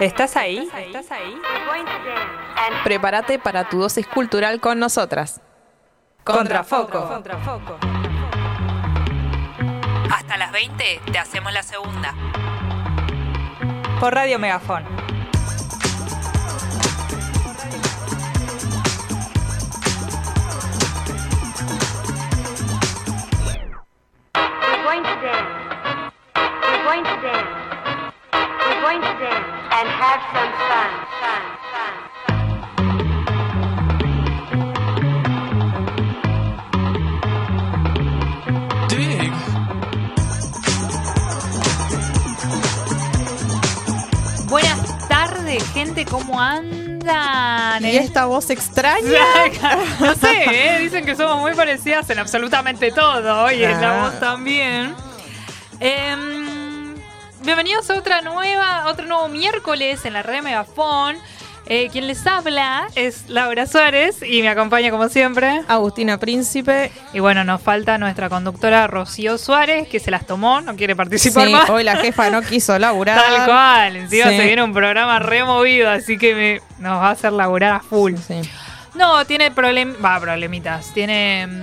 [0.00, 0.70] ¿Estás ahí?
[0.78, 1.40] ¿Estás ahí?
[2.84, 5.40] Prepárate para tu dosis cultural con nosotras.
[6.24, 7.08] Contrafoco.
[10.10, 12.14] Hasta las 20 te hacemos la segunda.
[14.00, 14.84] Por Radio Megafón.
[24.34, 26.12] we're going to dance.
[26.36, 27.57] We're going to dance.
[29.18, 29.46] Dance
[29.78, 30.90] and have some fun.
[31.20, 31.42] Fun.
[31.72, 33.08] Fun.
[38.88, 39.32] Dig.
[44.48, 47.84] Buenas tardes, gente, ¿cómo andan?
[47.84, 49.20] ¿Y esta voz extraña?
[50.00, 50.78] no sé, ¿eh?
[50.80, 54.02] dicen que somos muy parecidas en absolutamente todo y en la Ah.
[54.04, 54.94] voz también.
[55.80, 56.37] Em,
[57.48, 61.16] bienvenidos a otra nueva, otro nuevo miércoles en la red Megafón.
[61.64, 65.62] Eh, quien les habla es Laura Suárez y me acompaña como siempre.
[65.66, 66.92] Agustina Príncipe.
[67.14, 71.46] Y bueno, nos falta nuestra conductora Rocío Suárez, que se las tomó, no quiere participar
[71.46, 71.70] Sí, más.
[71.70, 73.18] hoy la jefa no quiso laburar.
[73.18, 74.36] Tal cual, encima Sí.
[74.36, 78.14] se viene un programa removido, así que me- nos va a hacer laburar a full.
[78.16, 78.42] Sí.
[78.94, 81.62] No, tiene problem va, problemitas, tiene mm,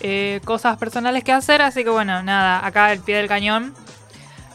[0.00, 3.74] eh, cosas personales que hacer, así que bueno, nada, acá al pie del cañón,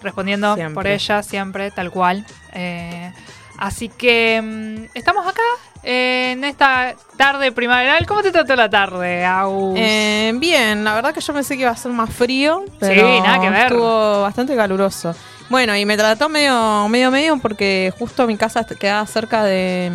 [0.04, 0.74] respondiendo Siempre.
[0.76, 2.26] por ella siempre, tal cual.
[2.54, 3.12] Eh,
[3.58, 5.42] así que mm, estamos acá
[5.84, 8.06] eh, en esta tarde primaveral.
[8.06, 9.76] ¿Cómo te trató la tarde, Agus?
[9.78, 13.22] Eh, bien, la verdad que yo pensé que iba a ser más frío, pero Sí,
[13.22, 13.66] nada que ver.
[13.68, 15.16] estuvo bastante caluroso.
[15.50, 19.92] Bueno, y me trató medio, medio, medio porque justo mi casa quedaba cerca de,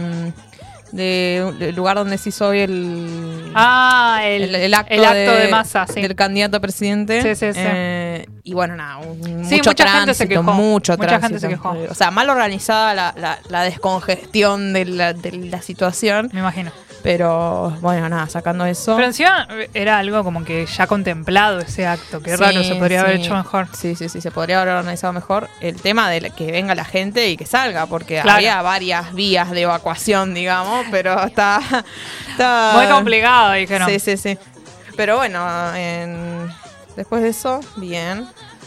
[0.93, 5.05] mm, de del lugar donde se hizo hoy el, ah, el, el, el acto, el
[5.05, 6.01] acto de, masa, sí.
[6.01, 7.23] del candidato a presidente.
[7.23, 7.61] Sí, sí, sí.
[7.63, 10.43] Eh, y bueno, nada, un- Sí, mucho mucha tránsito, gente se quejó.
[10.43, 11.29] mucho Mucha tránsito.
[11.29, 11.77] gente se quejó.
[11.91, 16.31] O sea, mal organizada la, la, la descongestión de la, de la situación.
[16.33, 16.71] Me imagino.
[17.03, 18.97] Pero bueno, nada, sacando eso.
[18.97, 22.21] Pero encima eh, era algo como que ya contemplado ese acto.
[22.21, 23.69] Qué Sí, raro, se podría haber hecho mejor.
[23.73, 27.29] Sí, sí, sí, se podría haber organizado mejor el tema de que venga la gente
[27.31, 28.37] y que salga, porque Claro.
[28.39, 31.61] había varias vías de evacuación, digamos, pero está,
[32.31, 33.89] está- Muy complicado, dijeron.
[33.89, 34.39] Sí, sí, sí.
[34.97, 36.51] Pero bueno, en-
[36.97, 38.27] después de eso, bien.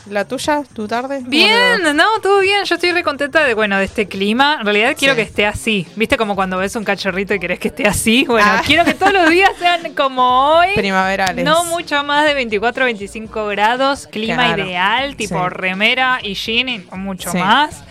[0.09, 1.21] ¿La tuya, tu tarde?
[1.25, 2.63] Bien, no, todo bien.
[2.65, 4.57] Yo estoy re contenta de, bueno, de este clima.
[4.59, 5.17] En realidad quiero Sí.
[5.17, 5.87] que esté así.
[5.95, 8.25] ¿Viste como cuando ves un cachorrito y querés que esté así?
[8.27, 8.61] Bueno, Ah.
[8.65, 10.69] quiero que todos los días sean como hoy.
[10.75, 11.45] Primaverales.
[11.45, 14.65] No mucho más de 24 25 grados, clima Claro.
[14.65, 15.49] ideal, tipo Sí.
[15.49, 17.37] remera y jean y mucho Sí.
[17.37, 17.83] más.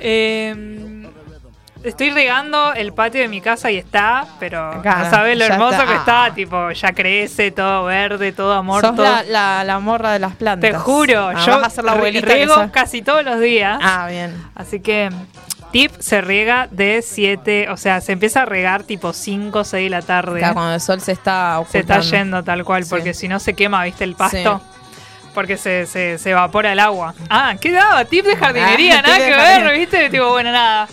[0.00, 1.01] Eh,
[1.84, 5.86] estoy regando el patio de mi casa y está, pero no sabes lo hermoso está.
[5.86, 9.04] que está, tipo, ya crece, todo verde, todo amor, Sos todo.
[9.04, 10.70] la, la, la morra de las plantas.
[10.70, 13.40] Te juro, Ah, yo vas a ser la re- abuelita que riego casi todos los
[13.40, 13.78] días.
[13.82, 14.34] Ah, bien.
[14.54, 15.10] Así que
[15.72, 19.84] tip se riega de 7, o sea, se empieza a regar tipo 5 o 6
[19.86, 20.38] de la tarde.
[20.40, 22.16] Claro, cuando el sol se está se está ocultando.
[22.16, 22.90] yendo tal cual, Sí.
[22.90, 24.60] porque si no se quema, ¿viste el pasto?
[25.34, 27.14] Porque se, se, se evapora el agua.
[27.30, 28.04] Ah, ¿qué daba?
[28.04, 29.78] Tip de jardinería, Ah, nada que ver.
[29.78, 30.10] ¿viste?
[30.10, 30.86] Tipo, bueno, nada.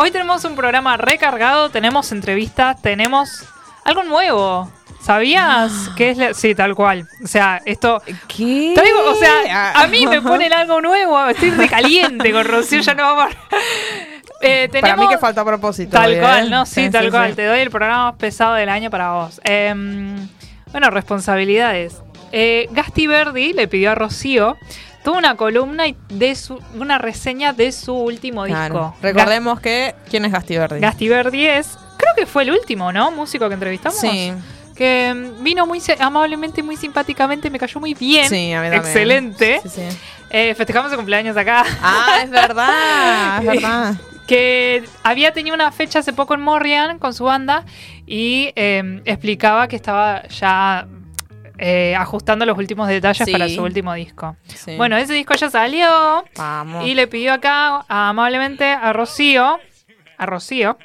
[0.00, 3.44] Hoy tenemos un programa recargado, tenemos entrevistas, tenemos
[3.84, 4.70] algo nuevo.
[5.00, 7.08] ¿Sabías que es la- Sí, tal cual.
[7.24, 8.00] O sea, esto...
[8.28, 8.72] ¿Qué?
[8.76, 9.82] Traigo, o sea, Ah.
[9.82, 13.56] a mí me ponen algo nuevo, estoy recaliente con Rocío, ya no vamos a...
[14.40, 15.90] Eh, Para tenemos- mí que falta propósito.
[15.90, 16.20] Tal ¿eh?
[16.20, 17.34] cual, no, sí, tal cual.
[17.34, 19.40] Te doy el programa más pesado del año para vos.
[19.42, 20.28] Em,
[20.70, 21.96] bueno, responsabilidades.
[22.30, 24.56] Eh, Gasti Verdi le pidió a Rocío,
[25.16, 28.74] una columna y de su, una reseña de su último Claro.
[28.74, 28.96] disco.
[29.02, 29.94] Recordemos que.
[30.10, 30.76] ¿Quién es Gasti Verdi?
[30.76, 33.10] Ga- Gasti Verdi es, creo que fue el último, ¿no?
[33.10, 33.98] Músico que entrevistamos.
[33.98, 34.32] Sí.
[34.76, 38.28] Que em, vino muy amablemente, muy simpáticamente, me cayó muy bien.
[38.28, 38.84] Sí, a mí también.
[38.84, 39.60] Excelente.
[39.64, 39.82] Sí, sí.
[40.30, 41.64] Eh, festejamos su cumpleaños acá.
[41.82, 43.94] Ah, es verdad, es verdad.
[44.26, 47.64] que había tenido una fecha hace poco en Morrian con su banda
[48.06, 50.86] y eh, explicaba que estaba ya
[51.58, 53.32] eh, ajustando los últimos detalles Sí.
[53.32, 54.36] para su último disco.
[54.46, 54.76] Sí.
[54.76, 56.86] Bueno, ese disco ya salió vamos.
[56.86, 59.58] y le pidió acá amablemente a Rocío,
[60.16, 60.78] a Rocío,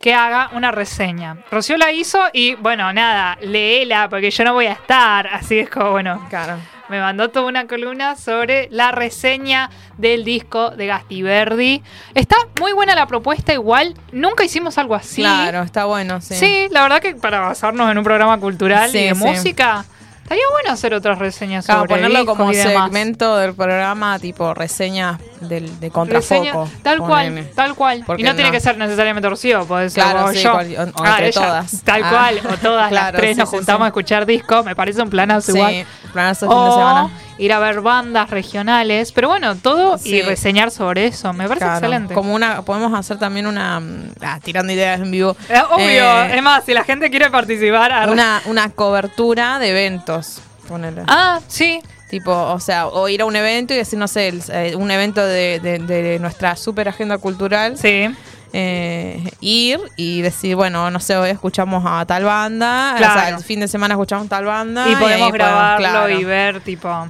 [0.00, 1.36] que haga una reseña.
[1.50, 5.68] Rocío la hizo y bueno, nada, léela porque yo no voy a estar, así es
[5.68, 6.56] como bueno, Claro.
[6.88, 9.68] me mandó toda una columna sobre la reseña
[9.98, 11.82] del disco de Gasti Verdi.
[12.14, 13.94] Está muy buena la propuesta, igual.
[14.10, 15.20] Nunca hicimos algo así.
[15.20, 16.34] Claro, está bueno, sí.
[16.34, 19.22] Sí, la verdad que para basarnos en un programa cultural Sí, y de sí.
[19.22, 19.84] música,
[20.30, 25.64] estaría bueno hacer otras reseñas Claro, sobre ponerlo como segmento del programa, tipo reseñas del,
[25.80, 26.68] de Reseña- contrafoco.
[26.82, 28.02] tal cual, tal cual.
[28.06, 30.52] Porque y no, tiene que ser necesariamente Rocío, puede ser Claro, o sí, yo.
[30.52, 31.82] cual- o- o Ah, entre ella, todas.
[31.82, 32.10] Tal Ah.
[32.10, 33.84] cual, o todas las tres sí, nos juntamos sí.
[33.84, 35.86] a escuchar discos, me parece un planazo igual.
[36.12, 37.10] planearse el fin de O semana.
[37.38, 39.12] ir a ver bandas regionales.
[39.12, 41.32] Pero bueno, todo y reseñar sobre eso.
[41.32, 42.14] Me parece excelente.
[42.14, 43.80] Como una, podemos hacer también una,
[44.22, 45.36] ah, tirando ideas en vivo.
[45.48, 45.86] Eh, obvio,
[46.24, 48.10] Eh, es más, si la gente quiere participar.
[48.10, 50.19] una, una cobertura de eventos.
[50.68, 51.02] Ponele.
[51.08, 51.80] Ah, sí.
[52.10, 54.90] Tipo, o sea, o ir a un evento y decir, no sé, el- eh, un
[54.90, 57.76] evento de, de- de nuestra super agenda cultural.
[57.78, 58.08] Sí.
[58.52, 63.12] eh, ir y decir, bueno, no sé, hoy escuchamos a tal banda, Claro.
[63.14, 64.88] o sea, el fin de semana escuchamos tal banda.
[64.88, 66.08] Y podemos ahí grabarlo claro.
[66.18, 67.08] y ver, tipo.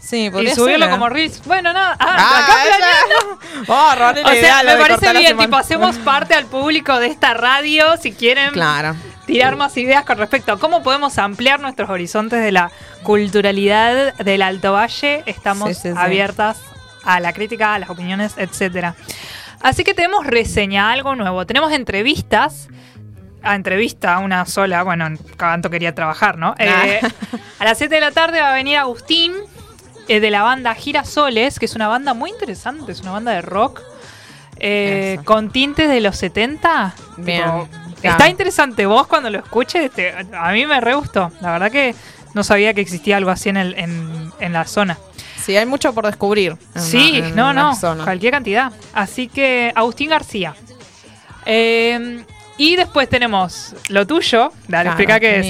[0.00, 1.40] Sí, Y subirlo ser, como Reels.
[1.44, 1.96] Bueno, nada.
[2.00, 3.38] Ah, Ah, acá planeando.
[3.68, 8.10] Oh, O sea, me parece bien, tipo, hacemos parte al público de esta radio si
[8.10, 8.96] quieren Claro.
[9.26, 12.70] Tirar más ideas con respecto a cómo podemos ampliar nuestros horizontes de la
[13.02, 15.22] culturalidad del Alto Valle.
[15.26, 15.94] Estamos Sí, sí, sí.
[15.96, 16.60] abiertas
[17.04, 18.94] a la crítica, a las opiniones, etcétera.
[19.60, 21.46] Así que tenemos reseña, algo nuevo.
[21.46, 22.68] Tenemos entrevistas.
[23.44, 24.84] A entrevista, una sola.
[24.84, 26.54] Bueno, Canto quería trabajar, ¿no?
[26.58, 27.00] Eh,
[27.58, 29.32] a las 7 de la tarde va a venir Agustín
[30.06, 33.42] eh, de la banda Girasoles, que es una banda muy interesante, es una banda de
[33.42, 33.80] rock.
[34.64, 36.94] eh, con tintes de los 70.
[37.16, 37.68] Bien, Tipo,
[38.02, 38.18] claro.
[38.18, 38.84] Está interesante.
[38.86, 41.32] Vos cuando lo escuches, te- a mí me re gustó.
[41.40, 41.94] La verdad que
[42.34, 44.98] no sabía que existía algo así en, el, en, en la zona.
[45.42, 46.56] Sí, hay mucho por descubrir.
[46.76, 48.04] Sí, la- no, la no, zona.
[48.04, 48.70] cualquier cantidad.
[48.92, 50.54] Así que Agustín García.
[51.46, 52.24] Eh,
[52.58, 54.52] y después tenemos lo tuyo.
[54.68, 55.46] Dale, Claro, explica qué es.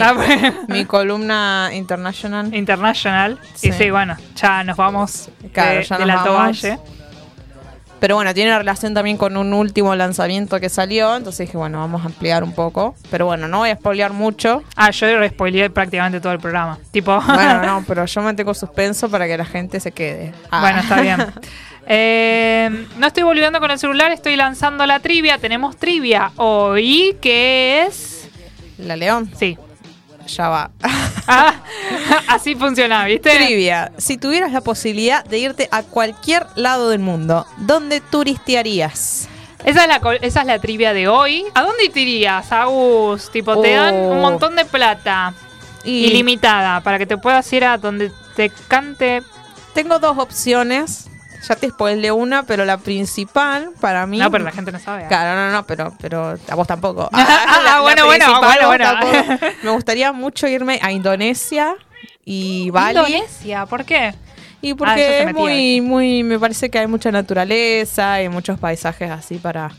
[0.68, 0.74] mi-.
[0.78, 2.54] Mi columna international.
[2.54, 3.38] International.
[3.60, 3.90] Y Sí.
[3.90, 6.62] bueno, ya nos vamos Claro, de- ya del nos Alto vamos.
[8.02, 11.14] Pero bueno, tiene relación también con un último lanzamiento que salió.
[11.16, 12.96] Entonces dije, bueno, vamos a ampliar un poco.
[13.12, 14.64] Pero bueno, no voy a spoilear mucho.
[14.74, 16.80] Ah, yo spoileé prácticamente todo el programa.
[16.90, 17.20] Tipo.
[17.20, 20.34] Bueno, no, pero yo mantengo suspenso para que la gente se quede.
[20.50, 20.60] Ah.
[20.62, 21.26] Bueno, está bien.
[21.84, 25.38] Eh, no estoy volviendo con el celular, estoy lanzando la trivia.
[25.38, 28.28] Tenemos trivia hoy, que es.
[28.78, 29.58] La León, Sí.
[30.28, 30.70] ya va.
[31.26, 31.54] Ah,
[32.28, 33.30] así funciona, ¿viste?
[33.36, 33.92] Trivia.
[33.98, 39.28] Si tuvieras la posibilidad de irte a cualquier lado del mundo, ¿dónde turistearías?
[39.64, 41.44] Esa es, la, esa es la trivia de hoy.
[41.54, 43.30] ¿A dónde te irías, Agus?
[43.30, 44.20] Tipo, te dan un Oh.
[44.20, 45.34] montón de plata
[45.84, 49.22] Y ilimitada para que te puedas ir a donde te cante.
[49.74, 51.06] tengo dos opciones.
[51.48, 54.18] Ya te spoilé una, pero la principal para mí.
[54.18, 55.04] No, pero la gente no sabe.
[55.04, 55.06] ¿eh?
[55.08, 57.08] Claro, no, no, pero, pero a vos tampoco.
[57.12, 58.84] Ah, bueno, bueno, bueno, bueno.
[58.84, 59.46] tampoco.
[59.62, 61.74] Me gustaría mucho irme a Indonesia
[62.24, 62.98] y Bali.
[62.98, 64.14] Indonesia, ¿por qué?
[64.60, 69.10] Y Ah, porque es muy, muy, me parece que hay mucha naturaleza y muchos paisajes
[69.10, 69.70] así para...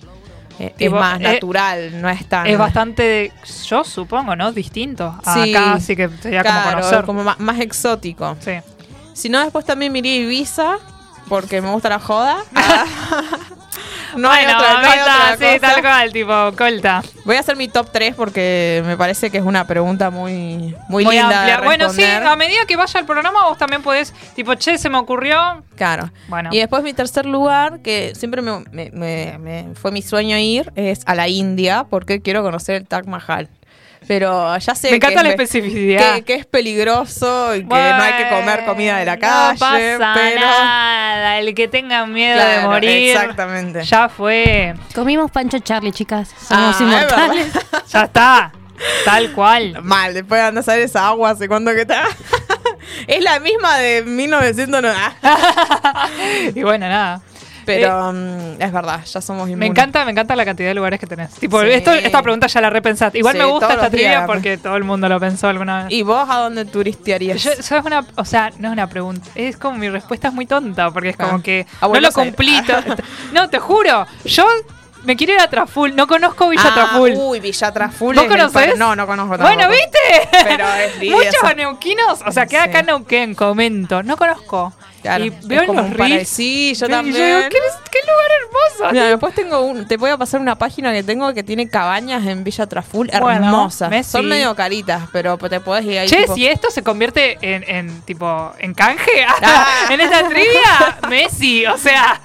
[0.60, 2.46] eh, es más eh, natural, no es tan...
[2.48, 3.32] Es bastante,
[3.68, 4.52] yo supongo, ¿no?
[4.52, 5.18] Distinto.
[5.24, 5.56] a Sí.
[5.56, 7.06] Acá, así que sería como Claro, conocer.
[7.06, 8.36] como ma- más, exótico.
[8.42, 8.52] Sí.
[9.14, 10.78] Si no, después también a Ibiza,
[11.30, 12.38] porque me gusta la joda.
[14.16, 17.02] No hay bueno, otra, no hay sí, tal cual, tipo, colta.
[17.26, 21.04] Voy a hacer mi top 3 porque me parece que es una pregunta muy, muy,
[21.04, 21.40] Muy linda.
[21.40, 21.58] amplia.
[21.58, 24.88] de Bueno, sí, a medida que vaya el programa, vos también podés, tipo, che, se
[24.90, 25.64] me ocurrió.
[25.76, 26.12] Claro.
[26.28, 26.50] Bueno.
[26.54, 30.72] Y después mi tercer lugar, que siempre me, me- me- me- fue mi sueño ir,
[30.76, 33.50] es a la India, porque quiero conocer el Taj Mahal.
[34.08, 36.16] Pero ya sé Me encanta que la especificidad.
[36.16, 39.54] que, que es peligroso y que no hay que comer comida de la calle.
[39.54, 41.40] No pasa pero nada.
[41.40, 43.16] El que tenga miedo de morir.
[43.16, 43.84] Exactamente.
[43.84, 44.74] Ya fue.
[44.94, 46.32] Comimos Pancho Charlie, chicas.
[46.34, 47.48] Ah, Somos es inmortales.
[47.94, 48.52] Ya está.
[49.06, 49.82] Tal cual.
[49.84, 52.04] Mal, después de andar a esa agua, ¿hace cuánto que está?
[53.08, 55.16] es la misma de 1990.
[56.56, 57.22] y bueno, nada.
[57.66, 59.58] Pero mm, es verdad, ya somos inmunes.
[59.60, 61.32] Me encanta, me encanta la cantidad de lugares que tenés.
[61.36, 61.68] Tipo, Sí.
[61.72, 63.18] esto, esta pregunta ya la repensaste.
[63.18, 64.24] Igual Sí, me gusta esta trivia días.
[64.26, 65.94] porque todo el mundo lo pensó alguna vez.
[65.94, 67.42] ¿Y vos a dónde turistearías?
[67.44, 70.34] Yo, eso es una, o sea, no es una pregunta, es como mi respuesta es
[70.34, 71.26] muy tonta, porque es Ah.
[71.30, 72.60] como que A no lo cumplí.
[73.34, 74.46] no, te juro, yo
[75.04, 77.14] me quiero ir a Traful, no conozco Villa Ah, Traful.
[77.18, 78.16] Uy, Villa Traful.
[78.16, 78.70] ¿Vos es el conocés?
[78.70, 79.72] par- No, no conozco Bueno, tampoco.
[79.74, 80.30] ¿viste?
[80.46, 82.70] Pero es Muchos neuquinos, o sea, queda Sí.
[82.70, 84.74] acá en Neuquén, comento, no conozco.
[85.04, 86.28] Claro, y veo en los reels.
[86.30, 87.18] Sí, yo veo- y también.
[87.18, 87.58] yo digo, ¿qué,
[87.92, 88.92] qué lugar hermoso.
[88.94, 92.26] Mira, después tengo un, te voy a pasar una página que tengo que tiene cabañas
[92.26, 94.08] en Villa Traful hermosas.
[94.08, 96.08] Son medio caritas, pero te puedes ir ahí.
[96.10, 99.68] Che, tipo- si esto se convierte en, en tipo, en canje, Ah.
[99.92, 102.20] en esta trivia, Messi, o sea.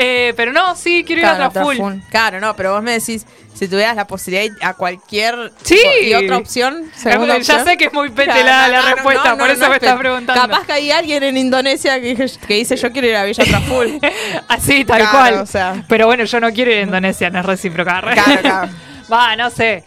[0.00, 1.76] Eh, pero no, sí, quiero ir a Traful.
[1.76, 2.02] Traful.
[2.08, 5.52] Claro, no, pero vos me decís, si tuvieras la posibilidad de ir a cualquier.
[5.62, 5.76] Sí.
[6.04, 7.64] Y otra opción, segunda ya opción.
[7.64, 9.76] sé que es muy pete Claro, la, no, la no, no, respuesta, por eso me
[9.76, 10.40] es estás preguntando.
[10.42, 12.14] Capaz que hay alguien en Indonesia que,
[12.46, 13.98] que dice yo quiero ir a Villa Traful.
[14.48, 15.34] Así, tal Claro, cual.
[15.42, 15.84] o sea.
[15.88, 18.00] Pero bueno, yo no quiero ir a Indonesia, no es recíproca.
[18.00, 18.72] Claro, claro.
[19.12, 19.82] Va, no sé.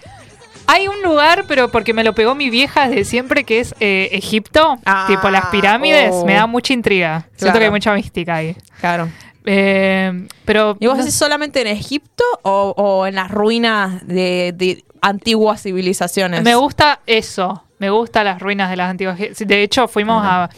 [0.67, 4.09] Hay un lugar, pero porque me lo pegó mi vieja desde siempre, que es eh,
[4.13, 4.77] Egipto.
[4.85, 6.11] Ah, tipo las pirámides.
[6.13, 6.25] oh.
[6.25, 7.21] Me da mucha intriga.
[7.29, 7.59] Siento Claro.
[7.59, 8.55] que hay mucha mística ahí.
[8.79, 9.09] Claro.
[9.45, 10.77] Eh, pero.
[10.79, 15.61] ¿Y vos no decís solamente en Egipto o, o en las ruinas de, de antiguas
[15.63, 16.43] civilizaciones?
[16.43, 17.63] Me gusta eso.
[17.79, 19.17] Me gustan las ruinas de las antiguas.
[19.17, 20.49] De hecho, fuimos a,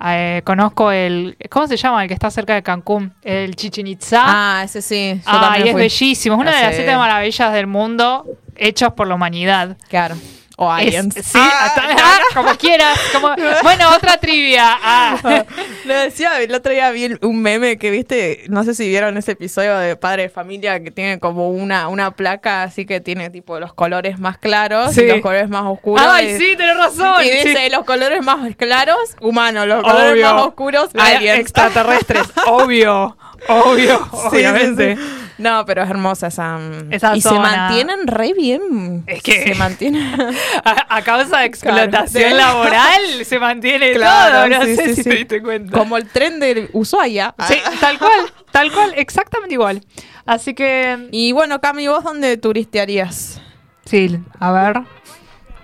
[0.00, 2.02] a, eh, conozco el, ¿cómo se llama?
[2.02, 4.20] El que está cerca de Cancún, el Chichen Itza.
[4.24, 5.20] Ah, ese sí.
[5.24, 5.80] Yo Ay, también es fui.
[5.82, 6.34] bellísimo.
[6.34, 9.76] Es una de las siete maravillas del mundo hechos por la humanidad.
[9.88, 10.16] Claro.
[10.64, 11.14] O Es- aliens.
[11.14, 12.98] sí, Ah, ah, como quieras.
[13.12, 14.78] como- bueno, otra trivia.
[14.82, 15.16] Ah.
[15.84, 19.32] Le decía, el otro día vi un meme que viste, no sé si vieron ese
[19.32, 23.58] episodio de Padre de Familia que tiene como una, una placa así que tiene tipo
[23.58, 25.00] los colores más claros Sí.
[25.02, 26.06] y los colores más oscuros.
[26.08, 27.14] Ay, y- sí, tenés razón.
[27.24, 27.70] Y dice, Sí.
[27.70, 31.40] los colores más claros, humanos, los colores más oscuros, aliens.
[31.40, 32.22] Extraterrestres.
[32.46, 33.16] obvio.
[33.48, 34.08] Obvio.
[34.30, 34.96] Sí, obviamente.
[34.96, 35.31] sí, sí.
[35.42, 36.58] No, pero es hermosa esa.
[36.90, 39.04] Esa y se mantienen re bien.
[39.06, 40.02] Es que- Se mantienen.
[40.64, 42.36] A, a causa de explotación Claro.
[42.64, 44.58] laboral se mantiene Claro, todo.
[44.60, 45.08] No sí, sé sí, si sí.
[45.10, 45.76] te diste cuenta.
[45.76, 47.34] como el tren de Ushuaia.
[47.48, 49.84] Sí, tal cual, tal cual, exactamente igual.
[50.24, 53.40] Así que, Y bueno, Cami, ¿vos dónde turistearías?
[53.84, 54.80] sí, a ver.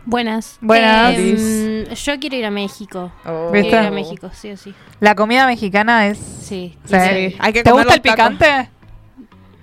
[0.05, 0.57] Buenas.
[0.63, 1.15] Buenas.
[1.19, 3.13] Em, yo quiero ir a México.
[3.27, 3.51] Oh.
[3.53, 3.69] ¿Viste?
[3.69, 4.75] Quiero ir a México, sí o sí.
[5.01, 6.17] La comida mexicana es...
[6.19, 6.77] Sí.
[6.87, 6.97] Sí.
[6.97, 8.15] Sí, hay que ¿Te gusta el tacos.
[8.37, 8.71] picante?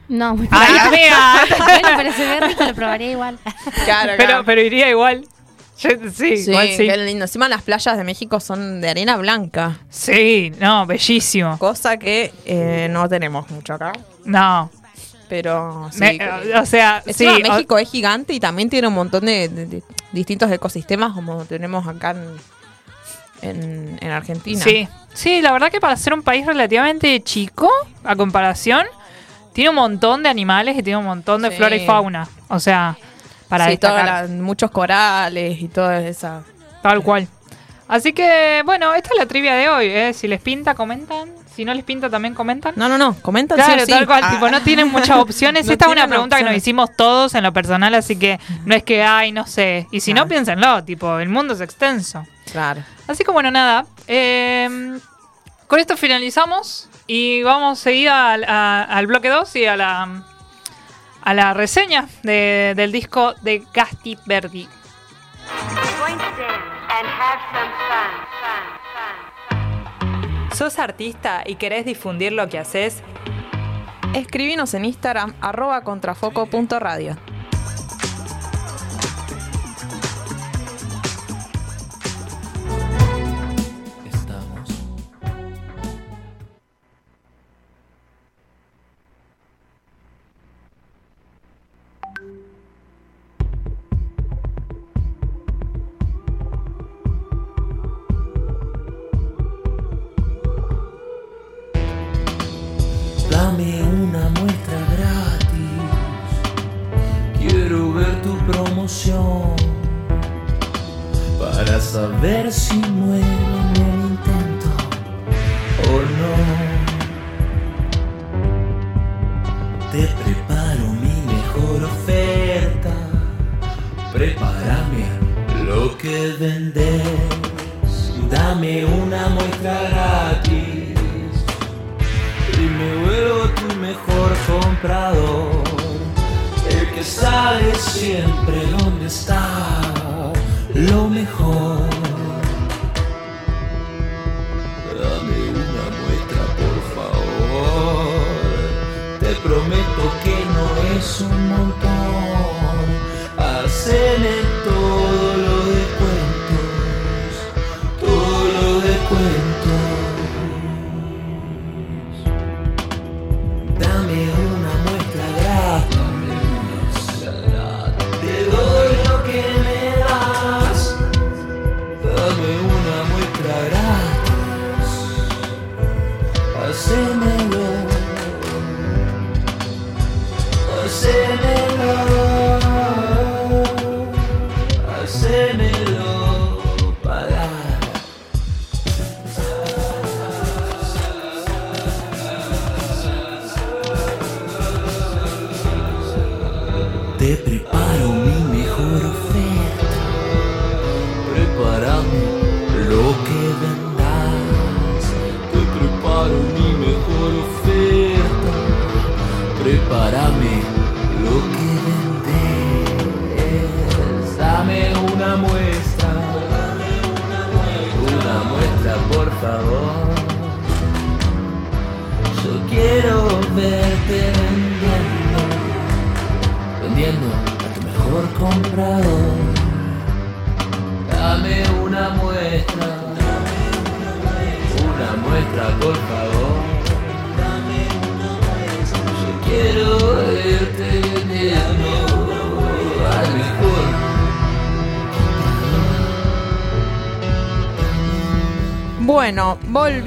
[0.08, 1.46] No, muy ¡Ay, amiga!
[1.66, 3.40] bueno, pero se ve rico, lo probaría igual.
[3.86, 4.44] Claro, pero, claro.
[4.46, 5.26] pero iría igual.
[5.80, 6.88] Yo- sí, Sí, igual sí.
[6.88, 7.26] qué lindo.
[7.26, 11.58] Encima las playas de México son de arena blanca, Sí, no, bellísimo.
[11.58, 13.92] cosa que eh, no tenemos mucho acá.
[14.24, 14.70] No.
[15.28, 16.00] Pero sí.
[16.00, 16.20] Me-
[16.60, 17.10] o sea, sí.
[17.26, 21.14] Encima o- México es gigante y también tiene un montón de, de- de distintos ecosistemas
[21.14, 24.64] como tenemos acá en, en, en Argentina.
[24.64, 27.70] Sí, sí, la verdad que para ser un país relativamente chico,
[28.04, 28.86] a comparación,
[29.56, 31.56] tiene un montón de animales y tiene un montón de Sí.
[31.58, 32.28] flora y fauna.
[32.50, 32.98] O sea,
[33.50, 36.44] para Sí, las- muchos corales y toda esa.
[36.84, 37.28] tal cual.
[37.88, 39.86] Así que, bueno, esta es la trivia de hoy.
[39.88, 40.12] ¿eh?
[40.14, 41.30] Si les pinta, comentan.
[41.56, 42.74] Si no les pinta, también comentan.
[42.76, 43.92] No, no, no, comentan Claro, sí o sí.
[43.92, 44.32] tal cual, Ah.
[44.32, 45.66] tipo, no tienen muchas opciones.
[45.68, 48.76] No Esta es una pregunta que nos hicimos todos en lo personal, así que no
[48.76, 49.88] es que, ay, no sé.
[49.92, 50.30] Y si no, Claro.
[50.30, 52.26] piénsenlo, tipo, el mundo es extenso.
[52.52, 52.82] Claro.
[53.08, 53.86] Así que bueno, nada.
[54.08, 54.98] eh,
[55.68, 60.24] con esto finalizamos y vamos a seguir al, al bloque 2 y a la,
[61.22, 64.68] a la reseña de- del disco de Gasti Verdi.
[70.54, 73.04] ¿Sos artista y querés difundir lo que haces?
[74.14, 77.18] Escribinos en Instagram, arroba contrafoco.radio.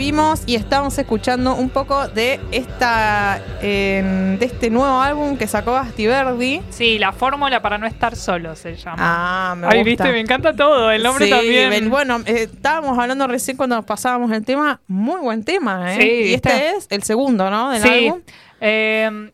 [0.03, 5.73] volvimos y estamos escuchando un poco de esta eh, de este nuevo álbum que sacó
[5.73, 6.63] Basti Verdi.
[6.71, 8.97] Sí, la fórmula para no estar solo se llama.
[9.01, 9.85] Ah, me Ay, gusta.
[10.05, 10.93] viste, me encanta todo.
[10.93, 11.91] El nombre Sí, también.
[11.91, 14.81] bueno, eh, estábamos hablando recién cuando nos pasábamos el tema.
[14.87, 16.01] Muy buen tema, ¿eh?
[16.01, 17.71] Sí, y este está- es el segundo, ¿no?
[17.71, 17.89] Del Sí.
[18.07, 18.21] álbum.
[18.61, 19.31] Eh,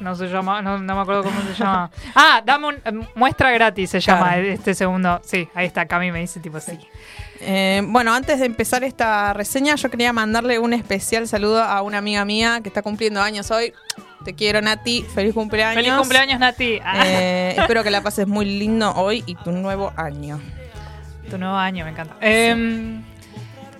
[0.00, 1.90] no se llama, no, no me acuerdo cómo se llama.
[2.14, 4.42] Ah, dame un eh, muestra gratis se llama Claro.
[4.42, 5.22] este segundo.
[5.24, 6.78] Sí, ahí está, Cami me dice tipo sí.
[7.44, 11.98] Eh, bueno, antes de empezar esta reseña, yo quería mandarle un especial saludo a una
[11.98, 13.72] amiga mía que está cumpliendo años hoy.
[14.24, 15.02] Te quiero, Nati.
[15.02, 15.74] Feliz cumpleaños.
[15.82, 16.78] Feliz cumpleaños, Nati.
[16.84, 20.40] Ah, Eh, espero que la pases muy lindo hoy y tu nuevo año.
[21.28, 22.14] tu nuevo año, me encanta.
[22.20, 23.00] Eh,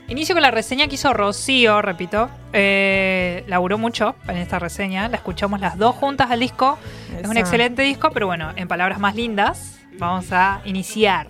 [0.08, 2.30] inicio con la reseña que hizo Rocío, repito.
[2.52, 5.08] Eh, laburó mucho en esta reseña.
[5.08, 6.78] La escuchamos las dos juntas al disco.
[7.20, 11.28] Es un excelente disco, pero bueno, en palabras más lindas, vamos a iniciar.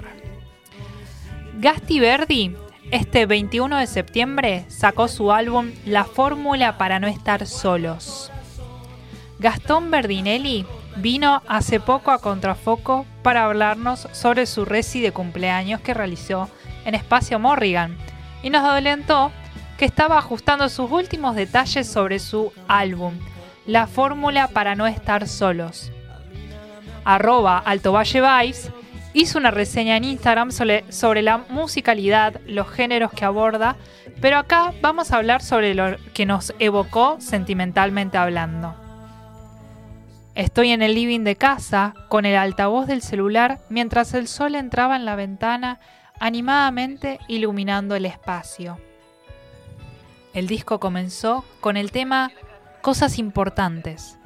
[1.59, 2.57] Gasti Verdi,
[2.91, 8.31] este 21 de septiembre, sacó su álbum La Fórmula para no estar solos.
[9.39, 10.65] Gastón Berdinelli
[10.97, 16.49] vino hace poco a Contrafoco para hablarnos sobre su reci de cumpleaños que realizó
[16.87, 17.99] en Espacio Morrigan
[18.43, 19.31] y nos adelantó
[19.77, 23.15] que estaba ajustando sus últimos detalles sobre su álbum,
[23.67, 25.93] La Fórmula para no estar solos.
[27.05, 28.73] Arroba Alto Valle Vibes
[29.15, 33.77] hizo una reseña en Instagram sobre, sobre la musicalidad, los géneros que aborda,
[34.21, 38.75] pero acá vamos a hablar sobre lo que nos evocó sentimentalmente hablando.
[40.35, 44.97] Estoy en el living de casa con el altavoz del celular mientras el sol entraba
[44.97, 45.79] en la ventana
[46.21, 48.79] animadamente iluminando el espacio.
[50.33, 52.33] El disco comenzó con el tema
[52.81, 54.19] Cosas importantes.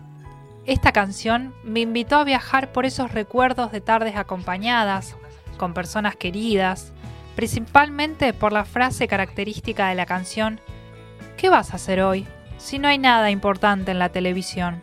[0.66, 5.16] Esta canción me invitó a viajar por esos recuerdos de tardes acompañadas,
[5.58, 6.92] con personas queridas,
[7.36, 10.60] principalmente por la frase característica de la canción
[11.36, 14.80] ¿Qué vas a hacer hoy si no hay nada importante en la televisión?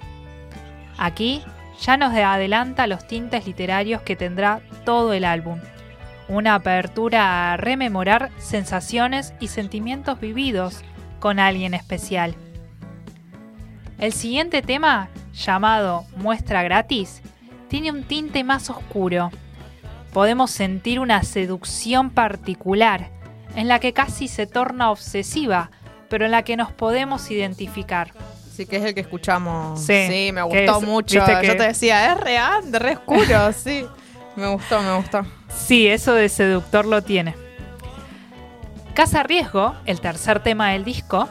[0.97, 1.43] Aquí
[1.81, 5.59] ya nos adelanta los tintes literarios que tendrá todo el álbum.
[6.27, 10.81] Una apertura a rememorar sensaciones y sentimientos vividos
[11.19, 12.35] con alguien especial.
[13.97, 17.21] El siguiente tema, llamado Muestra gratis,
[17.67, 19.31] tiene un tinte más oscuro.
[20.13, 23.09] Podemos sentir una seducción particular,
[23.55, 25.71] en la que casi se torna obsesiva,
[26.09, 28.11] pero en la que nos podemos identificar.
[28.55, 29.79] Sí, que es el que escuchamos.
[29.79, 31.15] Sí, Sí, me gustó es- mucho.
[31.25, 33.85] viste que- Yo te decía, es real, re oscuro, sí.
[34.35, 35.25] Me gustó, me gustó.
[35.49, 37.35] Sí, eso de seductor lo tiene.
[38.93, 41.27] Casa Riesgo, el tercer tema del disco,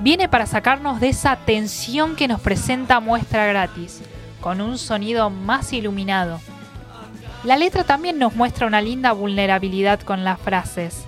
[0.00, 4.02] viene para sacarnos de esa tensión que nos presenta muestra gratis,
[4.40, 6.40] con un sonido más iluminado.
[7.44, 11.04] La letra también nos muestra una linda vulnerabilidad con las frases.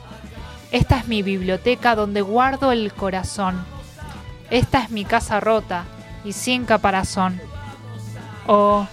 [0.70, 3.64] Esta es mi biblioteca donde guardo el corazón.
[4.50, 5.84] Esta es mi casa rota
[6.24, 7.40] y sin caparazón.
[8.46, 8.86] O,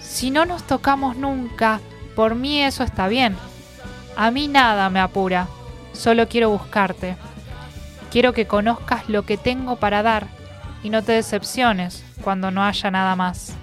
[0.00, 1.80] si no nos tocamos nunca,
[2.16, 3.36] por mí eso está bien.
[4.16, 5.48] A mí nada me apura,
[5.92, 7.16] solo quiero buscarte.
[8.10, 10.26] Quiero que conozcas lo que tengo para dar
[10.82, 13.54] y no te decepciones cuando no haya nada más.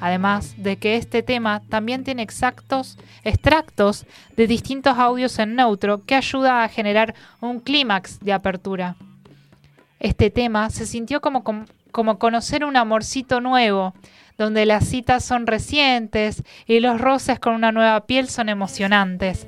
[0.00, 6.14] Además de que este tema también tiene exactos extractos de distintos audios en neutro que
[6.14, 8.96] ayuda a generar un clímax de apertura.
[10.00, 13.92] Este tema se sintió como, como, como conocer un amorcito nuevo,
[14.38, 19.46] donde las citas son recientes y los roces con una nueva piel son emocionantes.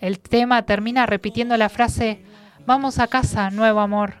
[0.00, 2.20] El tema termina repitiendo la frase
[2.66, 4.14] Vamos a casa, nuevo amor,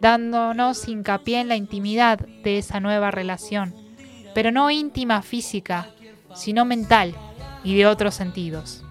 [0.00, 3.74] dándonos hincapié en la intimidad de esa nueva relación,
[4.34, 5.88] pero no íntima física,
[6.34, 7.14] sino mental
[7.62, 8.84] y de otros sentidos.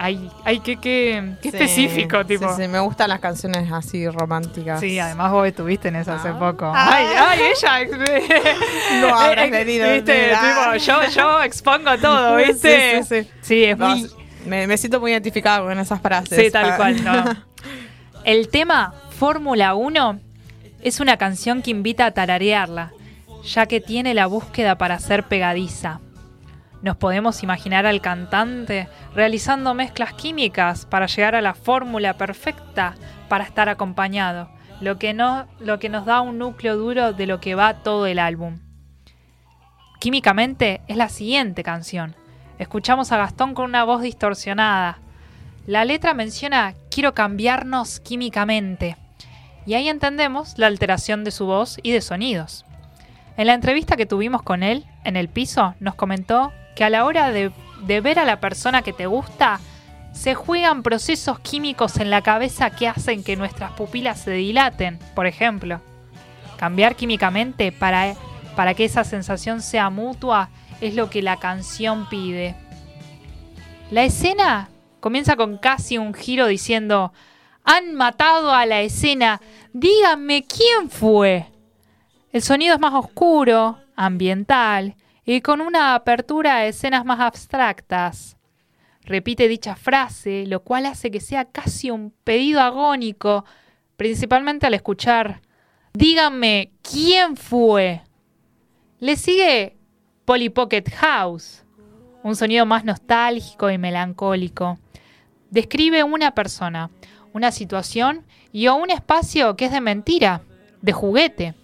[0.00, 2.48] Ay, ay qué, qué, qué Sí, específico, tipo.
[2.54, 4.78] Sí, sí, me gustan las canciones así románticas.
[4.78, 6.38] Sí, además vos estuviste en eso hace Ah.
[6.38, 6.70] poco.
[6.72, 6.90] Ah.
[6.92, 8.54] Ay, ay, ella.
[9.00, 13.02] No habrás Eh, venido, Viste, tipo, yo, yo expongo todo, ¿viste?
[13.02, 13.30] Sí, sí, sí.
[13.40, 14.08] Sí, es No, muy.
[14.46, 16.44] me, me siento muy identificada con esas frases.
[16.44, 16.76] Sí, tal Ah.
[16.76, 17.04] cual.
[17.04, 17.47] no.
[18.24, 20.20] El tema Fórmula 1
[20.82, 22.92] es una canción que invita a tararearla,
[23.44, 26.00] ya que tiene la búsqueda para ser pegadiza.
[26.82, 32.94] Nos podemos imaginar al cantante realizando mezclas químicas para llegar a la fórmula perfecta
[33.28, 34.50] para estar acompañado,
[34.80, 38.06] lo que, no, lo que nos da un núcleo duro de lo que va todo
[38.06, 38.60] el álbum.
[40.00, 42.14] Químicamente es la siguiente canción.
[42.58, 44.98] Escuchamos a Gastón con una voz distorsionada.
[45.68, 48.96] La letra menciona quiero cambiarnos químicamente.
[49.66, 52.64] Y ahí entendemos la alteración de su voz y de sonidos.
[53.36, 57.04] En la entrevista que tuvimos con él en el piso, nos comentó que a la
[57.04, 57.52] hora de,
[57.86, 59.60] ver a la persona que te gusta,
[60.12, 65.26] se juegan procesos químicos en la cabeza que hacen que nuestras pupilas se dilaten, por
[65.26, 65.82] ejemplo.
[66.56, 68.14] Cambiar químicamente para,
[68.56, 70.48] para que esa sensación sea mutua
[70.80, 72.54] es lo que la canción pide.
[73.90, 74.70] La escena
[75.00, 77.12] comienza con casi un giro diciendo,
[77.64, 79.40] han matado a la escena,
[79.72, 81.46] díganme quién fue.
[82.32, 88.36] El sonido es más oscuro, ambiental y con una apertura a escenas más abstractas.
[89.02, 93.44] Repite dicha frase, lo cual hace que sea casi un pedido agónico,
[93.96, 95.40] principalmente al escuchar
[95.98, 98.02] Díganme quién fue.
[99.00, 99.76] Le sigue
[100.24, 101.64] Polly Pocket House,
[102.22, 104.78] un sonido más nostálgico y melancólico.
[105.50, 106.90] Describe una persona,
[107.32, 110.42] una situación y o un espacio que es de mentira,
[110.82, 111.54] de juguete.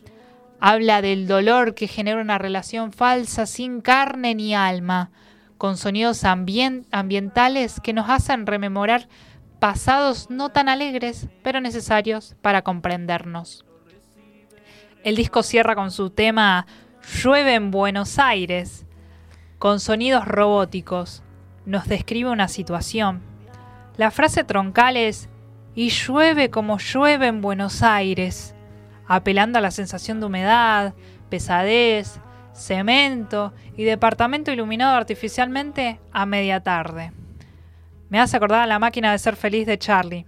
[0.61, 5.11] Habla del dolor que genera una relación falsa sin carne ni alma,
[5.59, 9.09] con sonidos ambien- ambientales que nos hacen rememorar
[9.59, 13.65] pasados no tan alegres, pero necesarios para comprendernos.
[15.05, 16.67] El disco cierra con su tema
[17.23, 18.87] Llueve en Buenos Aires,
[19.59, 21.23] con sonidos robóticos.
[21.67, 23.34] Nos describe una situación.
[23.97, 25.29] La frase troncal es
[25.77, 28.53] y llueve como llueve en Buenos Aires,
[29.07, 30.95] apelando a la sensación de humedad,
[31.29, 32.19] pesadez,
[32.53, 37.13] cemento y departamento iluminado artificialmente a media tarde.
[38.09, 40.27] Me hace acordar a la máquina de ser feliz de Charlie.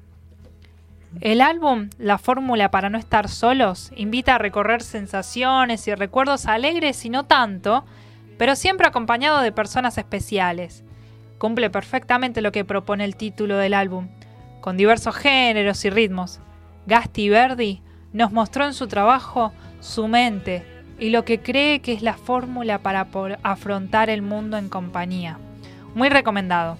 [1.20, 7.05] El álbum La fórmula para no estar solos invita a recorrer sensaciones y recuerdos alegres
[7.05, 7.85] y no tanto,
[8.38, 10.85] pero siempre acompañado de personas especiales.
[11.38, 14.09] Cumple perfectamente lo que propone el título del álbum,
[14.61, 16.40] con diversos géneros y ritmos.
[16.87, 20.64] Gasti Verdi nos mostró en su trabajo su mente
[20.99, 23.07] y lo que cree que es la fórmula para
[23.42, 25.38] afrontar el mundo en compañía.
[25.94, 26.79] Muy recomendado.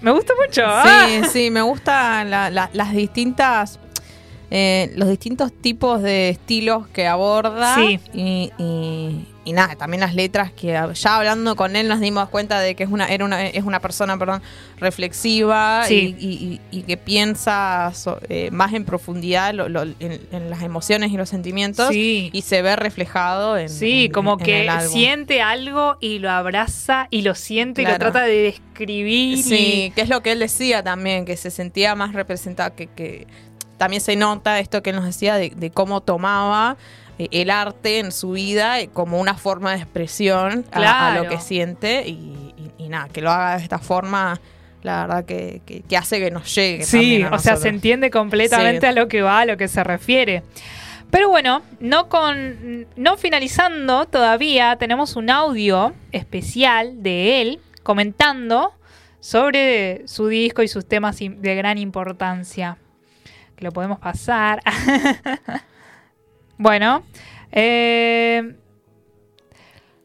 [0.00, 0.62] Me gusta mucho.
[0.66, 1.06] ¿ah?
[1.06, 3.78] Sí, sí, me gustan la- la- las distintas.
[4.54, 7.74] eh, los distintos tipos de estilos que aborda.
[7.74, 7.98] Sí.
[8.12, 12.60] Y, y- y nada, también las letras que ya hablando con él nos dimos cuenta
[12.60, 14.40] de que es una, era una, es una persona, perdón,
[14.78, 16.14] reflexiva Sí.
[16.18, 20.50] y, y- y- y que piensa so- eh, más en profundidad lo- lo- en, en
[20.50, 21.88] las emociones y los sentimientos.
[21.90, 22.30] Sí.
[22.32, 23.68] Y se ve reflejado en.
[23.68, 27.98] Sí, en- como en que siente algo y lo abraza y lo siente y lo
[27.98, 29.38] trata de describir.
[29.38, 32.86] y- Sí, que es lo que él decía también, que se sentía más representado, que,
[32.86, 33.26] que
[33.76, 36.76] también se nota esto que él nos decía de, de cómo tomaba
[37.18, 42.04] el arte en su vida eh, como una forma de expresión a- lo que siente
[42.06, 42.12] y,
[42.56, 44.40] y- y nada, que lo haga de esta forma,
[44.82, 46.84] la verdad que, que- que hace que nos llegue.
[46.84, 48.86] Sí, o sea, se entiende completamente Sí.
[48.86, 50.42] a lo que va, a lo que se refiere.
[51.10, 58.72] Pero bueno, no con no finalizando todavía, tenemos un audio especial de él comentando
[59.20, 62.78] sobre su disco y sus temas de gran importancia.
[63.56, 64.62] Que lo podemos pasar.
[66.58, 67.04] bueno,
[67.50, 68.54] eh,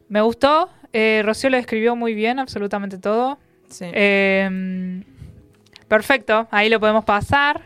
[0.08, 0.70] me gustó.
[0.92, 3.38] Eh, Rocío lo describió muy bien, absolutamente todo.
[3.68, 3.86] Sí.
[3.92, 5.02] Eh,
[5.86, 7.62] perfecto, ahí lo podemos pasar.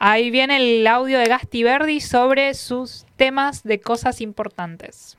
[0.00, 5.18] Ahí viene el audio de Gasti Verdi sobre sus temas de cosas importantes.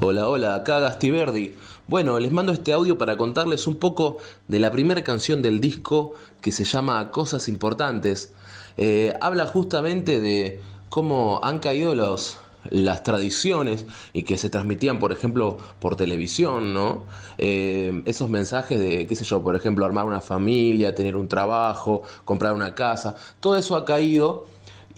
[0.00, 1.54] Hola, hola, acá Gasti Verdi.
[1.86, 4.16] Bueno, les mando este audio para contarles un poco
[4.48, 8.32] de la primera canción del disco que se llama Cosas Importantes.
[8.78, 12.38] Eh, habla justamente de cómo han caído los,
[12.70, 17.04] las tradiciones y que se transmitían, por ejemplo, por televisión, ¿no?
[17.38, 22.02] Eh, esos mensajes de, qué sé yo, por ejemplo, armar una familia, tener un trabajo,
[22.24, 24.46] comprar una casa, todo eso ha caído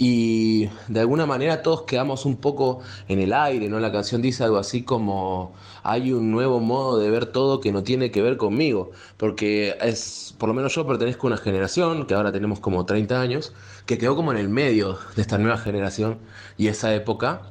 [0.01, 3.81] y de alguna manera todos quedamos un poco en el aire, ¿no?
[3.81, 7.83] La canción dice algo así como hay un nuevo modo de ver todo que no
[7.83, 12.15] tiene que ver conmigo, porque es, por lo menos yo pertenezco a una generación, que
[12.15, 13.53] ahora tenemos como 30 años,
[13.87, 16.19] que quedó como en el medio de esta nueva generación
[16.57, 17.43] y esa época.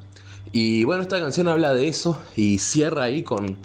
[0.53, 3.57] Y bueno, esta canción habla de eso y cierra ahí con,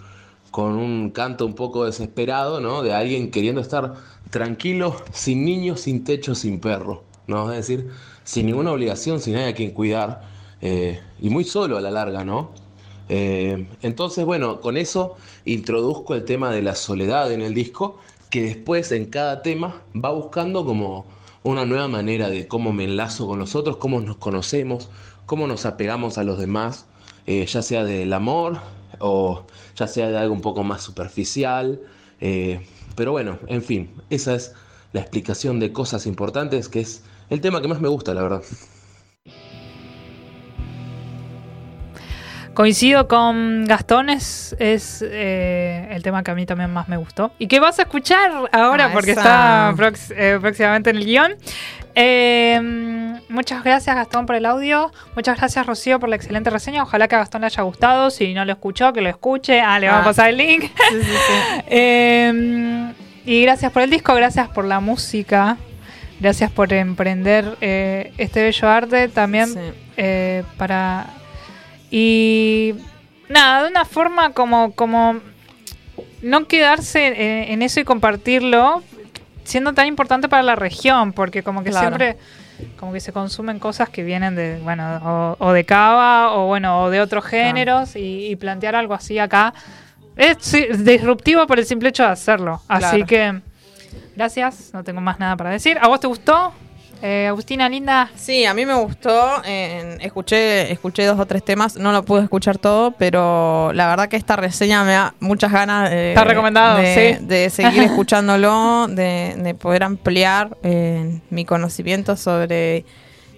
[0.51, 2.83] con un canto un poco desesperado, ¿no?
[2.83, 3.93] De alguien queriendo estar
[4.29, 7.49] tranquilo, sin niños, sin techo, sin perro, ¿no?
[7.51, 7.89] Es decir,
[8.23, 10.21] sin ninguna obligación, sin nadie a quien cuidar,
[10.61, 12.51] eh, y muy solo a la larga, ¿no?
[13.09, 18.43] Eh, entonces, bueno, con eso introduzco el tema de la soledad en el disco, que
[18.43, 21.05] después en cada tema va buscando como
[21.43, 24.89] una nueva manera de cómo me enlazo con los otros, cómo nos conocemos,
[25.25, 26.85] cómo nos apegamos a los demás,
[27.27, 28.59] eh, ya sea del amor
[28.99, 29.43] o
[29.75, 31.81] ya sea de algo un poco más superficial,
[32.95, 34.53] pero bueno, en fin, esa es
[34.93, 38.41] la explicación de cosas importantes, que es el tema que más me gusta, la verdad.
[42.53, 47.31] Coincido con Gastón, es, es, eh, el tema que a mí también más me gustó.
[47.39, 51.35] Y que vas a escuchar ahora Ah, porque está prox- eh, próximamente en el guion.
[51.95, 54.91] Eh, muchas gracias Gastón por el audio.
[55.15, 56.83] Muchas gracias Rocío por la excelente reseña.
[56.83, 58.11] Ojalá que a Gastón le haya gustado.
[58.11, 59.59] Si no lo escuchó, que lo escuche.
[59.59, 60.09] Ah, le vamos a Ah.
[60.09, 60.61] pasar el link.
[60.65, 61.33] Sí, sí, sí.
[61.69, 62.93] Eh,
[63.25, 65.57] y gracias por el disco, gracias por la música.
[66.23, 69.09] Gracias por emprender eh, este bello arte.
[69.09, 69.59] También Sí.
[69.97, 71.07] eh, para.
[71.91, 72.75] Y.
[73.27, 74.71] Nada, de una forma como.
[74.73, 75.19] como
[76.21, 78.81] no quedarse en, en eso y compartirlo,
[79.43, 81.87] siendo tan importante para la región, porque como que Claro.
[81.97, 82.17] siempre.
[82.79, 86.83] Como que se consumen cosas que vienen de, bueno, o, o de cava, o bueno,
[86.83, 89.53] o de otros géneros, y, y plantear algo así acá
[90.15, 90.37] es
[90.85, 92.61] disruptivo por el simple hecho de hacerlo.
[92.69, 93.05] Así Claro.
[93.07, 93.41] que,
[94.15, 95.77] gracias, no tengo más nada para decir.
[95.81, 96.53] ¿A vos te gustó?
[97.01, 98.09] Eh, Agustina, linda.
[98.15, 99.41] Sí, a mí me gustó.
[99.45, 104.07] eh, escuché, escuché dos o tres temas, no lo pude escuchar todo, pero la verdad
[104.07, 107.25] que esta reseña me da muchas ganas de, Está recomendado, de, sí.
[107.25, 112.85] de seguir escuchándolo, de, de poder ampliar eh, mi conocimiento sobre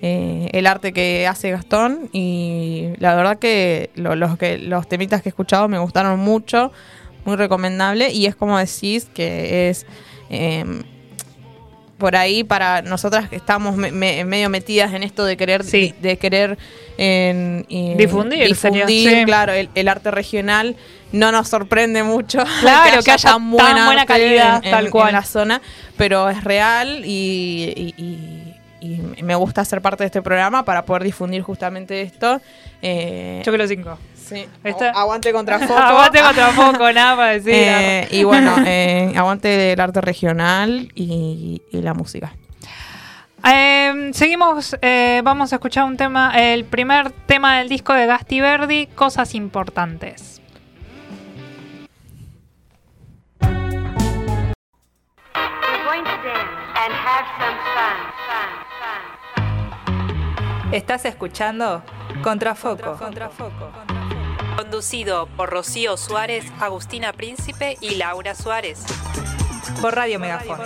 [0.03, 2.09] eh, el arte que hace Gastón.
[2.11, 6.71] Y la verdad que, lo- los que los temitas que he escuchado me gustaron mucho,
[7.25, 8.11] muy recomendable.
[8.11, 9.87] Y es como decís que es.
[10.29, 10.83] Em,
[11.97, 15.93] por ahí para nosotras que estamos me- me- medio metidas en esto de querer Sí.
[16.01, 16.57] de querer
[16.97, 19.25] en- en Difundir, sería, difundir, sí.
[19.25, 20.75] claro el, el arte regional
[21.13, 25.09] no nos sorprende mucho Claro, que haya tan buena calidad, en, tal en- cual.
[25.09, 25.61] en la zona
[25.97, 28.55] pero es real y, y- y-
[29.17, 32.41] y me gusta ser parte de este programa para poder difundir justamente esto
[32.81, 33.97] Eh, Yo los cinco.
[34.25, 37.53] Sí, Esta- agu- aguante contra foco Aguante contra poco, nada para decir.
[37.55, 42.33] Eh, y bueno, eh, aguante el arte regional y, y la música.
[43.47, 48.41] Eh, seguimos, eh, vamos a escuchar un tema, el primer tema del disco de Gasti
[48.41, 50.41] Verdi, Cosas Importantes.
[53.41, 53.49] We're
[55.83, 59.01] going to dance and have some fun, fun, fun,
[60.63, 60.73] fun.
[60.73, 61.83] Estás escuchando
[62.23, 62.97] Contrafoco.
[64.55, 68.85] Conducido por Rocío Suárez, Agustina Príncipe y Laura Suárez.
[69.81, 70.59] Por Radio Megafón.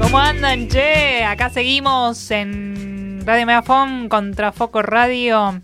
[0.00, 1.24] ¿Cómo andan, che?
[1.24, 5.60] Acá seguimos en Radio Megafón contra Foco Radio.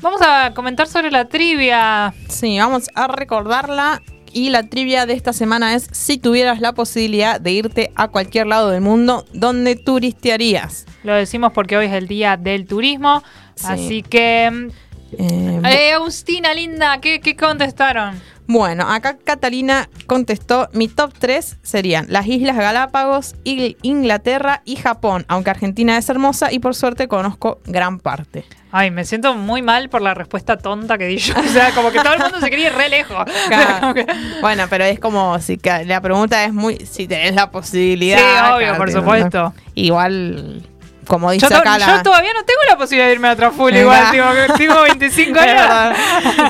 [0.00, 2.14] Vamos a comentar sobre la trivia.
[2.30, 4.00] Sí, vamos a recordarla.
[4.32, 8.46] Y la trivia de esta semana es: si tuvieras la posibilidad de irte a cualquier
[8.46, 10.86] lado del mundo, ¿dónde turistearías?
[11.02, 13.22] Lo decimos porque hoy es el día del turismo.
[13.54, 13.66] Sí.
[13.68, 14.70] Así que.
[15.18, 18.20] Eh, Eh, Agustina, linda, ¿qué, qué contestaron?
[18.48, 25.24] Bueno, acá Catalina contestó: mi top 3 serían las Islas Galápagos, Inglaterra y Japón.
[25.28, 28.44] Aunque Argentina es hermosa y por suerte conozco gran parte.
[28.72, 31.34] Ay, me siento muy mal por la respuesta tonta que di yo.
[31.38, 33.24] O sea, como que todo el mundo se quería ir re lejos.
[33.48, 33.94] Claro.
[33.94, 34.06] Que-
[34.40, 38.18] Bueno, pero es como si la pregunta es muy si tenés la posibilidad.
[38.18, 39.54] Sí, obvio, claro, por supuesto.
[39.74, 40.66] Igual,
[41.08, 41.86] como dice Yo, acá la.
[41.96, 43.40] yo todavía no tengo la posibilidad de irme a Es
[43.80, 45.98] igual, tengo 25 Es años.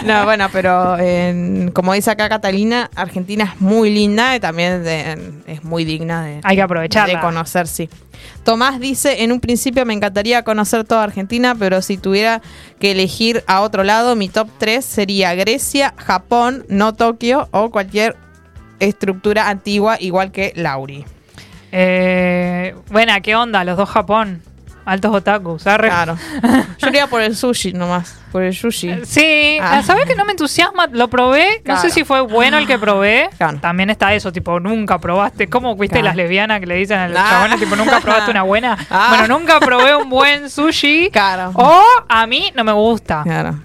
[0.04, 5.32] No, bueno, pero en- como dice acá Catalina, Argentina es muy linda y también de-
[5.46, 7.14] es muy digna de, Hay que aprovecharla.
[7.14, 7.88] de conocer, sí.
[8.42, 12.42] Tomás dice, en un principio me encantaría conocer toda Argentina, pero si tuviera
[12.80, 18.16] que elegir a otro lado, mi top 3 sería Grecia, Japón, no Tokio o cualquier
[18.80, 21.04] estructura antigua igual que Lauri.
[21.72, 23.62] Eh, buena, ¿qué onda?
[23.64, 24.42] Los dos Japón.
[24.88, 25.66] Altos otakus.
[25.66, 25.88] arre.
[25.88, 26.16] Claro.
[26.78, 29.04] Yo iría por el sushi nomás, por el sushi.
[29.04, 29.82] Sí, Ah.
[29.82, 30.86] ¿sabes que no me entusiasma?
[30.90, 33.28] Lo probé, no sé si fue bueno el que probé.
[33.36, 33.58] Claro.
[33.60, 35.48] También está eso, tipo, nunca probaste.
[35.48, 37.26] ¿Cómo viste las lesbianas que le dicen a los Ah.
[37.30, 38.78] chabones, tipo, nunca probaste una buena?
[38.90, 39.16] Ah.
[39.18, 41.10] Bueno, nunca probé un buen sushi.
[41.12, 41.50] Claro.
[41.54, 43.22] O a mí no me gusta.
[43.24, 43.58] Claro,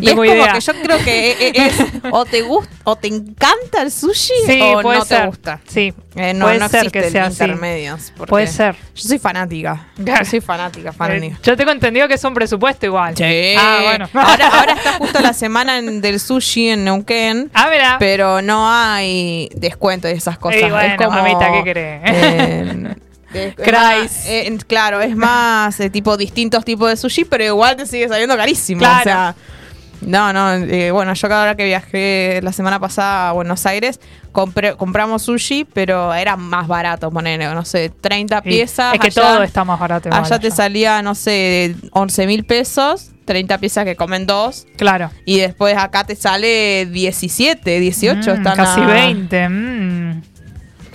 [0.00, 0.52] Y es tengo como idea.
[0.52, 1.74] que yo creo que e- e- es
[2.10, 5.20] o te gusta o te encanta el sushi Sí, o puede no ser.
[5.20, 5.60] te gusta.
[5.66, 7.42] Sí, Eh, no, puede no ser que sea así.
[7.44, 8.12] intermedios.
[8.26, 8.74] Puede ser.
[8.94, 9.88] Yo soy fanática.
[9.96, 11.36] Yo soy fanática, fanática.
[11.36, 13.16] Eh, yo tengo entendido que es un presupuesto igual.
[13.16, 13.54] Sí.
[13.58, 14.08] Ah, bueno.
[14.14, 17.50] Ahora, ahora está justo la semana en- del sushi en Neuquén.
[17.54, 17.96] Ah, mira.
[17.98, 20.60] Pero no hay descuento y esas cosas.
[20.62, 22.00] Bueno, es como, mamita, ¿qué querés?
[22.04, 22.94] eh,
[23.34, 24.02] es- es Crais.
[24.12, 28.08] más, eh, claro, es más eh, tipo distintos tipos de sushi, pero igual te sigue
[28.08, 28.78] saliendo carísimo.
[28.80, 29.00] Claro.
[29.00, 29.34] O sea,
[30.00, 34.00] No, no, eh, bueno, yo cada hora que viajé la semana pasada a Buenos Aires,
[34.32, 38.48] compré, compramos sushi, pero era más barato, poner, no sé, 30 Sí.
[38.48, 38.94] piezas.
[38.94, 40.08] Es que allá- todo está más barato.
[40.08, 40.56] igual Allá te allá.
[40.56, 44.66] salía, no sé, 11 mil pesos, 30 piezas que comen dos.
[44.76, 45.10] Claro.
[45.24, 48.30] Y después acá te sale 17, 18.
[48.30, 49.48] Mm, están casi a- 20.
[49.48, 50.22] mm.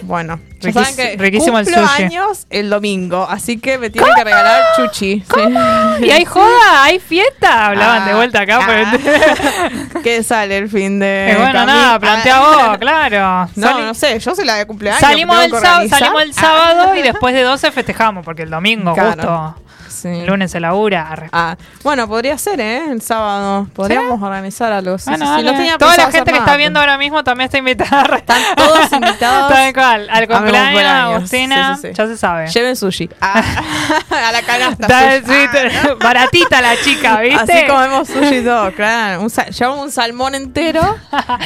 [0.06, 2.04] Bueno, Riquís- que riquísimo el sushi.
[2.04, 5.22] años el domingo, así que me tienen que regalar chuchi.
[5.34, 6.06] Sí.
[6.06, 6.84] ¿Y hay joda?
[6.84, 7.68] ¿Hay fiesta?
[7.68, 8.60] Hablaban Ah, de vuelta acá.
[8.62, 8.68] ah.
[8.68, 12.68] pero- ¿Qué sale el fin de Eh, bueno, nada, plantea Ah.
[12.70, 13.50] vos, claro.
[13.56, 15.00] No, Sali- no sé, yo soy la de cumpleaños.
[15.02, 15.52] salimos, el
[15.90, 19.12] salimos el Ah, sábado y después de 12 festejamos, porque el domingo, Claro.
[19.56, 19.63] justo.
[20.04, 20.20] Sí.
[20.20, 21.30] El lunes se labura.
[21.32, 22.84] Ah, bueno, podría ser, ¿eh?
[22.92, 23.68] El sábado.
[23.74, 24.98] Podríamos organizar algo.
[24.98, 25.44] Sí, Bueno, sí.
[25.44, 28.04] No Toda la gente que nada, está viendo ahora mismo también está invitada.
[28.18, 29.52] Están todos invitados.
[29.52, 30.08] Tal cual.
[30.10, 31.16] Al cumpleaños, cumpleaños.
[31.16, 32.48] Agustina, ya se sabe.
[32.48, 33.10] Lleven sushi.
[33.22, 33.42] Ah,
[34.28, 34.88] a la canasta.
[34.90, 35.96] Ah.
[36.00, 37.54] baratita la chica, ¿viste?
[37.54, 39.22] Así comemos sushi todo, claro.
[39.22, 40.98] Un llevamos un salmón entero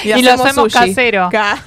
[0.04, 0.90] y, Y lo hacemos sushi.
[0.90, 1.30] casero.
[1.32, 1.58] Ca-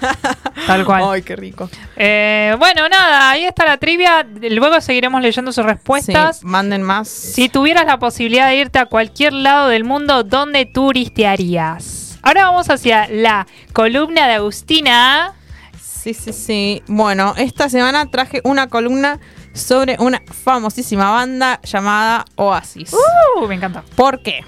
[0.67, 1.05] Tal cual.
[1.11, 1.69] Ay, qué rico.
[1.97, 4.27] Eh, bueno, nada, ahí está la trivia.
[4.41, 6.43] Luego seguiremos leyendo sus respuestas.
[6.45, 7.09] manden más.
[7.09, 12.19] Si tuvieras la posibilidad de irte a cualquier lado del mundo, ¿dónde turistearías?
[12.23, 15.35] Ahora vamos hacia la columna de Agustina.
[15.81, 16.83] Sí, sí, sí.
[16.87, 19.21] Bueno, esta semana traje una columna
[19.53, 22.93] sobre una famosísima banda llamada Oasis.
[22.93, 23.83] Uh, me encanta.
[23.97, 24.41] ¿Por qué?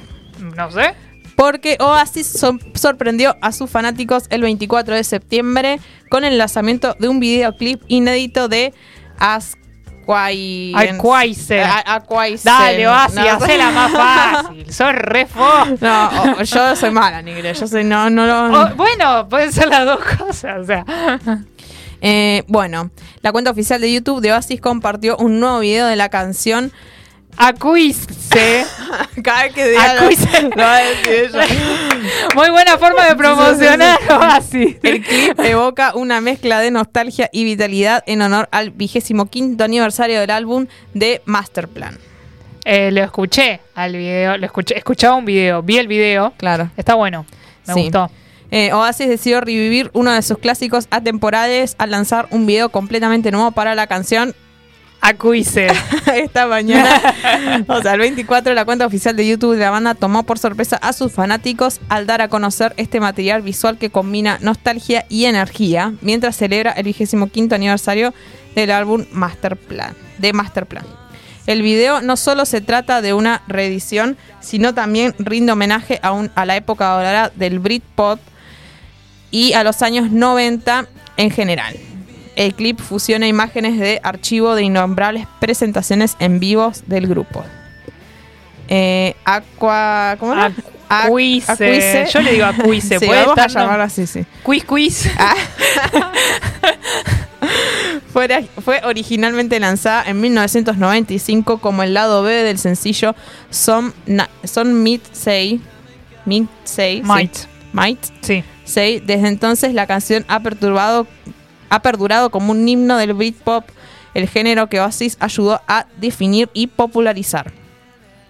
[0.57, 0.95] No sé.
[1.37, 7.09] Porque Oasis so- sorprendió a sus fanáticos el 24 de septiembre con el lanzamiento de
[7.09, 8.73] un videoclip inédito de
[9.19, 9.62] Asquai...
[10.05, 11.65] Aquaiser.
[11.65, 12.45] A- Aquaiser.
[12.53, 14.73] Dale, Oasis, No, hacela más fácil.
[14.73, 15.49] Sos re fo.
[15.81, 17.61] No, o- yo soy mala en inglés.
[17.61, 18.75] Yo soy no, no lo.
[18.77, 20.59] Bueno, pueden ser las dos cosas.
[20.61, 20.85] O sea.
[22.01, 26.09] Eh, bueno, la cuenta oficial de YouTube de Oasis compartió un nuevo video de la
[26.09, 26.73] canción.
[27.37, 28.07] Acuise.
[29.23, 30.43] Cada vez que diga Acuise.
[30.43, 31.45] lo va a decir ella.
[32.35, 34.77] Muy buena forma de promocionar Oasis.
[34.83, 40.21] El clip evoca una mezcla de nostalgia y vitalidad en honor al vigésimo quinto aniversario
[40.21, 41.99] del álbum de Masterplan.
[42.65, 46.33] Eh, lo escuché al video, lo escuché, escuchaba un video, vi el video.
[46.37, 46.71] Claro.
[46.77, 47.27] Está bueno.
[47.67, 47.81] Me Sí.
[47.83, 48.11] gustó.
[48.51, 53.51] Eh, Oasis decidió revivir uno de sus clásicos atemporales al lanzar un video completamente nuevo
[53.53, 54.35] para la canción
[55.03, 55.67] Acuise.
[56.15, 57.01] esta mañana.
[57.67, 60.77] o sea, el 24 la cuenta oficial de YouTube de la banda tomó por sorpresa
[60.77, 65.93] a sus fanáticos al dar a conocer este material visual que combina nostalgia y energía
[66.03, 68.15] mientras celebra el 25 aniversario
[68.55, 70.87] del álbum Masterplan, de Masterplan.
[71.49, 76.31] El video no solo se trata de una reedición, sino también rinde homenaje a, un-
[76.37, 78.21] a la época dorada del Britpop
[79.33, 80.87] y a los años 90
[81.17, 81.75] en general.
[82.37, 87.45] El clip fusiona imágenes de archivo de innombrables presentaciones en vivos del grupo.
[88.69, 90.17] Eh, Aqua.
[90.19, 90.49] ¿Cómo era?
[90.49, 92.07] Ac- Acuise.
[92.13, 92.99] Yo le digo acuise.
[93.01, 94.25] Sí, a estar llamarlo así, sí.
[94.43, 95.11] Quiz quiz.
[98.13, 103.15] Fuera- fue originalmente lanzada en 1995 como el lado B del sencillo
[103.51, 105.61] Some, Na- Some Meat Say.
[106.27, 106.99] Meat Say.
[106.99, 107.03] sí.
[107.05, 107.37] Might.
[107.73, 108.45] Might Sí.
[108.65, 109.01] Say.
[109.01, 111.07] Desde entonces la canción ha, perturbado,
[111.73, 113.65] ha perdurado como un himno del Britpop,
[114.13, 117.51] el género que Oasis ayudó a definir y popularizar.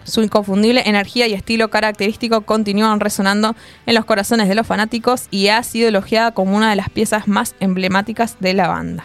[0.05, 3.53] Su inconfundible energía y estilo característico continúan resonando
[3.85, 7.27] en los corazones de los fanáticos y ha sido elogiada como una de las piezas
[7.27, 9.03] más emblemáticas de la banda.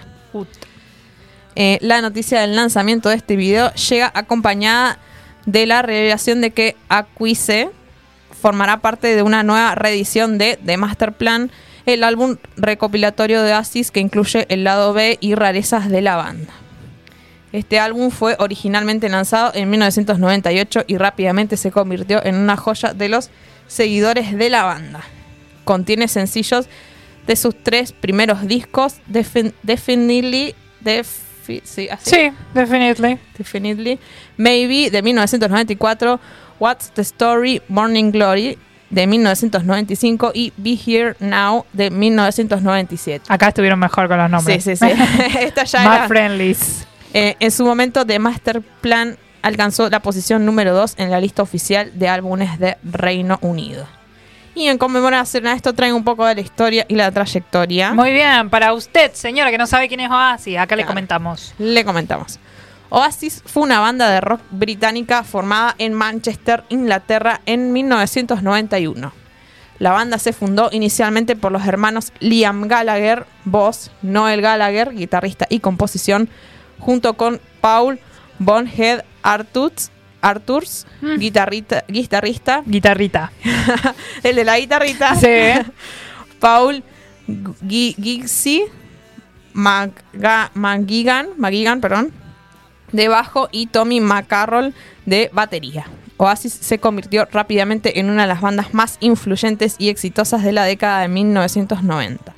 [1.57, 4.99] Eh, la noticia del lanzamiento de este video llega acompañada
[5.47, 7.71] de la revelación de que Acuise
[8.41, 11.51] formará parte de una nueva reedición de The Master Plan,
[11.95, 16.53] el álbum recopilatorio de Oasis que incluye el lado B y rarezas de la banda.
[17.53, 23.09] Este álbum fue originalmente lanzado en 1998 y rápidamente se convirtió en una joya de
[23.09, 23.31] los
[23.67, 25.01] seguidores de la banda.
[25.65, 26.67] Contiene sencillos
[27.27, 32.11] de sus tres primeros discos, Defin- Definitely, Defi- sí, así.
[32.11, 33.19] Sí, definitely.
[33.37, 33.99] Definitely.
[34.37, 36.21] Maybe de 1994,
[36.61, 38.59] What's the Story, Morning Glory
[38.91, 43.27] de 1995 y Be Here Now de 1997.
[43.29, 44.65] Acá estuvieron mejor con los nombres.
[44.65, 44.93] Sí, sí, sí.
[45.41, 46.87] Esta ya Más era- friendlies.
[47.13, 51.43] eh, en su momento, The Master Plan alcanzó la posición número 2 en la lista
[51.43, 53.87] oficial de álbumes de Reino Unido.
[54.55, 57.93] Y en conmemoración a esto traigo un poco de la historia y la trayectoria.
[57.95, 61.55] Muy bien, para usted, señora, que no sabe quién es Oasis, acá le comentamos.
[61.59, 62.41] Le comentamos.
[62.91, 69.13] Oasis fue una banda de rock británica formada en Manchester, Inglaterra, en 1991.
[69.79, 75.61] La banda se fundó inicialmente por los hermanos Liam Gallagher, voz, Noel Gallagher, guitarrista y
[75.61, 76.29] composición,
[76.79, 78.01] junto con Paul
[78.39, 81.17] Bonhead Artuts Arthurs, Mm.
[81.19, 83.31] guitarrita, guitarrista, Guitarrita.
[84.25, 85.69] el de la guitarrita, Sí.
[86.41, 86.83] Paul
[87.69, 88.65] Gi- Giggsy,
[89.53, 92.13] Maga- McGuigan, McGuigan, perdón,
[92.93, 94.75] de bajo y Tommy McCarroll
[95.07, 95.87] de batería.
[96.17, 100.65] Oasis se convirtió rápidamente en una de las bandas más influyentes y exitosas de la
[100.65, 102.35] década de 1990.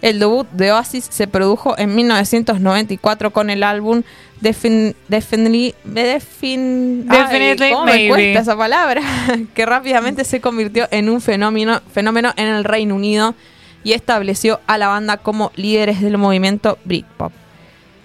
[0.00, 4.02] El debut de Oasis se produjo en 1994 con el álbum
[4.40, 9.02] Defin- Definitely, Defin- Ay, Definitely ¿cómo me cuesta esa palabra?
[9.54, 13.34] que rápidamente se convirtió en un fenómeno, fenómeno en el Reino Unido
[13.82, 17.32] y estableció a la banda como líderes del movimiento Britpop.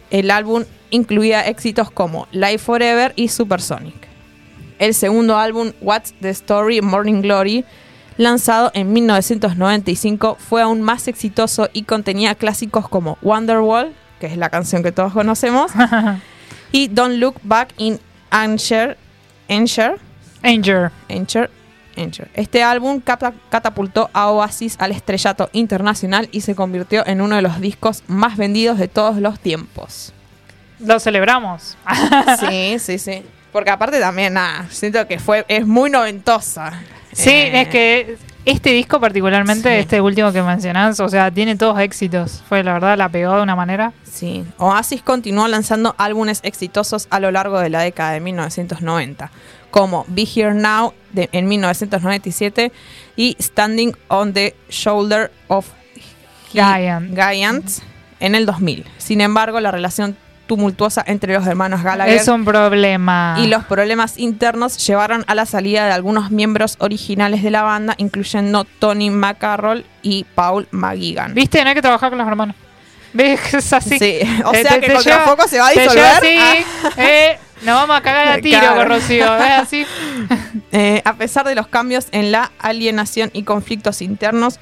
[0.10, 0.64] El álbum
[0.94, 3.96] incluía éxitos como Live Forever y Supersonic.
[4.80, 7.66] El segundo álbum, What's the Story Morning Glory,
[8.18, 14.50] lanzado en 1995, fue aún más exitoso y contenía clásicos como Wonderwall, que es la
[14.50, 15.72] canción que todos conocemos,
[16.72, 18.98] y Don't Look Back in Anger.
[19.50, 20.00] Anger
[20.44, 20.92] Anger.
[21.10, 21.50] Anger,
[21.98, 22.30] Anger.
[22.34, 27.42] Este álbum cata- catapultó a Oasis al estrellato internacional y se convirtió en uno de
[27.42, 30.14] los discos más vendidos de todos los tiempos.
[30.80, 31.78] Lo celebramos.
[32.40, 33.24] Sí, sí, sí.
[33.52, 36.74] Porque aparte también, nada, siento que fue, es muy noventosa.
[37.12, 39.76] Sí, Eh, es que este disco particularmente, Sí.
[39.80, 42.42] este último que mencionás, o sea, tiene todos éxitos.
[42.50, 43.94] Fue la verdad, la pegó de una manera.
[44.04, 49.30] Sí, Oasis continuó lanzando álbumes exitosos a lo largo de la década de 1990,
[49.70, 52.72] como Be Here Now de- en 1997
[53.16, 55.68] y Standing on the Shoulder of
[56.52, 57.14] Giant.
[57.16, 57.82] Giants
[58.20, 58.86] en el 2000.
[58.98, 60.18] Sin embargo, la relación
[60.48, 63.36] tumultuosa entre los hermanos Gallagher Es un problema.
[63.40, 67.96] y los problemas internos llevaron a la salida de algunos miembros originales de la banda,
[67.98, 71.34] incluyendo Tony McCarroll y Paul McGuigan.
[71.34, 71.62] ¿Viste?
[71.64, 72.56] No hay que trabajar con los hermanos.
[73.14, 73.40] ¿Ves?
[73.54, 73.98] Es así.
[74.00, 76.04] Sí, o Eh, sea te- que te contra lleva- poco se va a disolver.
[76.04, 76.38] así,
[76.98, 78.76] eh, nos vamos a cagar a tiro Claro.
[78.78, 79.32] con Rocío.
[79.34, 79.86] ¿Ves así?
[80.72, 84.60] Eh, a pesar de los cambios en la alienación y conflictos internos,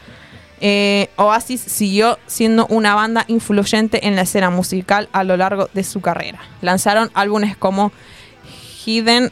[0.62, 5.84] eh, Oasis siguió siendo una banda influyente en la escena musical a lo largo de
[5.84, 6.40] su carrera.
[6.62, 7.92] Lanzaron álbumes como
[8.86, 9.32] Hidden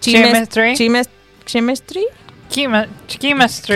[0.00, 0.74] Chemistry.
[0.74, 1.14] Chemistry,
[1.46, 2.04] Chemistry.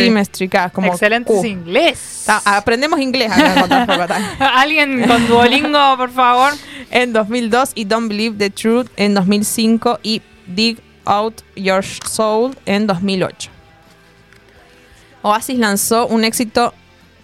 [0.05, 1.45] Chemistry, como Excelente Q.
[1.45, 2.25] inglés.
[2.27, 3.33] Ta- aprendemos inglés.
[4.39, 6.53] Alguien con Duolingo, por favor.
[6.91, 12.87] en 2002 y Don't Believe the Truth en 2005 y Dig Out Your Soul en
[12.87, 13.51] 2008.
[15.27, 16.73] Oasis lanzó un éxito,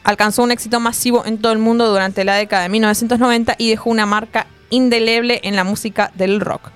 [0.02, 3.90] alcanzó un éxito masivo en todo el mundo durante la década de 1990 y dejó
[3.90, 6.70] una marca indeleble en la música del rock.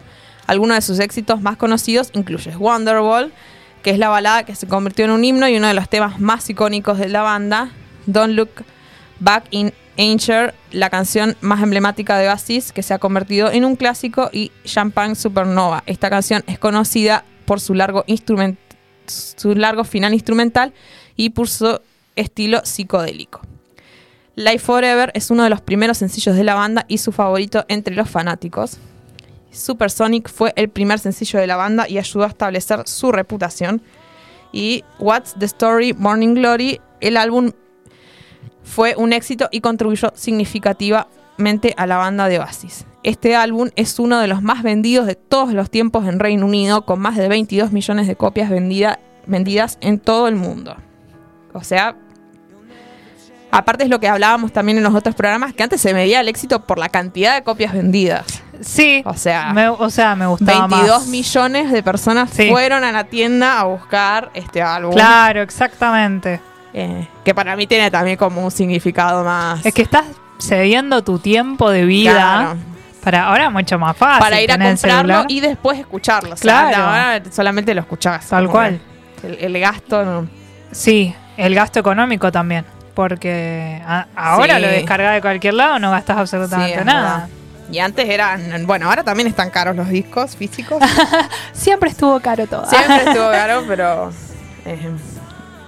[0.47, 3.33] Algunos de sus éxitos más conocidos incluyen Wonderwall,
[3.83, 6.21] que es la balada que se convirtió en un himno y uno de los temas
[6.21, 7.71] más icónicos de la banda,
[8.07, 8.65] Don't Look
[9.19, 13.75] Back in Anger, la canción más emblemática de Oasis, que se ha convertido en un
[13.75, 15.83] clásico, y Champagne Supernova.
[15.87, 18.05] Esta canción es conocida por su largo,
[19.07, 20.73] su largo final instrumental
[21.17, 21.81] y por su
[22.15, 23.41] estilo psicodélico.
[24.35, 27.95] Life Forever es uno de los primeros sencillos de la banda y su favorito entre
[27.95, 28.79] los fanáticos.
[29.51, 33.81] Supersonic fue el primer sencillo de la banda y ayudó a establecer su reputación.
[34.53, 37.53] Y What's the Story Morning Glory, el álbum
[38.63, 42.85] fue un éxito y contribuyó significativamente a la banda de Oasis.
[43.03, 46.85] Este álbum es uno de los más vendidos de todos los tiempos en Reino Unido,
[46.85, 50.77] con más de 22 millones de copias vendida- vendidas en todo el mundo.
[51.57, 51.95] O sea,
[53.51, 56.29] aparte es lo que hablábamos también en los otros programas, que antes se medía el
[56.29, 58.25] éxito por la cantidad de copias vendidas.
[58.61, 59.03] Sí.
[59.05, 61.09] O sea, Me- o sea, me gustaba 22 más.
[61.09, 62.49] millones de personas Sí.
[62.51, 64.95] fueron a la tienda a buscar este álbum.
[64.95, 66.41] Claro, exactamente.
[66.73, 69.65] Eh, que para mí tiene también como un significado más.
[69.65, 70.05] Es que estás
[70.39, 72.57] cediendo tu tiempo de vida Claro.
[73.03, 74.21] para ahora mucho más fácil.
[74.21, 76.35] para ir a comprarlo y después escucharlo.
[76.35, 76.85] O sea, Claro.
[76.85, 78.27] ahora solamente lo escuchás.
[78.29, 78.79] Tal cual.
[79.23, 80.05] El, el gasto.
[80.05, 80.29] no.
[80.73, 82.65] Sí, el gasto económico también.
[82.95, 84.63] Porque a- ahora Sí.
[84.63, 87.29] lo descargas de cualquier lado, no gastas absolutamente nada.
[87.71, 88.65] Y antes eran.
[88.67, 90.79] Bueno, ahora también están caros los discos físicos.
[91.53, 92.65] Siempre estuvo caro todo.
[92.67, 94.11] Siempre estuvo caro, pero.
[94.65, 94.79] eh,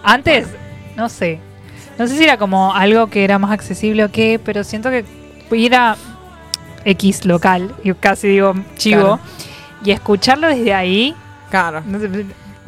[0.03, 0.47] Antes,
[0.97, 1.41] no sé.
[1.99, 5.05] No sé si era como algo que era más accesible o qué, pero siento que
[5.51, 5.97] ir a
[6.85, 9.21] X local, y casi digo chivo, Claro.
[9.85, 11.15] y escucharlo desde ahí.
[11.51, 11.83] claro.
[11.85, 12.09] No sé,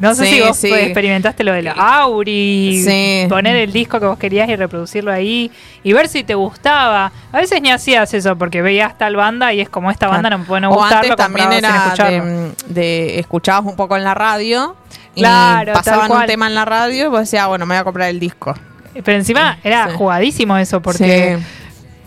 [0.01, 0.67] no sé Sí, si vos sí.
[0.69, 3.25] pues, experimentaste lo de la Auri, Sí.
[3.29, 5.51] poner el disco que vos querías y reproducirlo ahí
[5.83, 7.11] y ver si te gustaba.
[7.31, 10.39] A veces ni hacías eso porque veías tal banda y es como esta banda no
[10.39, 14.13] me puede no o gustar, antes también era de, de- escuchabas un poco en la
[14.13, 14.75] radio
[15.15, 17.81] y Claro, pasaban un tema en la radio y vos decías, ah, bueno, me voy
[17.81, 18.53] a comprar el disco.
[18.93, 21.37] Pero encima era jugadísimo eso porque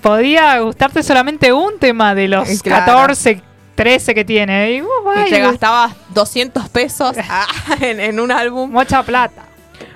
[0.02, 2.84] podía gustarte solamente un tema de los claro.
[2.86, 3.42] 14
[3.74, 4.72] 13 que tiene.
[4.72, 4.86] Y, uh,
[5.28, 7.46] te gastabas 200 pesos ah,
[7.80, 8.70] en, en un álbum.
[8.70, 9.42] mucha plata.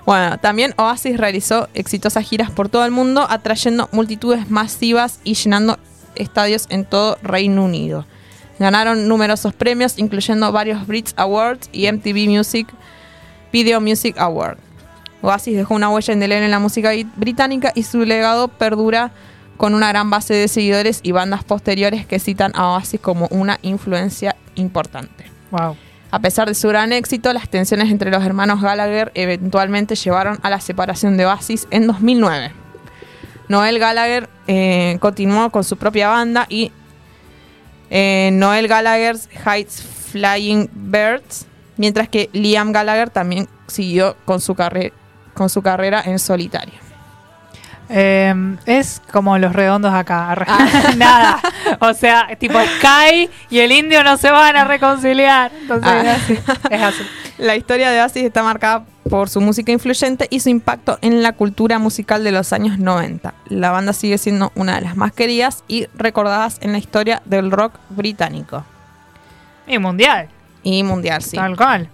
[0.05, 5.79] Bueno, también Oasis realizó exitosas giras por todo el mundo, atrayendo multitudes masivas y llenando
[6.15, 8.07] estadios en todo Reino Unido.
[8.59, 12.67] Ganaron numerosos premios, incluyendo varios Brits Awards y MTV Music
[13.53, 14.59] Video Music Award.
[15.23, 19.11] Oasis dejó una huella indeleble en la música brit- británica y su legado perdura
[19.59, 23.59] con una gran base de seguidores y bandas posteriores que citan a Oasis como una
[23.61, 25.31] influencia importante.
[25.51, 25.77] Wow.
[26.11, 30.49] A pesar de su gran éxito, las tensiones entre los hermanos Gallagher eventualmente llevaron a
[30.49, 32.53] la separación de Oasis en 2009.
[33.49, 36.73] Noel Gallagher eh, continuó con su propia banda y
[37.91, 41.47] eh, Noel Gallagher's Heights Flying Birds,
[41.77, 44.93] mientras que Liam Gallagher también siguió con su, carre-
[45.35, 46.75] con su carrera en solitario.
[47.91, 48.35] Eh,
[48.67, 50.31] es como los redondos acá.
[50.35, 50.47] arre-
[50.97, 51.41] Nada.
[51.81, 55.51] O sea, tipo Sky y el indio no se van a reconciliar.
[55.61, 56.01] Entonces Ah.
[56.01, 56.39] es así.
[56.71, 57.03] Es así.
[57.39, 61.33] La historia de Oasis está marcada por su música influyente y su impacto en la
[61.33, 63.33] cultura musical de los años 90.
[63.47, 67.51] La banda sigue siendo una de las más queridas y recordadas en la historia del
[67.53, 68.65] rock británico
[69.69, 70.29] Y mundial.
[70.65, 71.37] y mundial, sí.
[71.37, 71.89] Tal cual.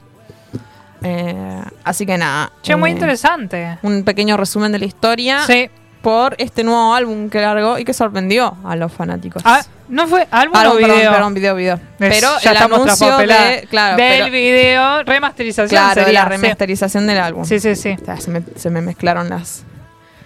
[1.03, 2.51] Eh, así que nada.
[2.62, 3.78] Che, muy eh, interesante.
[3.82, 5.70] Un pequeño resumen de la historia Sí.
[6.05, 9.42] Por este nuevo álbum que largó y que sorprendió a los fanáticos.
[9.44, 11.12] Ah, ¿No fue álbum Álbum, o perdón, video?
[11.12, 11.74] perdón, video, video.
[11.74, 16.20] Es- Pero ya el estamos anuncio de, claro, del pero- video, remasterización claro, de sería,
[16.24, 16.42] la sí.
[16.42, 17.44] remasterización del álbum.
[17.44, 17.96] Sí, sí, sí.
[18.00, 19.64] O sea, se, me, se me mezclaron las.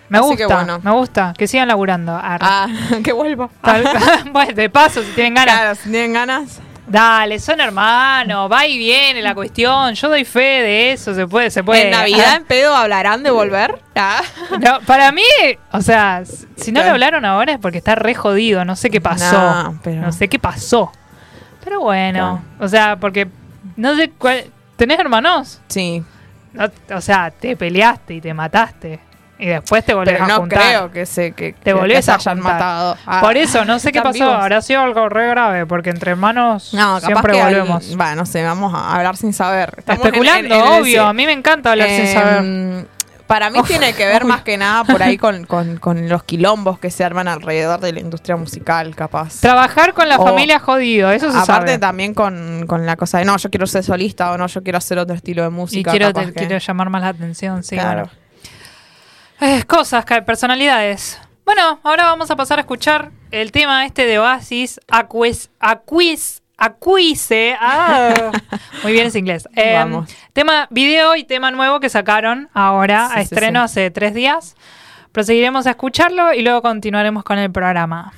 [0.08, 0.80] Me Así gusta, bueno.
[0.82, 1.34] me gusta.
[1.36, 2.14] Que sigan laburando.
[2.16, 2.38] Arre.
[2.40, 2.66] Ah,
[3.04, 3.48] que vuelva.
[3.62, 3.84] Tal-
[4.32, 5.54] bueno, de paso, si tienen ganas.
[5.54, 6.60] Claro, si tienen ganas.
[6.88, 9.94] Dale, son hermanos, va y viene la cuestión.
[9.94, 11.86] Yo doy fe de eso, se puede, se puede.
[11.86, 13.80] en Navidad en pedo hablarán de volver.
[13.94, 14.22] Ah.
[14.60, 15.22] No, para mí,
[15.72, 16.22] o sea,
[16.56, 19.74] si no lo hablaron ahora es porque está re jodido, no sé qué pasó.
[19.84, 20.90] No, sé qué pasó.
[21.62, 23.28] Pero bueno, o sea, porque
[23.76, 24.44] no sé cuál.
[24.76, 25.60] ¿Tenés hermanos?
[25.68, 26.02] Sí,
[26.52, 29.00] No, o sea, te peleaste y te mataste.
[29.40, 30.60] Y después te volvés pero a juntar.
[30.60, 32.96] creo que se que, Te que volvés se a hayan matado.
[33.06, 33.20] Ah.
[33.20, 34.12] Por eso, no sé qué pasó.
[34.14, 34.34] vivos.
[34.34, 37.96] Habrá sido algo re grave, porque entre hermanos No, siempre que volvemos.
[37.96, 39.74] bueno, no sé, vamos a hablar sin saber.
[39.78, 41.06] Estamos Especulando, en- en el- obvio.
[41.06, 42.86] A mí me encanta hablar sin Em, saber.
[43.28, 46.78] Para mí tiene que ver más que nada por ahí con, con- con los quilombos
[46.78, 49.40] que se arman alrededor de la industria musical, capaz.
[49.40, 51.78] Trabajar con la O- familia jodido, eso se Aparte sabe.
[51.78, 54.78] también con, con la cosa de no, yo quiero ser solista o no, yo quiero
[54.78, 55.90] hacer otro estilo de Y música.
[55.90, 57.76] quiero, te- que- quiero llamar más la atención, sí.
[57.76, 58.04] Claro.
[58.06, 58.18] bueno.
[59.40, 61.20] Eh, cosas, personalidades.
[61.44, 67.56] Bueno, ahora vamos a pasar a escuchar el tema este de Oasis, Aquis, Aquis, Acuise.
[67.60, 68.32] Ah,
[68.82, 69.48] muy bien es inglés.
[69.56, 70.10] Eh, Vamos.
[70.32, 73.64] Tema video y tema nuevo que sacaron ahora Sí, a sí, estreno sí.
[73.64, 74.56] hace tres días.
[75.12, 78.12] Proseguiremos a escucharlo y luego continuaremos con el programa.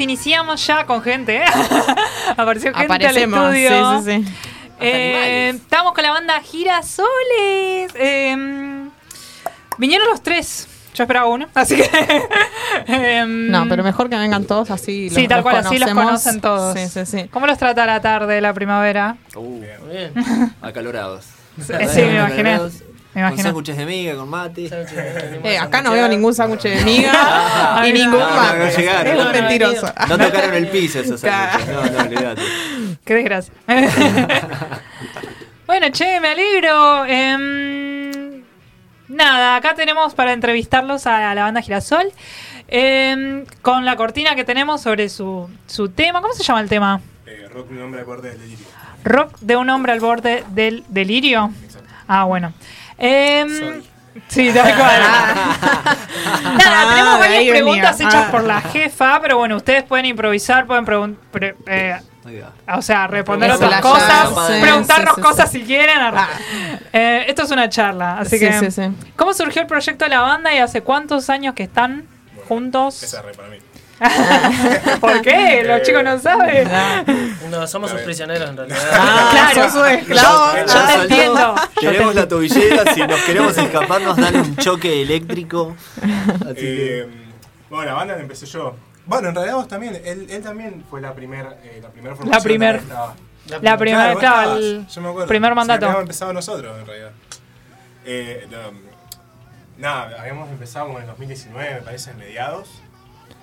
[0.00, 1.36] Iniciamos ya con gente.
[1.38, 1.44] ¿eh?
[2.36, 4.02] Apareció gente Aparecemos, al estudio.
[4.02, 4.34] sí, sí, sí.
[4.80, 7.92] Eh, estamos con la banda Girasoles.
[7.94, 8.88] Eh,
[9.78, 10.66] vinieron los tres.
[10.94, 11.88] Yo esperaba uno, así que.
[12.86, 15.08] em, No, pero mejor que vengan todos así.
[15.08, 16.78] Sí, tal los cual, así los conocen todos.
[16.78, 17.28] Sí, sí, sí.
[17.30, 19.16] ¿Cómo los trata la tarde, la primavera?
[19.34, 20.12] Uh, bien.
[20.62, 21.24] Acalorados.
[21.58, 22.58] Sí, sí, me imaginé.
[23.14, 24.70] Me Con sándwiches de miga, con mate.
[25.44, 28.58] Eh, acá no veo ningún sándwich de miga Ah, y ningún mate.
[28.58, 29.06] no llegaron.
[29.06, 29.92] Es un No, mentiroso.
[30.08, 31.74] No tocaron el piso esos sándwiches.
[31.74, 32.42] No, no, olvídate.
[33.04, 33.52] Qué desgracia.
[35.66, 37.04] bueno, che, me alegro.
[37.06, 38.42] Em,
[39.08, 42.10] nada, acá tenemos para entrevistarlos a la banda Girasol.
[42.68, 46.20] em, con la cortina que tenemos sobre su, su tema.
[46.22, 47.00] ¿Cómo se llama el tema?
[47.26, 48.66] Eh, rock un hombre al borde del delirio.
[49.04, 51.50] Rock de un hombre al borde del delirio.
[52.08, 52.52] Ah, bueno.
[53.04, 53.82] Em,
[54.28, 55.00] sí, tal cual.
[55.02, 55.96] Nada,
[56.54, 58.30] Ah, tenemos varias preguntas hechas Ah.
[58.30, 62.02] por la jefa, pero bueno, ustedes pueden improvisar, pueden preguntar.
[62.68, 62.76] Va.
[62.78, 65.58] o sea, responder Eso, otras cosas, llave, preguntarnos sí, sí, cosas sí.
[65.60, 65.98] si quieren.
[66.92, 68.52] Eh, esto es una charla, así Sí, que.
[68.60, 68.82] sí, sí.
[69.16, 72.06] ¿Cómo surgió el proyecto de la banda y hace cuántos años que están
[72.46, 73.02] juntos?
[73.02, 73.56] Esa es re para mí.
[75.00, 75.62] ¿Por qué?
[75.66, 76.68] Los chicos no saben.
[77.50, 78.78] No, somos sus prisioneros en realidad.
[78.92, 79.70] Ah, Claro.
[79.70, 80.56] sos un esclavo.
[80.56, 81.02] Yo te Soltó.
[81.02, 81.54] entiendo.
[81.80, 85.76] Tenemos la tobillera, si nos queremos escapar nos dan un choque eléctrico.
[86.44, 87.00] Así que...
[87.00, 87.08] Eh,
[87.70, 88.74] bueno, la banda la empecé yo.
[89.06, 90.00] Bueno, en realidad vos también.
[90.04, 92.42] Él, él también fue la primera eh, la primera formación.
[92.42, 93.14] primer- donde estaba.
[93.60, 95.26] La primera, claro, el yo me acuerdo.
[95.28, 95.86] primer mandato.
[95.86, 97.10] habíamos empezado nosotros, en realidad.
[98.04, 98.58] Eh, no,
[99.78, 102.68] nada, habíamos empezado en el 2019, me parece, en mediados.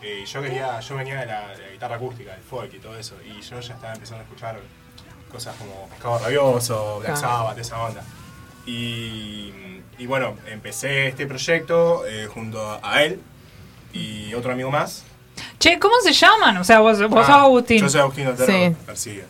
[0.02, 2.98] Eh, yo quería, yo venía de la, de la guitarra acústica, del folk y todo
[2.98, 4.60] eso, y yo ya estaba empezando a escuchar
[5.32, 7.20] cosas como Pescado Rabioso, Black Claro.
[7.22, 8.04] Sabbath, esa onda.
[8.66, 9.52] Y,
[9.98, 13.20] y bueno, empecé este proyecto eh, junto a- él
[13.94, 15.04] y otro amigo más.
[15.60, 16.58] Che, ¿cómo se llaman?
[16.58, 17.80] O sea, vos, vos Ah, sos Agustín.
[17.82, 18.76] Yo soy Agustín Otero Sí.
[18.86, 19.26] Persigue.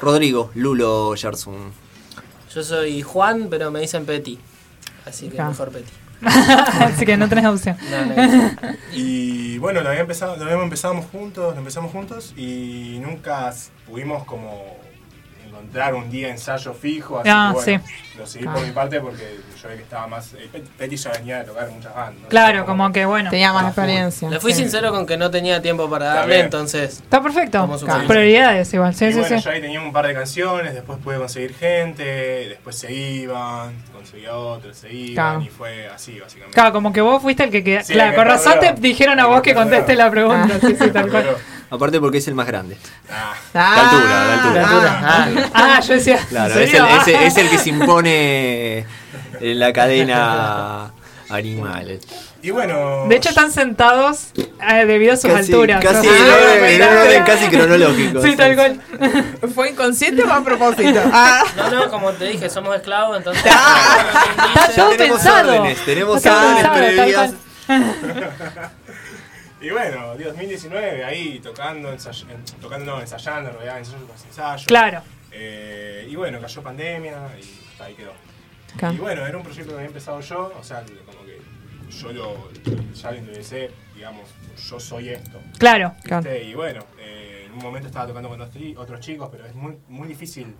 [0.00, 1.72] Rodrigo, Lulo Gerson.
[2.54, 4.38] Yo soy Juan, pero me dicen Petty.
[5.06, 5.48] Así que Acá.
[5.50, 5.90] mejor Petty.
[6.80, 7.76] Así que no tenés opción.
[7.90, 8.50] No, no,
[8.92, 13.52] Y bueno, lo, había empezado, lo habíamos empezado juntos, lo empezamos juntos y nunca
[13.88, 14.76] pudimos como
[15.52, 18.18] encontrar un día ensayo fijo, así Ah, que bueno, sí.
[18.18, 20.32] lo seguí por mi parte porque yo vi que estaba más...
[20.34, 22.22] eh, Pet- Petty ya venía de tocar muchas bandas.
[22.22, 22.28] ¿no?
[22.28, 23.30] Claro, como que bueno.
[23.30, 24.30] Tenía más Ah, experiencia.
[24.30, 24.60] Le fui Sí.
[24.62, 26.44] sincero con que no tenía tiempo para Está darle, bien.
[26.46, 27.00] entonces.
[27.00, 27.66] Está perfecto.
[27.78, 28.06] Feliz.
[28.08, 29.42] Prioridades igual, sí, y sí, bueno, sí.
[29.44, 32.02] yo ahí tenía un par de canciones, después pude conseguir gente,
[32.48, 35.42] después se iban, conseguía otros, se iban Claro.
[35.42, 36.54] y fue así básicamente.
[36.54, 37.82] Claro, como que vos fuiste el que queda.
[37.82, 40.58] Sí, claro, que con razón te dijeron a vos que conteste la pregunta.
[40.60, 41.36] Sí, sí, tal cual.
[41.72, 42.76] Aparte porque es el más grande.
[43.10, 43.32] Ah.
[43.52, 44.52] De altura, de altura.
[44.52, 44.60] De
[45.40, 45.50] altura.
[45.54, 46.18] Ah, yo decía.
[46.28, 46.86] Claro, ¿en es el, serio?
[47.00, 48.78] es, el- es el que se impone
[49.40, 50.90] en la cadena
[51.30, 51.98] animal.
[52.42, 53.06] Y bueno...
[53.08, 55.80] De hecho, están sentados eh, debido a sus Casi- alturas.
[55.82, 58.80] casi O sea, en ah, orden- casi cronológico, Sí, tal cual.
[59.54, 61.00] ¿Fue inconsciente o a propósito?
[61.12, 63.44] Ah, No, no, como te dije, somos esclavos, entonces.
[63.46, 65.48] Está todo tenemos pensado.
[65.52, 67.32] órdenes, tenemos órdenes previas.
[69.62, 74.66] Y bueno, 2019, ahí tocando, ensay- en- tocando, no, ensayando, en realidad, ensayo tras ensayo.
[74.66, 75.02] Claro.
[75.30, 78.12] Eh, y bueno, cayó pandemia y hasta ahí quedó.
[78.92, 81.40] Y bueno, era un proyecto que había empezado yo, o sea, como que
[81.90, 82.48] yo lo,
[82.94, 84.28] ya lo introducé, digamos,
[84.68, 85.40] yo soy esto.
[85.58, 85.94] Claro.
[86.42, 89.54] Y bueno, eh, en un momento estaba tocando con otros chi- otros chicos, pero es
[89.54, 90.54] muy, muy difícil.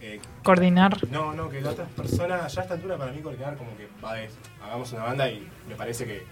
[0.00, 0.96] eh, Coordinar.
[1.10, 3.88] no, no, que la otra persona, ya a esta altura para mí coordinar como que
[4.04, 4.28] va de
[4.62, 6.22] hagamos una banda y me parece que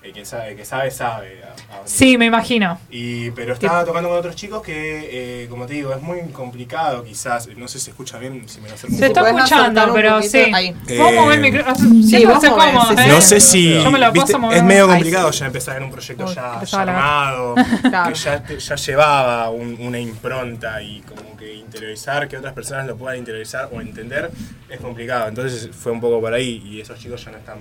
[0.00, 1.42] el que sabe, el que sabe, sabe.
[1.42, 1.48] a-
[1.80, 2.78] a- Sí, me imagino.
[2.90, 7.02] y, pero estaba tocando con otros chicos que, eh, como te digo, es muy complicado
[7.04, 7.48] quizás.
[7.56, 10.42] No sé si se escucha bien, si me lo acerco Se está escuchando, pero sí.
[10.44, 12.02] a mover el Eh, micrófono.
[12.02, 12.46] sí, vos sí.
[12.46, 13.08] ¿eh?
[13.08, 13.74] No sé si.
[13.74, 14.58] Yo me lo viste, paso mover.
[14.58, 18.12] es medio complicado ya empezar en un proyecto Uy, ya, ya la- armado, Claro.
[18.12, 22.86] que ya, te- ya llevaba un- una impronta y como que interiorizar, que otras personas
[22.86, 24.30] lo puedan interiorizar o entender,
[24.68, 25.28] es complicado.
[25.28, 27.58] Entonces fue un poco por ahí y esos chicos ya no están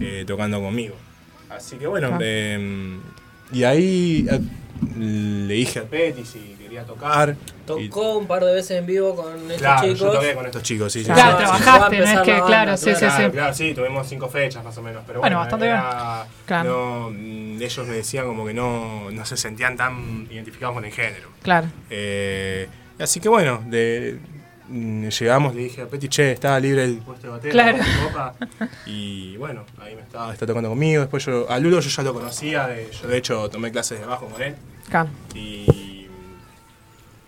[0.00, 0.94] eh, tocando conmigo.
[1.50, 2.18] Así que bueno, Ah.
[2.20, 2.98] eh,
[3.52, 4.40] y ahí eh,
[4.96, 7.34] le dije a Petty si quería tocar.
[7.34, 10.12] y- Tocó un par de veces en vivo con estos Claro, yo chicos.
[10.14, 11.04] toqué con estos chicos, sí.
[11.04, 13.30] Claro, sí, trabajaste, no es que, la claro, sí, sí, Claro, sí.
[13.32, 17.10] claro, sí, tuvimos cinco fechas más o menos, pero Bueno, bueno, bastante era- Claro.
[17.12, 21.28] no, ellos me decían como que no, no se sentían tan identificados con el género.
[21.42, 21.66] Claro.
[21.90, 22.68] Eh,
[22.98, 24.18] así que bueno, de,
[24.70, 27.78] llegamos, le dije a Petty, che, estaba libre el puesto de batera, Claro.
[27.78, 28.34] de copa",
[28.86, 31.00] y bueno, ahí me estaba, está tocando conmigo.
[31.02, 34.06] Después yo, a Lulo yo ya lo conocía, de- yo de hecho tomé clases de
[34.06, 34.54] bajo con él.
[34.88, 35.08] Claro.
[35.34, 36.06] Y,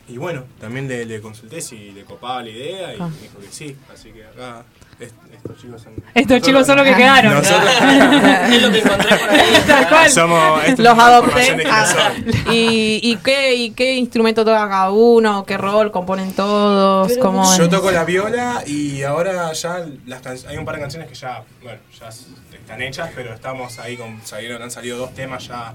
[0.08, 3.08] y bueno, también le, le consulté si le copaba la idea y Ah.
[3.08, 3.76] me dijo que sí.
[3.92, 4.64] Así que acá
[5.00, 5.92] est- estos chicos son.
[6.14, 7.34] Estos chicos son los que quedaron.
[7.34, 7.70] Nosotros
[8.50, 9.62] es lo que encontré por ahí.
[9.66, 10.10] Tal cual.
[10.10, 10.60] somos.
[10.64, 11.64] esto es Los adopté.
[11.70, 12.12] Ah.
[12.50, 15.44] ¿Y, y, qué, ¿Y qué instrumento toca cada uno?
[15.44, 17.12] ¿Qué rol componen todos?
[17.18, 17.70] ¿Cómo Yo es?
[17.70, 21.78] toco la viola y ahora ya las hay un par de canciones que ya, bueno,
[21.98, 25.74] ya están hechas, pero estamos ahí con salieron, han salido dos temas ya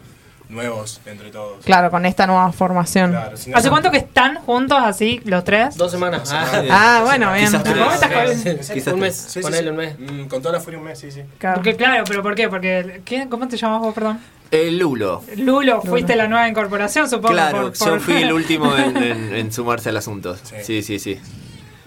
[0.49, 1.63] nuevos entre todos.
[1.65, 3.11] Claro, con esta nueva formación.
[3.11, 5.75] Claro, ¿Hace cuánto que están juntos así, los tres?
[5.77, 6.29] Dos semanas.
[6.33, 7.45] Ah, Ah, bueno, bien.
[7.47, 8.71] Quizás ¿Cómo estás con- tres.
[8.71, 9.01] Quizás un tres.
[9.01, 9.15] mes.
[9.15, 9.69] Sí, sí, ponele sí.
[9.69, 9.95] un mes.
[9.99, 11.21] Mm, con toda la furia un mes, sí, sí.
[11.37, 11.55] Claro.
[11.55, 12.47] Porque claro, pero ¿por qué?
[12.49, 14.19] Porque ¿quién- ¿cómo te llamas vos, perdón?
[14.51, 15.23] El Lulo.
[15.37, 17.33] Lulo, fuiste la nueva incorporación, supongo.
[17.33, 20.35] Claro, por- por- yo fui el último en, en- en sumarse al asunto.
[20.37, 20.55] Sí.
[20.63, 21.19] Sí, sí, sí.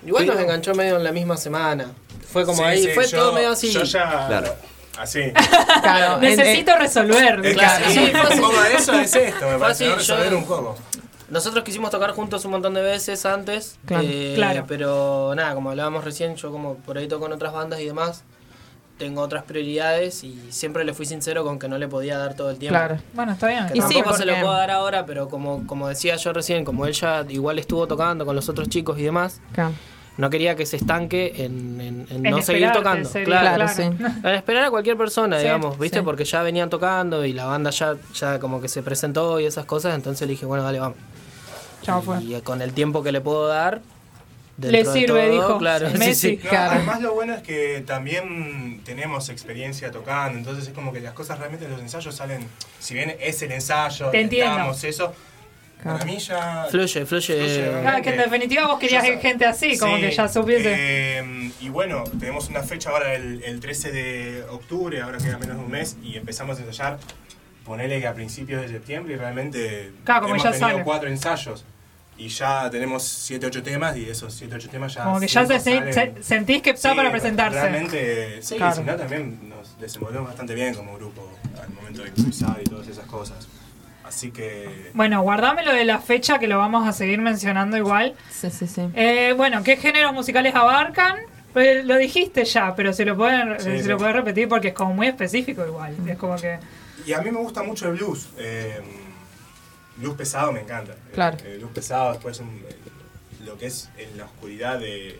[0.05, 1.87] Igual nos enganchó medio en la misma semana.
[2.33, 3.71] Fue como Sí, ahí, sí, fue yo- todo medio así.
[3.71, 4.27] Yo ya.
[4.27, 4.55] Claro.
[4.99, 5.33] Así.
[5.83, 7.37] Claro, en- Necesito resolver.
[7.41, 9.95] Es que Claro, sí, sí, un poco de eso es esto, me parece, ¿no?
[9.97, 10.77] resolver yo- un poco.
[11.31, 14.05] Nosotros quisimos tocar juntos un montón de veces antes, Claro.
[14.07, 14.65] eh, Claro.
[14.67, 18.25] pero nada, como hablábamos recién, yo como por ahí toco en otras bandas y demás,
[18.97, 22.51] tengo otras prioridades y siempre le fui sincero con que no le podía dar todo
[22.51, 22.77] el tiempo.
[22.79, 22.99] Claro.
[23.13, 23.67] Bueno, está bien.
[23.69, 26.65] Que Y sí, tampoco se lo puedo dar ahora, pero como, como decía yo recién,
[26.65, 29.73] como él ya igual estuvo tocando con los otros chicos y demás, Claro.
[30.19, 33.09] No quería que se estanque en, en- en En no seguir tocando.
[33.09, 33.55] sería, Claro.
[33.65, 33.83] Claro, sí.
[34.25, 35.99] En esperar a cualquier persona, Sí, digamos, ¿viste?
[36.01, 36.05] sí.
[36.05, 39.65] Porque ya venían tocando y la banda ya, ya como que se presentó y esas
[39.65, 40.99] cosas, entonces le dije, bueno, dale, vamos.
[41.85, 42.23] Ya fue.
[42.23, 43.81] Y con el tiempo que le puedo dar,
[44.61, 45.59] Le dentro de sirve, todo, dijo.
[45.59, 46.15] Claro, sí, Messi.
[46.31, 46.41] sí.
[46.43, 46.73] No, Claro.
[46.73, 51.39] Además lo bueno es que también tenemos experiencia tocando, entonces es como que las cosas
[51.39, 52.45] realmente en los ensayos salen,
[52.81, 54.51] si bien es el ensayo, Te entiendo.
[54.51, 55.13] intentamos eso,
[55.81, 55.99] Claro.
[55.99, 56.67] para mí ya...
[56.71, 57.35] Fluye, fluye.
[57.35, 60.75] Fluye, Ah, que en definitiva vos querías sé- gente así, como Sí, que ya supiese.
[60.75, 65.57] eh, y bueno, tenemos una fecha ahora el, el 13 de octubre, ahora queda menos
[65.57, 66.99] de un mes, y empezamos a ensayar,
[67.65, 70.83] ponele que a principios de septiembre, y realmente Claro, como hemos ya tenido sale.
[70.85, 71.65] cuatro ensayos.
[72.21, 75.05] Y ya tenemos 7, 8 temas y esos 7, 8 temas ya.
[75.05, 77.61] Como que ya se, se- sentís que está Sí, para presentarse.
[77.61, 78.75] Realmente, sí, Claro.
[78.75, 81.31] si no, también nos desenvolvemos bastante bien como grupo
[81.63, 83.47] al momento de improvisar y todas esas cosas.
[84.09, 84.91] Así que.
[84.95, 88.15] Bueno, guardame lo de la fecha que lo vamos a seguir mencionando igual.
[88.31, 88.89] Sí, sí, sí.
[88.95, 91.17] Eh, bueno, ¿qué géneros musicales abarcan?
[91.53, 93.89] Pues lo dijiste ya, pero se lo pueden, Sí, se sí.
[93.89, 95.95] lo pueden repetir porque es como muy específico igual.
[96.09, 96.59] Es como que.
[97.07, 98.29] Y a mí me gusta mucho el blues.
[98.39, 98.81] eh,
[99.97, 100.95] blues pesado me encanta.
[101.13, 101.37] Claro.
[101.45, 105.19] El, el blues pesado, después un- el- lo que es en la oscuridad de,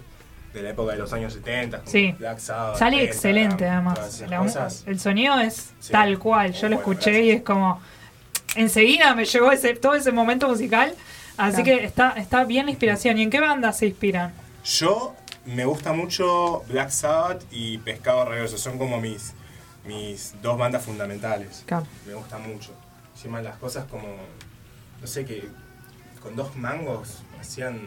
[0.53, 1.79] de la época de los años 70.
[1.79, 2.15] como Sí.
[2.19, 4.23] Black Sabbath, Sale excelente además.
[4.29, 5.93] La- el sonido es Sí.
[5.93, 6.53] tal cual.
[6.53, 7.81] Yo lo Bueno, escuché y es como.
[8.57, 10.95] Enseguida me llegó ese, todo ese momento musical.
[11.37, 11.79] Así Claro.
[11.81, 13.19] que está, está bien la inspiración.
[13.19, 14.33] ¿Y en qué banda se inspiran?
[14.65, 15.15] Yo
[15.47, 18.59] me gusta mucho Black Sabbath y Pescado Rabioso.
[18.59, 19.35] Son como mis,
[19.85, 21.63] mis dos bandas fundamentales.
[21.67, 21.87] Claro.
[22.07, 22.73] Me gusta mucho.
[23.15, 24.09] Encima las cosas como,
[25.01, 25.49] no sé, que
[26.23, 27.81] con dos mangos hacían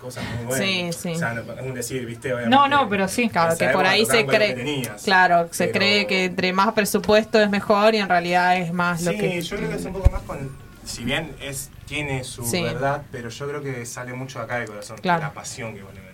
[0.00, 0.66] cosas muy buenas.
[0.66, 1.14] Sí, sí.
[1.14, 2.32] O sea, no- es un decir, ¿viste?
[2.32, 3.28] Obviamente, No, no, pero sí.
[3.28, 4.54] Claro, que por ahí se cree.
[4.54, 5.02] tenías.
[5.02, 9.02] Claro, se Pero- cree que entre más presupuesto es mejor y en realidad es más
[9.02, 10.50] lo Sí, yo creo que es un poco más con...
[10.84, 12.62] Si bien es tiene su Sí.
[12.62, 14.98] verdad, pero yo creo que sale mucho acá del corazón.
[14.98, 15.22] Claro.
[15.22, 16.05] La pasión que vos le.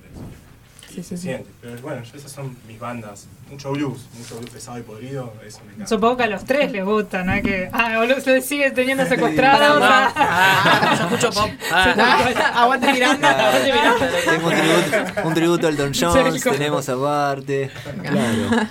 [0.94, 1.22] Sí, se sí.
[1.24, 1.48] siente.
[1.60, 3.26] Pero bueno, yo- esas son mis bandas.
[3.50, 5.86] Mucho blues, mucho blues pesado y podrido, eso me encanta.
[5.86, 7.40] Supongo que a los tres les gusta, ¿no?
[7.42, 9.82] Que, ah, boludo, se sigue teniendo secuestrados.
[9.84, 10.96] Ah.
[10.98, 11.50] yo escucho pop.
[11.72, 12.62] Ah.
[12.62, 13.48] Aguante Miranda.
[13.48, 14.08] Aguante Miranda.
[14.24, 16.52] Tengo un tributo, un tributo a Elton John, Sergio.
[16.52, 17.70] tenemos aparte.
[18.02, 18.68] Claro.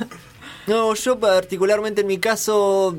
[0.68, 2.96] No, yo particularmente en mi caso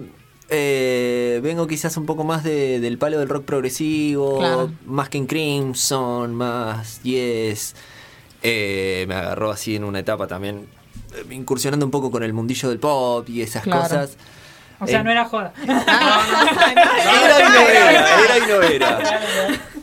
[0.49, 4.71] eh, vengo quizás un poco más de- del palo del rock progresivo, Claro.
[4.85, 7.75] más que en Crimson, más Yes.
[8.43, 10.67] Eh, me agarró así en una etapa también
[11.15, 13.83] eh, incursionando un poco con el mundillo del pop y esas Claro.
[13.83, 14.17] cosas.
[14.81, 15.53] O sea, Eh, no era joda.
[15.63, 19.21] Era y no era, era y no era.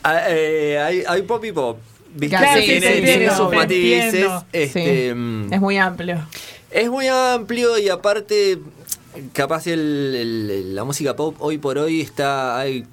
[0.03, 1.77] Ah, eh, hay, hay pop y pop.
[2.13, 2.35] ¿viste?
[2.37, 4.25] Claro, sí, tiene, sí, sus matices.
[4.51, 5.13] Este, Sí.
[5.15, 6.25] mm, Es muy amplio.
[6.71, 8.59] es muy amplio y aparte,
[9.33, 10.15] capaz el-
[10.51, 12.57] el- la música pop hoy por hoy está.
[12.59, 12.85] Hay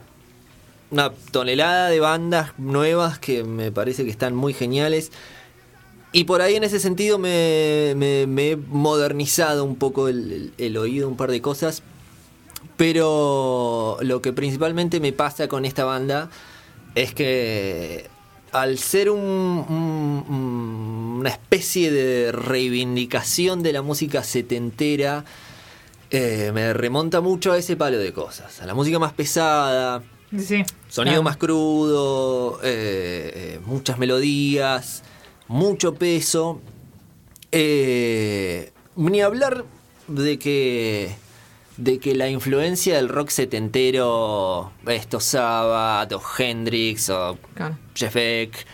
[0.91, 5.11] una tonelada de bandas nuevas que me parece que están muy geniales.
[6.13, 10.53] Y por ahí en ese sentido me, me- me he modernizado un poco el, el-
[10.59, 11.83] el oído, un par de cosas.
[12.77, 16.31] Pero lo que principalmente me pasa con esta banda
[16.95, 18.07] es que
[18.53, 25.25] al ser un- un- un- una especie de reivindicación de la música setentera,
[26.11, 28.61] eh, me remonta mucho a ese palo de cosas.
[28.63, 30.65] A la música más pesada, Sí.
[30.89, 31.23] Sonido Claro.
[31.23, 35.03] más crudo, eh, eh, muchas melodías,
[35.49, 36.61] mucho peso.
[37.53, 39.65] Eh, ni hablar
[40.09, 41.15] de que
[41.77, 47.77] de que la influencia del rock setentero, estos Sabbath o Hendrix o Claro.
[47.95, 48.67] Jeff Beck,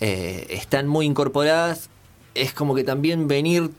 [0.00, 1.88] eh, están muy incorporadas.
[2.34, 3.70] Es como que también venir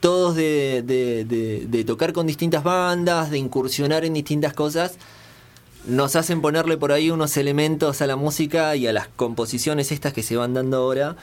[0.00, 4.96] todos de, de- de- de tocar con distintas bandas, de incursionar en distintas cosas,
[5.86, 10.12] nos hacen ponerle por ahí unos elementos a la música y a las composiciones estas
[10.12, 11.16] que se van dando ahora,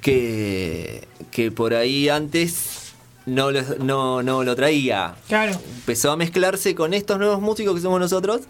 [0.00, 2.92] que, que por ahí antes
[3.26, 5.14] no lo, no, no lo traía.
[5.28, 5.52] Claro.
[5.52, 8.40] Empezó a mezclarse con estos nuevos músicos que somos nosotros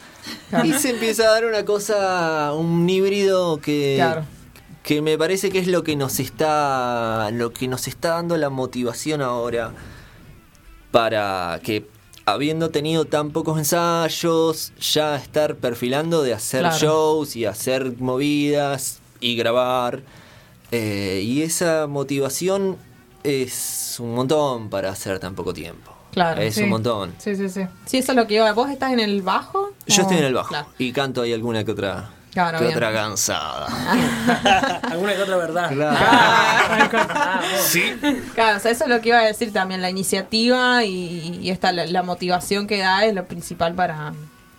[0.65, 4.25] y se empieza a dar una cosa, un híbrido que, Claro.
[4.83, 8.49] que me parece que es lo que nos está lo que nos está dando la
[8.49, 9.73] motivación ahora
[10.91, 11.87] para que
[12.27, 16.79] habiendo tenido tan pocos ensayos ya estar perfilando de hacer Claro.
[16.79, 20.03] shows y hacer movidas y grabar
[20.73, 22.77] Eh, y esa motivación
[23.25, 26.63] es un montón para hacer tan poco tiempo Claro, es sí.
[26.63, 27.63] un montón Sí, sí, sí.
[27.87, 28.51] Sí, eso es lo que iba.
[28.53, 29.71] ¿Vos estás en el bajo?
[29.87, 30.67] yo ¿O- estoy en el bajo Claro.
[30.79, 32.77] y canto ahí alguna que otra Claro, que bien.
[32.77, 33.67] otra cansada
[34.91, 35.71] Alguna que otra verdad.
[37.67, 37.83] sí
[38.35, 39.81] Claro, o sea, eso es lo que iba a decir también.
[39.83, 44.13] La iniciativa y, y esta, la, la motivación que da es lo principal para,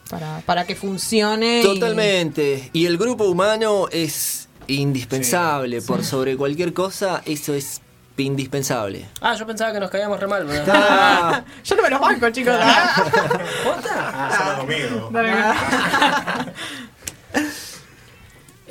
[0.10, 1.62] para, para que funcione.
[1.62, 2.70] y- Totalmente.
[2.74, 5.82] Y el grupo humano es indispensable.
[5.82, 7.82] Por sobre cualquier cosa, eso es
[8.18, 9.08] indispensable.
[9.22, 10.46] Ah, yo pensaba que nos caíamos re mal.
[10.48, 12.54] pero- Ah, Yo no me los banco, chicos.
[13.64, 14.30] ¿Posta?
[14.38, 15.10] Solo conmigo.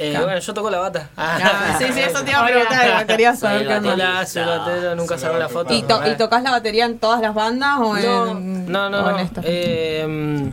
[0.02, 1.10] Eh, Bueno, yo toco la bata.
[1.16, 3.06] Ah, sí, sí, eso te iba a preguntar.
[3.06, 4.94] Quería saber Soy qué onda.
[4.94, 5.74] nunca salgo la foto.
[5.74, 8.98] ¿Y, to- ¿Y tocas la batería en todas las bandas o No, en, no, no.
[9.04, 9.22] o en no.
[9.22, 9.40] esta?
[9.44, 10.50] Eh,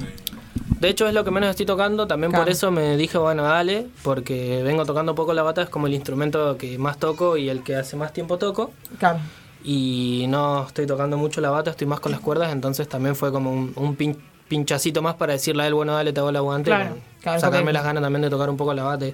[0.79, 3.87] de hecho es lo que menos estoy tocando, también por eso me dije, bueno, dale,
[4.03, 7.63] porque vengo tocando poco la bata, es como el instrumento que más toco y el
[7.63, 8.71] que hace más tiempo toco.
[8.99, 9.19] Claro.
[9.63, 13.31] Y no estoy tocando mucho la bata, estoy más con las cuerdas, entonces también fue
[13.31, 14.17] como un, un pin-
[14.47, 16.69] pinchacito más para decirle a él, bueno, dale, te hago el aguante.
[16.69, 16.95] Claro.
[17.19, 19.13] y Claro, sacarme las ganas también de tocar un poco la bate.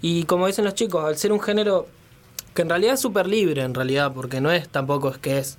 [0.00, 1.86] Y como dicen los chicos, al ser un género
[2.54, 5.58] que en realidad es súper libre, en realidad, porque no es tampoco es que es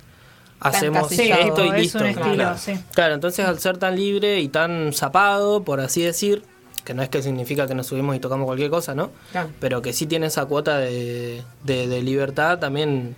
[0.60, 1.98] hacemos Sí, esto y es listo.
[1.98, 2.58] un estilo, claro.
[2.58, 2.78] sí.
[2.92, 6.42] Claro, entonces al ser tan libre y tan zapado, por así decir,
[6.84, 9.10] que no es que significa que nos subimos y tocamos cualquier cosa, ¿no?
[9.32, 9.48] Claro.
[9.60, 13.16] Pero que sí tiene esa cuota de, de- de libertad también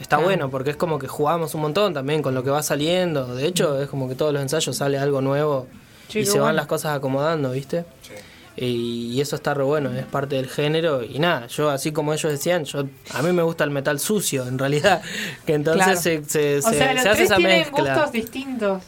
[0.00, 0.24] está Claro.
[0.24, 3.34] bueno, porque es como que jugamos un montón también con lo que va saliendo.
[3.34, 5.66] De hecho, es como que todos los ensayos sale algo nuevo
[6.08, 6.56] Sí, y se van bueno.
[6.56, 7.84] las cosas acomodando, ¿viste?
[8.04, 8.29] Y,
[8.66, 11.02] y eso está re bueno, es parte del género.
[11.02, 12.84] Y nada, yo así como ellos decían, yo
[13.14, 15.02] a mí me gusta el metal sucio, en realidad.
[15.46, 16.00] Que entonces Claro.
[16.00, 17.94] se, se, O se- sea, se los hace esa tienen mezcla.
[17.94, 18.82] gustos distintos.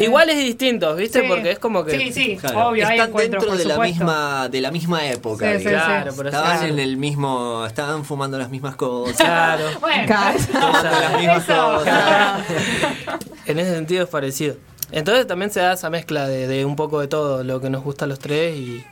[0.00, 1.20] Iguales y distintos, ¿viste?
[1.20, 1.26] Sí.
[1.28, 1.98] Porque es como que.
[1.98, 5.64] Sí, sí, Claro, obvio, hay están dentro de la misma de la misma época Sí.
[5.64, 9.64] Claro, estaban en el mismo estaban fumando las mismas cosas Claro.
[9.80, 10.14] Bueno,
[10.50, 12.42] tomando las mismas cosas
[13.46, 14.56] En ese sentido es parecido.
[14.90, 17.84] Entonces también se da esa mezcla de, de un poco de todo lo que nos
[17.84, 18.84] gusta a los tres y,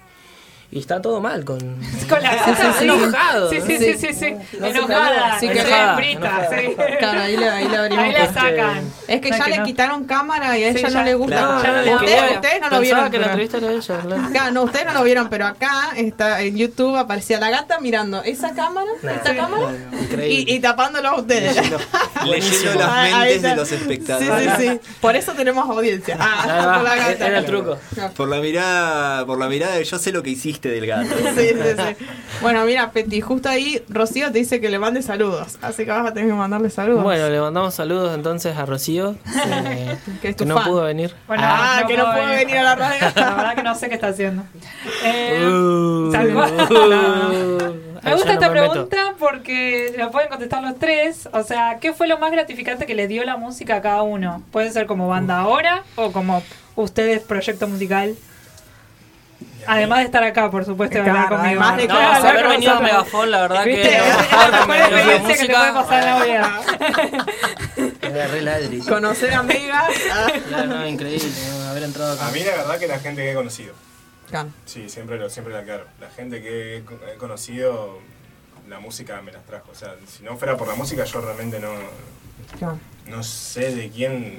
[0.70, 1.58] y está todo mal con,
[2.08, 2.84] con la Sí, sí, sí.
[2.84, 3.50] enojado.
[3.50, 4.34] Sí, sí, sí, sí, sí.
[4.58, 6.74] No Enojada, Si sí, querés, hembrita, sí.
[6.98, 8.04] Claro, ahí le, ahí le abrimos.
[8.04, 8.92] Ahí la sacan.
[9.08, 9.64] Es que ya que le no.
[9.64, 11.36] quitaron cámara y a Sí, ella ya- no le gusta.
[11.36, 13.10] claro, ya no le ustedes, ustedes no lo vieron.
[13.10, 14.00] que la entrevista era ella.
[14.02, 14.22] claro.
[14.32, 18.22] Claro, no, ustedes no lo vieron, pero acá está en YouTube aparecía la gata mirando
[18.22, 19.36] esa cámara, esta Sí.
[19.36, 19.72] cámara
[20.28, 21.56] y, y tapándolo a ustedes.
[22.24, 24.80] leyendo las mentes de los Sí, espectadores sí, sí.
[25.00, 26.16] Por eso tenemos audiencia.
[26.18, 27.26] Ah, por la gata.
[27.26, 27.78] Era el truco.
[28.16, 31.48] por la mirada por la mirada de yo sé lo que hiciste del gato Sí,
[31.48, 32.06] sí, sí.
[32.42, 35.58] Bueno, mira, Peti, justo ahí Rocío te dice que le mande saludos.
[35.62, 37.02] Así que vas a tener que mandarle saludos.
[37.02, 40.64] Bueno, le mandamos saludos entonces a Rocío, eh, que es tu que no fan.
[40.68, 41.14] pudo venir.
[41.26, 43.06] Bueno, Ah, que no puede venir a la radio.
[43.16, 44.42] La verdad que no sé qué está haciendo.
[45.04, 46.10] Eh, Uh, uh,
[48.02, 48.72] Me gusta no esta me meto.
[48.72, 51.28] pregunta porque lo pueden contestar los tres.
[51.32, 54.42] O sea, ¿qué fue lo más gratificante que le dio la música a cada uno?
[54.52, 56.42] Puede ser como banda ahora o como
[56.76, 58.14] ustedes proyecto musical.
[59.66, 61.44] Además de estar acá, por supuesto, Claro, conmigo.
[61.62, 62.80] además de No, haber venido a.
[62.80, 63.82] Megafon, la verdad ¿Viste?
[63.82, 66.60] que Es la mejor experiencia que te puede pasar en la vida.
[68.88, 69.90] Conocer amigas.
[70.12, 71.28] Ah, Claro, no, increíble,
[71.70, 72.28] haber entrado acá.
[72.28, 73.74] A mí la verdad que la gente que he conocido.
[74.30, 74.48] claro.
[74.64, 75.84] Sí, siempre lo, siempre la aclaro.
[76.00, 77.98] La gente que he, co- he conocido,
[78.68, 79.70] la música me las trajo.
[79.70, 81.70] O sea, si no fuera por la música, yo realmente no,
[82.58, 82.78] claro.
[83.06, 84.38] no sé de quién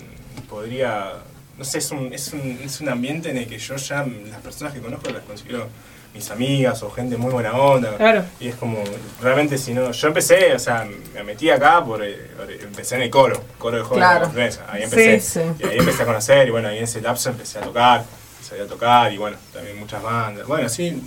[0.49, 1.13] podría.
[1.58, 4.41] No sé, es un, es, un, es un ambiente en el que yo ya, las
[4.41, 5.68] personas que conozco las considero
[6.14, 7.95] mis amigas o gente muy buena onda.
[7.97, 8.24] Claro.
[8.39, 8.84] Y es como,
[9.22, 9.91] realmente si no.
[9.91, 12.03] Yo empecé, o sea, me metí acá por.
[12.03, 14.28] eh, por- empecé en el coro, coro de jóvenes Claro.
[14.30, 14.51] de.
[14.70, 15.20] Ahí empecé.
[15.20, 15.64] Sí, sí.
[15.64, 18.03] Y ahí empecé a conocer, y bueno, ahí en ese lapso empecé a tocar,
[18.41, 20.47] sabía tocar, y bueno, también muchas bandas.
[20.47, 21.01] Bueno, sí,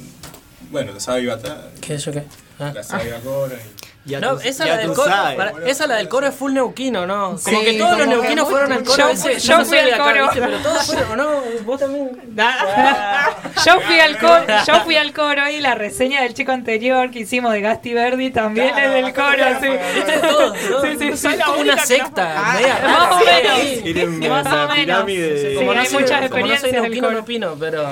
[0.71, 2.25] bueno, la Sabi Batalla, ¿Qué es yo qué?
[2.59, 2.73] Ah.
[2.75, 3.55] la Sabi Cora.
[3.55, 7.37] Y, No, esa la, del coro, para- esa la del coro es full neuquino, ¿no?
[7.45, 9.39] Como Sí, que todos los como que neuquinos fueron al coro Yo- ese.
[9.39, 10.31] yo no fui al coro.
[10.33, 11.31] Pero todos fueron, ¿o no?
[11.65, 12.11] Vos también.
[13.65, 17.21] Yo fui al coro, yo fui al coro y la reseña del chico anterior que
[17.21, 19.69] hicimos de Gasti Verdi también es del coro, sí.
[19.95, 20.19] ¿Viste?
[20.19, 20.87] Todos, todos.
[20.99, 22.35] Sí, soy como una secta.
[22.37, 24.29] Ah, más o menos.
[24.29, 25.05] Más o menos.
[25.59, 27.89] Como no hay soy- muchas como no soy experiencias del neuquino, no opino, pero.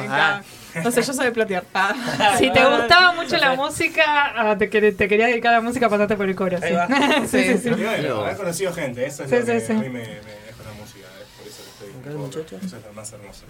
[0.78, 1.64] Ah, No sé, yo soy de platear.
[1.74, 2.34] Ah.
[2.38, 4.04] Si te gustaba mucho la música,
[4.50, 6.58] ah, te, quer- te querías dedicar a la música, pasate por el coro.
[6.60, 6.72] Sí.
[6.72, 6.86] Va.
[7.26, 7.70] sí, sí, sí.
[7.70, 10.72] Bueno, haber conocido gente, eso es Sí, lo que a mí me, me deja la
[10.80, 12.00] música, es por eso que estoy.
[12.00, 12.56] ¿Acá el muchacho?
[12.64, 13.44] Eso es lo más hermoso.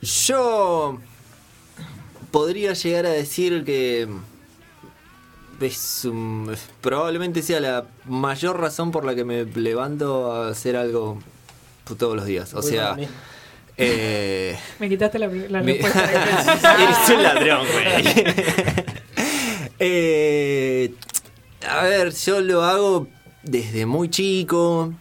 [0.00, 0.98] Yo
[2.30, 4.06] podría llegar a decir que
[5.60, 11.18] es un- probablemente sea la mayor razón por la que me levanto a hacer algo
[11.98, 12.54] todos los días.
[12.54, 12.96] O Voy sea.
[13.78, 16.10] Eh, Me quitaste la, la mi- respuesta.
[16.82, 18.24] eres un ladrón, güey.
[19.80, 20.92] Eh,
[21.68, 23.06] a ver, yo lo hago
[23.44, 24.92] desde muy chico.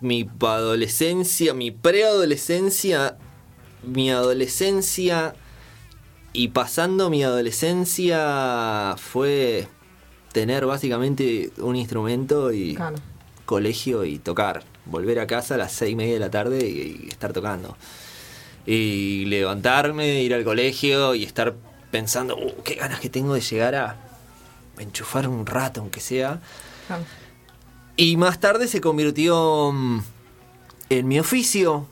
[0.00, 3.16] Mi adolescencia, mi preadolescencia,
[3.82, 5.34] mi adolescencia
[6.32, 9.66] y pasando mi adolescencia fue
[10.32, 12.96] tener básicamente un instrumento y Claro.
[13.44, 14.62] colegio y tocar.
[14.90, 17.76] Volver a casa a las seis y media de la tarde y, y estar tocando.
[18.66, 21.54] Y levantarme, ir al colegio y estar
[21.90, 23.96] pensando, "Uh, qué ganas que tengo de llegar a
[24.78, 26.40] enchufar un rato, aunque sea.
[26.86, 27.04] Claro.
[27.96, 30.00] Y más tarde se convirtió mm,
[30.90, 31.86] en mi oficio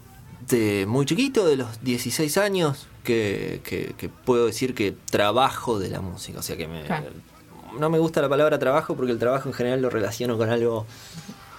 [0.48, 5.88] de muy chiquito, de los 16 años, que, que- que puedo decir que trabajo de
[5.90, 6.38] la música.
[6.38, 6.84] O sea que me,
[7.78, 10.86] no me gusta la palabra trabajo porque el trabajo en general lo relaciono con algo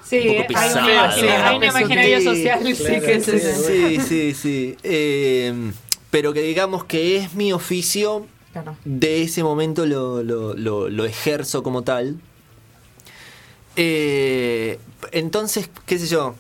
[0.10, 0.90] Sí, un poco hay, un pesado.
[0.90, 4.78] imaginario, hay un imaginario Sí, social, sí, claro, que sí, Sí, sí, sí.
[4.84, 5.72] Eh,
[6.10, 8.76] pero que digamos que es mi oficio, Claro.
[8.86, 12.18] de ese momento lo, lo- lo- lo ejerzo como tal.
[13.76, 14.80] Eh,
[15.12, 16.36] entonces, qué sé yo,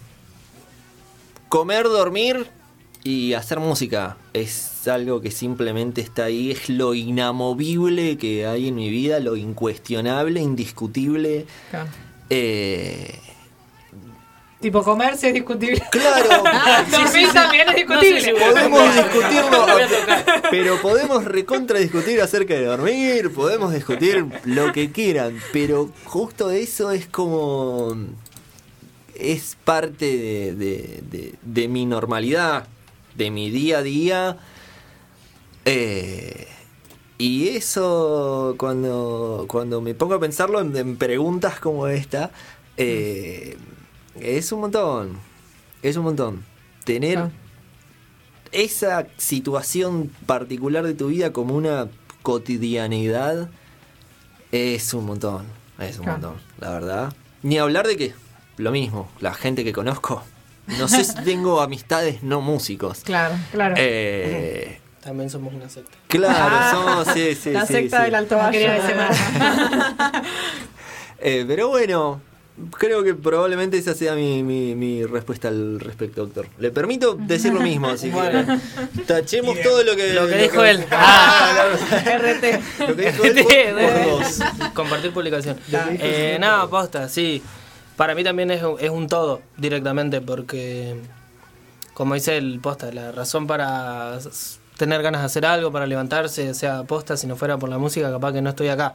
[1.47, 2.47] comer, dormir
[3.05, 8.76] Y hacer música es algo que simplemente está ahí, es lo inamovible que hay en
[8.76, 11.45] mi vida, lo incuestionable, indiscutible.
[12.30, 13.17] Eh,
[14.60, 15.82] Tipo comercio es discutible.
[15.89, 16.43] Claro.
[16.91, 18.34] Dormir también es discutible.
[18.34, 19.66] podemos discutirlo,
[20.51, 26.91] pero podemos recontra discutir acerca de dormir, podemos discutir lo que quieran, pero justo eso
[26.91, 27.95] es como
[29.16, 32.68] es parte de, de- de- de mi normalidad,
[33.16, 34.38] de mi día a día.
[35.66, 36.47] Eh,
[37.18, 42.32] y eso cuando, cuando me pongo a pensarlo en, en preguntas como esta,
[42.78, 43.57] eh,
[44.20, 45.18] es un montón.
[45.82, 46.43] Es un montón.
[46.84, 47.30] Tener
[48.51, 51.88] esa situación particular de tu vida como una
[52.24, 53.49] cotidianidad
[54.51, 55.45] es un montón.
[55.80, 56.20] Es un Claro.
[56.20, 57.14] montón, la verdad.
[57.43, 58.14] Ni hablar de que,
[58.57, 60.24] lo mismo, la gente que conozco.
[60.80, 63.01] No sé si tengo amistades no músicos.
[63.01, 63.76] Claro, claro.
[63.78, 65.97] Eh, También somos una secta.
[66.07, 68.03] Claro, somos, sí, sí, La sí, secta sí.
[68.05, 68.68] del Alto Valle.
[68.68, 70.24] Nada.
[71.22, 72.22] Eh, pero bueno,
[72.78, 76.47] creo que probablemente esa sea mi, mi, mi respuesta al respecto, doctor.
[76.60, 78.45] Le permito decir lo mismo, así Bueno.
[78.95, 80.86] que tachemos todo lo que, Lo que dijo él.
[80.91, 81.66] Ah,
[82.18, 82.88] RT.
[82.89, 84.39] lo que dijo él por- por dos.
[84.74, 85.57] Compartir publicación.
[85.72, 87.41] Lo Eh, nada, posta, sí.
[87.95, 90.95] Para mí también es, es un todo directamente porque,
[91.93, 94.18] como dice el posta, la razón para
[94.78, 98.10] tener ganas de hacer algo, para levantarse, sea posta, si no fuera por la música,
[98.10, 98.93] capaz que no estoy acá.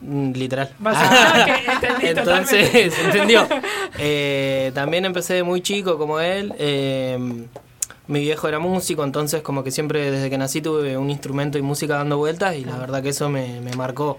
[0.00, 0.70] Mm, Literal.
[0.78, 2.90] Básicamente, entendí Entonces, totalmente.
[2.90, 3.48] ¿se entendió?
[3.98, 6.52] Eh, también empecé muy chico como él.
[6.58, 7.46] eh,
[8.08, 11.62] mi viejo era músico, entonces como que siempre desde que nací tuve un instrumento y
[11.62, 14.18] música dando vueltas y la verdad que eso me, me marcó.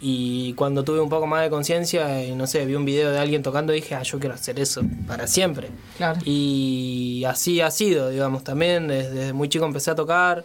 [0.00, 3.18] Y cuando tuve un poco más de conciencia y no sé, vi un video de
[3.20, 5.68] alguien tocando dije, ah, yo quiero hacer eso para siempre.
[5.96, 6.18] Claro.
[6.24, 10.44] Y así ha sido, digamos, también desde muy chico empecé a tocar,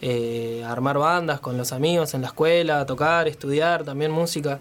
[0.00, 4.60] eh, armar bandas con los amigos en la escuela, tocar, estudiar también música.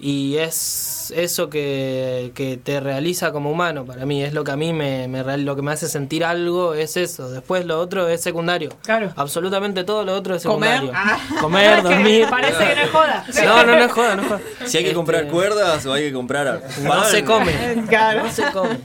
[0.00, 4.56] Y es eso que, que te realiza como humano para mí, es lo que a
[4.56, 7.30] mí me, me lo que me hace sentir algo, es eso.
[7.30, 8.70] Después lo otro es secundario.
[8.82, 9.12] Claro.
[9.16, 10.80] Absolutamente todo lo otro es Comer.
[10.80, 10.92] secundario.
[10.94, 11.18] Ah.
[11.40, 12.26] Comer, Es que dormir.
[12.28, 13.24] Parece que no es joda.
[13.44, 14.40] No, no, no es joda, no es joda.
[14.66, 17.52] Si hay que comprar cuerdas o hay que comprar No se come.
[17.88, 18.24] Claro.
[18.24, 18.78] No se come.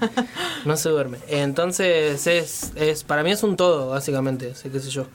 [0.63, 1.17] No se duerme.
[1.27, 4.53] Entonces, es, es para mí es un todo, básicamente.
[4.53, 5.07] Sé qué sé yo.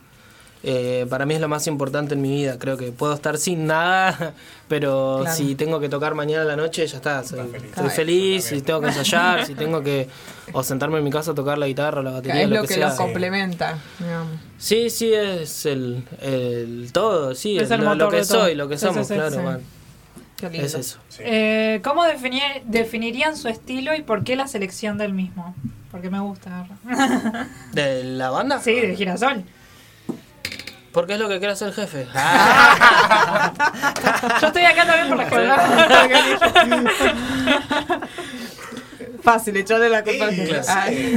[0.66, 2.58] Eh, para mí es lo más importante en mi vida.
[2.58, 4.32] Creo que puedo estar sin nada,
[4.68, 5.36] pero Claro.
[5.36, 7.22] si tengo que tocar mañana a la noche, ya está.
[7.22, 7.90] Soy, estoy Claro.
[7.90, 8.44] feliz.
[8.44, 10.08] Si tengo que ensayar, si tengo que
[10.54, 12.68] o sentarme en mi casa a tocar la guitarra, la batería, es lo, lo que,
[12.68, 12.88] que sea.
[12.88, 13.78] los complementa.
[13.98, 14.32] digamos.
[14.56, 18.40] Sí, sí, es el, el todo, sí, Es el lo, que de todo.
[18.44, 19.36] soy, lo que somos, claro, sí.
[19.38, 19.60] man.
[20.38, 20.66] Qué lindo.
[20.66, 20.98] Es eso.
[21.20, 25.54] Eh, ¿Cómo definir- definirían su estilo y por qué la selección del mismo?
[25.92, 26.66] Porque me gusta.
[27.72, 28.60] ¿De la banda?
[28.60, 29.44] Sí, de Girasol.
[30.95, 32.07] Porque es lo que quiere hacer el jefe.
[34.40, 35.57] Yo estoy acá también por la escuela.
[39.24, 40.61] Fácil, echarle la culpa al jefe.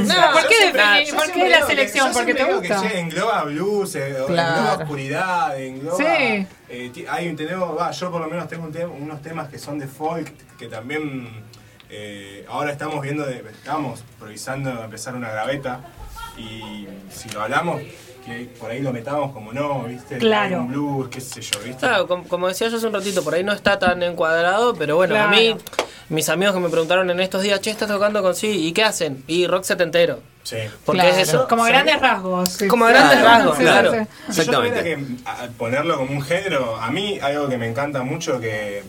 [0.06, 2.12] No, ¿por qué yo por qué la selección?
[2.14, 2.90] Porque te gusta.
[2.94, 4.56] Engloba blues, eh, Claro.
[4.56, 5.98] engloba oscuridad, engloba.
[5.98, 6.48] Sí.
[6.70, 9.88] eh, hay un tenemos, va, yo por lo menos tengo unos temas que son de
[9.88, 11.28] folk que también
[11.90, 15.82] eh, ahora estamos viendo, de, estamos improvisando empezar una graveta
[16.38, 17.82] y si lo hablamos
[18.28, 20.18] que por ahí lo metamos como no, ¿viste?
[20.18, 20.60] Claro.
[20.60, 21.80] Un blues, qué sé yo, ¿viste?
[21.88, 24.96] Claro, com- como, decía yo hace un ratito, por ahí no está tan encuadrado, pero
[24.98, 25.56] bueno, a mí,
[26.10, 28.84] mis amigos que me preguntaron en estos días, che, estás tocando con sí, ¿y qué
[28.84, 29.24] hacen?
[29.28, 30.20] Y rock setentero.
[30.44, 30.58] Sí.
[30.86, 31.16] Porque Claro.
[31.18, 31.48] es eso.
[31.48, 31.72] Como Sí.
[31.72, 32.50] grandes rasgos.
[32.50, 32.68] sí.
[32.68, 33.92] Como grandes rasgos, Sí, sí, claro.
[34.30, 34.34] sí.
[34.44, 35.06] Si yo que
[35.58, 38.84] ponerlo como un género, a mí algo que me encanta mucho que,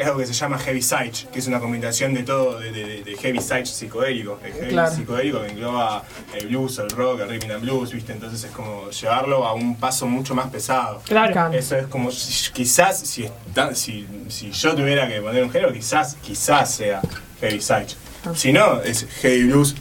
[0.00, 2.72] que es algo que se llama heavy psych, que es una combinación de todo, de,
[2.72, 4.40] de- de heavy psych psicodélico.
[4.42, 4.94] El heavy Claro.
[4.94, 8.12] psicodélico que engloba el blues, el rock, el rhythm and blues, ¿viste?
[8.14, 11.02] Entonces es como llevarlo a un paso mucho más pesado.
[11.04, 11.52] Claro.
[11.52, 15.70] Eso es como, si- quizás, si, está- si, si yo tuviera que poner un género,
[15.70, 17.02] quizás, quizás sea
[17.42, 17.94] heavy psych.
[18.34, 19.74] Si no, es heavy blues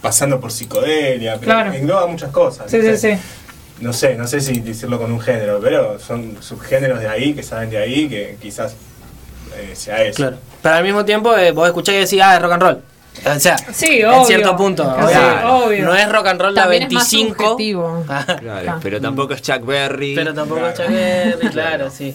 [0.00, 1.72] pasando por psicodelia, pero Claro.
[1.72, 2.70] engloba muchas cosas.
[2.70, 3.18] Sí, sí, sí.
[3.80, 7.42] No sé, no sé si decirlo con un género, pero son subgéneros de ahí, que
[7.42, 8.76] salen de ahí, que quizás
[9.60, 10.16] eh, sea eso.
[10.16, 10.38] Claro.
[10.62, 12.82] Pero al mismo tiempo, eh, vos escuchás y decís, ah, es rock and roll.
[13.26, 14.24] O sea, Sí, en obvio.
[14.24, 14.84] cierto punto.
[14.84, 15.84] Sí, o sea, obvio.
[15.84, 17.44] No es rock and roll la También es más 25.
[17.44, 18.04] subjetivo.
[18.40, 20.14] Claro, pero tampoco es Chuck Berry.
[20.14, 22.14] pero tampoco es Chuck Berry, claro, sí.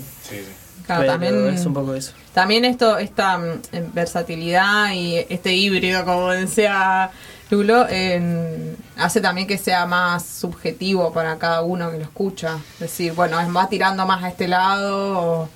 [0.85, 2.11] Claro, Pero también, es un poco eso.
[2.33, 3.61] también esto, esta mm,
[3.93, 7.09] versatilidad y este híbrido, como decía
[7.49, 12.57] Lulo, en- hace también que sea más subjetivo para cada uno que lo escucha.
[12.75, 15.19] Es decir, bueno, es va tirando más a este lado.
[15.41, 15.49] o-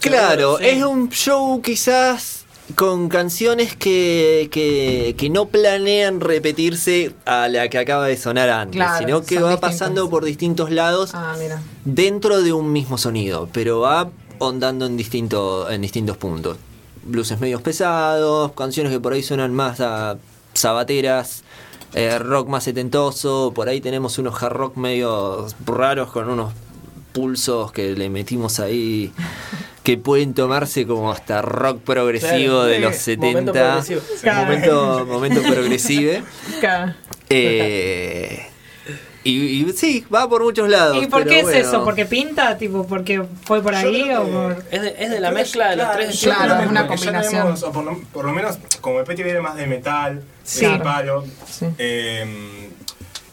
[0.00, 0.64] Claro, Sí.
[0.66, 2.44] es un show quizás
[2.76, 8.76] con canciones que, que, que no planean repetirse a la que acaba de sonar antes,
[8.76, 11.60] Claro, sino que va pasando por distintos lados Ah, mira.
[11.84, 16.56] dentro de un mismo sonido, pero va ondando en, distinto, en distintos puntos.
[17.02, 20.16] Blues medios pesados, canciones que por ahí suenan más a
[20.54, 21.42] sabateras,
[21.94, 26.52] eh, rock más setentoso, por ahí tenemos unos hard rock medio raros con unos
[27.12, 29.12] pulsos que le metimos ahí
[29.82, 34.00] que pueden tomarse como hasta rock progresivo Claro, de sí, los momento 70 progresivo.
[34.44, 36.22] momento, momento progresive
[36.60, 36.94] Claro.
[37.30, 38.46] Eh,
[39.22, 39.32] y,
[39.68, 41.02] y sí, va por muchos lados.
[41.02, 41.58] ¿Y por qué es bueno.
[41.58, 41.84] eso?
[41.84, 42.56] ¿Porque pinta?
[42.56, 44.10] tipo ¿Porque fue por ahí?
[44.14, 44.64] o por...
[44.70, 46.20] Es de, es de la mezcla de los tres.
[46.22, 47.30] Claro, es una combinación.
[47.42, 50.64] tenemos, o por, lo, por lo menos, como el Petty viene más de metal, Sí.
[50.66, 51.66] de palo, Sí.
[51.78, 52.59] eh,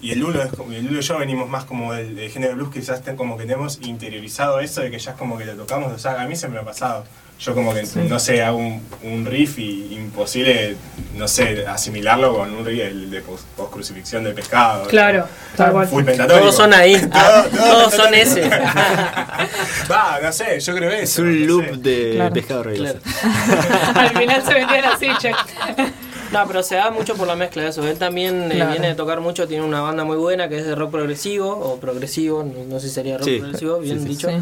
[0.02, 2.52] y el Lulo, es como- el Lulo y yo venimos más como del, del género
[2.52, 5.38] de blues, que quizás ten- como que tenemos interiorizado eso de que ya es como
[5.38, 7.04] que lo tocamos, o sea, a mí se me ha pasado.
[7.40, 10.76] Yo como que, no sé, hago un, un riff y imposible,
[11.16, 14.88] no sé, asimilarlo con un riff el de post, crucifixión del pescado.
[14.88, 15.88] Claro, tal cual.
[16.28, 16.96] Todos son ahí.
[17.14, 18.50] Ah, Todo- todo Todos son ese.
[19.92, 21.04] Va, no sé, yo creo eso.
[21.04, 21.78] Es un no loop sé.
[21.78, 22.34] de Claro.
[22.34, 23.00] pescado religioso.
[23.96, 25.32] Al final se vendían así, che.
[26.32, 27.86] No, pero se da mucho por la mezcla de eso.
[27.88, 30.76] Él también eh, viene de tocar mucho, tiene una banda muy buena que es de
[30.76, 34.10] rock progresivo o progresivo, no, no sé si sería rock Sí, progresivo, bien sí, sí.
[34.10, 34.30] dicho.
[34.30, 34.36] Sí.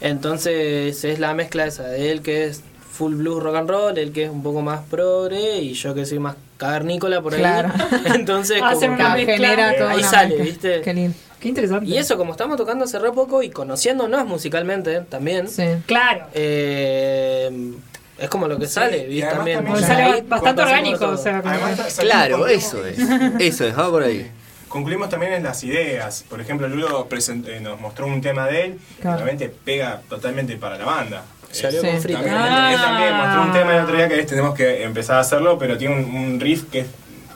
[0.00, 2.62] Entonces es la mezcla esa de él que es
[2.92, 6.04] full blues rock and roll, él que es un poco más progre y yo que
[6.04, 7.40] soy más cavernícola por ahí.
[7.40, 7.70] Claro.
[8.14, 10.44] Entonces Hacen como una que genera toda ahí una sale, mezcla.
[10.44, 10.80] ¿viste?
[10.82, 11.16] Qué lindo.
[11.40, 11.86] Qué interesante.
[11.86, 15.62] Y eso, como estamos tocando hace re poco y conociéndonos musicalmente también, Sí.
[15.86, 16.26] Claro.
[16.34, 17.72] eh,
[18.20, 19.30] es como lo que sale, y ¿viste?
[19.30, 19.64] También.
[19.64, 22.98] también sale Ahí bastante orgánico, o sea, Además, Claro, eso es.
[23.38, 24.30] Eso es, va por ahí.
[24.68, 26.24] Concluimos también en las ideas.
[26.28, 29.16] Por ejemplo, Lulo present- eh, nos mostró un tema de él Claro.
[29.18, 31.24] que realmente pega totalmente para la banda.
[31.50, 32.20] Salió Eh, con frita.
[32.20, 32.72] También, Ah.
[32.72, 35.76] él también mostró un tema el otro día que tenemos que empezar a hacerlo, pero
[35.76, 36.86] tiene un, un riff que,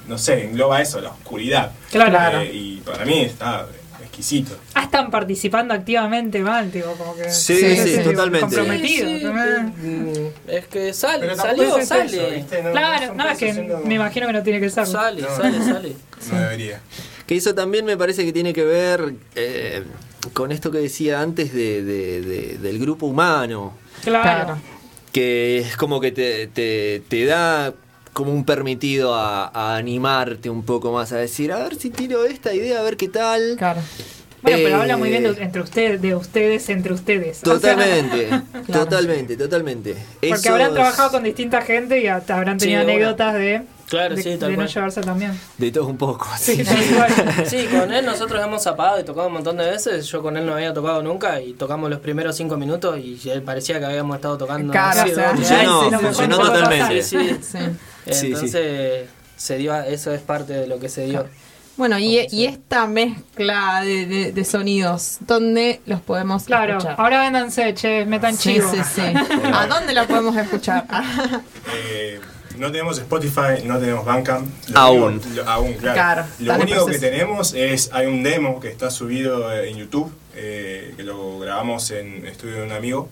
[0.07, 1.72] no sé, engloba eso, la oscuridad.
[1.91, 2.41] Claro.
[2.43, 3.66] Eh, y para mí está
[4.15, 4.57] exquisito.
[4.75, 7.31] Ah, están participando activamente mal, tipo, como que.
[7.31, 8.47] Sí, sí, sí, sí, totalmente.
[8.57, 9.09] Comprometido.
[9.09, 12.05] Sí, es que sale, salió, es sale.
[12.17, 12.62] eso, ¿viste?
[12.62, 13.53] No- Claro, son no, es que
[13.85, 14.87] me imagino que no tiene que ser.
[14.87, 15.37] Sale, No.
[15.37, 15.93] sale, sale.
[16.33, 16.81] No debería.
[17.27, 19.83] Que eso también me parece que tiene que ver eh,
[20.33, 23.75] con esto que decía antes de, de- de- del grupo humano.
[24.03, 24.23] Claro.
[24.23, 24.59] Claro.
[25.12, 27.73] Que es como que te, te, te da
[28.15, 32.25] como un permitido a, a animarte un poco más, a decir, a ver si tiro
[32.25, 33.57] esta idea, a ver qué tal.
[33.59, 33.83] Claro.
[34.43, 37.43] Bueno, pero Eh, habla muy bien de, entre ustedes, de ustedes entre ustedes.
[37.43, 38.29] O sea, Totalmente,
[38.73, 39.97] totalmente, totalmente.
[40.29, 42.99] porque habrán trabajado con distinta gente y hasta habrán tenido Sí, bueno.
[42.99, 44.68] anécdotas de, Claro, de, sí, tal de no cual.
[44.68, 45.39] llevarse también.
[45.59, 46.26] De todo un poco.
[46.39, 46.64] Sí, sí.
[46.64, 47.47] tal cual.
[47.47, 50.07] Sí, con él nosotros hemos zapado y tocado un montón de veces.
[50.07, 53.43] Yo con él no había tocado nunca y tocamos los primeros cinco minutos y él
[53.43, 54.72] parecía que habíamos estado tocando.
[54.72, 57.03] Claro, no sé, o sea, Funcionó, no, funcionó no totalmente.
[57.03, 57.39] Sí, sí.
[57.43, 57.59] Sí.
[58.12, 61.26] Sí, Entonces se dio, a- eso es parte de lo que se dio.
[61.76, 66.95] Bueno, y, y esta mezcla de, de- de sonidos, ¿dónde los podemos Claro, escuchar?
[66.99, 68.70] ahora véndanse, che, metan Sí, chivo.
[68.70, 69.03] sí, sí.
[69.53, 70.85] ¿A dónde la podemos escuchar?
[71.74, 72.20] Eh,
[72.59, 74.47] no tenemos Spotify, no tenemos Bandcamp.
[74.69, 75.03] Lo Aún.
[75.15, 75.95] único- lo- aún, claro.
[75.95, 80.13] Claro, lo único que tenemos es, hay un demo que está subido eh, en YouTube,
[80.35, 83.09] eh, que lo grabamos en estudio de un amigo.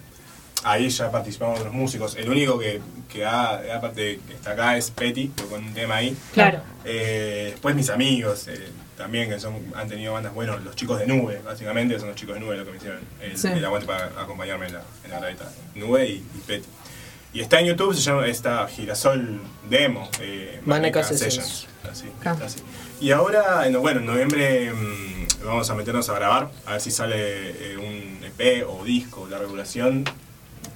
[0.64, 2.14] Ahí ya participamos los músicos.
[2.16, 2.80] El único que,
[3.12, 6.16] que, ha, aparte, que está acá es Petty, con un tema ahí.
[6.32, 6.61] Claro.
[6.84, 11.07] Eh, después mis amigos eh, también, que son, han tenido bandas, bueno, los chicos de
[11.09, 13.49] Nube, básicamente, son los chicos de Nube los que me hicieron el, Sí.
[13.49, 15.51] el aguante para acompañarme en la, en la reta.
[15.74, 16.68] Nube y, y Petty.
[17.32, 20.08] Y está en YouTube, se llama esta Girasol Demo.
[20.20, 21.66] Eh, Maneca Sessions.
[21.90, 22.36] Así, Ah.
[22.44, 22.58] así.
[23.00, 26.90] Y ahora, en- bueno, en noviembre mm, vamos a meternos a grabar, a ver si
[26.90, 30.04] sale eh, un EP o disco, la regulación,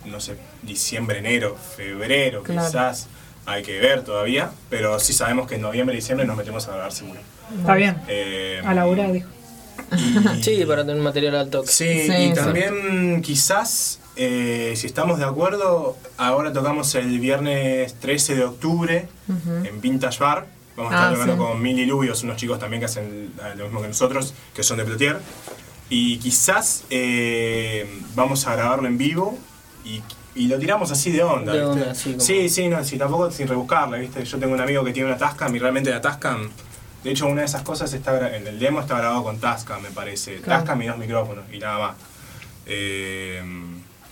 [0.06, 2.66] no sé, diciembre, enero, febrero, Claro.
[2.66, 3.08] quizás.
[3.48, 6.90] Hay que ver todavía, pero sí sabemos que en noviembre, diciembre nos metemos a grabar
[6.90, 7.20] seguro.
[7.56, 7.96] Está bien.
[8.08, 9.28] Eh, A laburar, dijo.
[9.92, 11.68] y- Sí, para tener material al toque.
[11.68, 12.34] Sí, Sí, y sí.
[12.34, 19.80] también quizás, eh, si estamos de acuerdo, ahora tocamos el viernes 13 de octubre en
[19.80, 20.47] Vintage Bar.
[20.76, 21.38] Vamos a estar Ah, tocando sí.
[21.38, 24.76] con Mil Diluvios, unos chicos también que hacen eh, lo mismo que nosotros, que son
[24.78, 25.18] de Plotier.
[25.88, 29.38] Y quizás eh, vamos a grabarlo en vivo
[29.84, 30.02] y,
[30.34, 31.52] y lo tiramos así de onda.
[31.74, 34.24] De sí, como- sí, sí, no, sí, tampoco sin rebuscarla, ¿viste?
[34.24, 36.51] Yo tengo un amigo que tiene una Tascam y realmente la Tascam,
[37.05, 39.90] de hecho una de esas cosas está en el demo está grabado con Tascam, me
[39.90, 40.36] parece.
[40.40, 40.60] Claro.
[40.64, 41.97] Tascam y dos micrófonos y nada más.
[42.66, 43.43] Eh,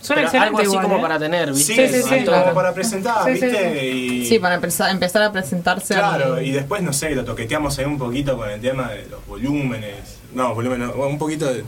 [0.01, 1.01] Suena Pero excelente algo así igual, como ¿eh?
[1.01, 1.87] para tener, ¿viste?
[1.87, 2.53] sí, sí, sí, como claro.
[2.53, 3.85] para presentar, Sí, sí, ¿viste?
[3.87, 5.93] Y, Sí, para empezar, empezar a presentarse.
[5.95, 9.05] Claro, al- y después, no sé, lo toqueteamos ahí un poquito con el tema de
[9.07, 10.17] los volúmenes.
[10.33, 11.63] No, volúmenes, no, un poquito de,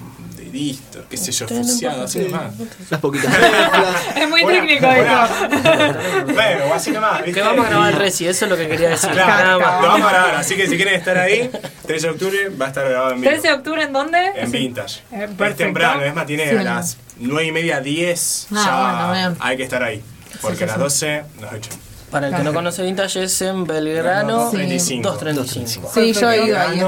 [0.47, 2.53] listo, qué sé yo, fuseado, así nomás.
[2.89, 3.33] Unas poquitas.
[4.15, 5.25] Es muy técnico bueno.
[5.25, 6.33] esto.
[6.33, 7.21] Bueno, así nomás.
[7.23, 9.09] Que vamos a grabar el Reci, eso es lo que quería decir.
[9.11, 9.81] Claro, Nada más.
[9.81, 11.49] lo vamos a grabar, así que si quieren estar ahí,
[11.85, 13.31] 13 de octubre va a estar grabado en vivo.
[13.31, 14.31] 13 de octubre, ¿en dónde?
[14.35, 15.01] En Vintage.
[15.11, 16.55] Eh, es temprano, es matinee, Sí.
[16.57, 20.01] a las 9 y media, 10, Ah, ya hay que estar ahí.
[20.41, 20.81] Porque a las sí.
[20.81, 21.79] 12 nos echan.
[22.11, 24.57] Para el que no conoce Vintage es en Belgrano Sí.
[25.01, 25.91] 235.
[25.93, 26.79] Sí, yo he ido ahí.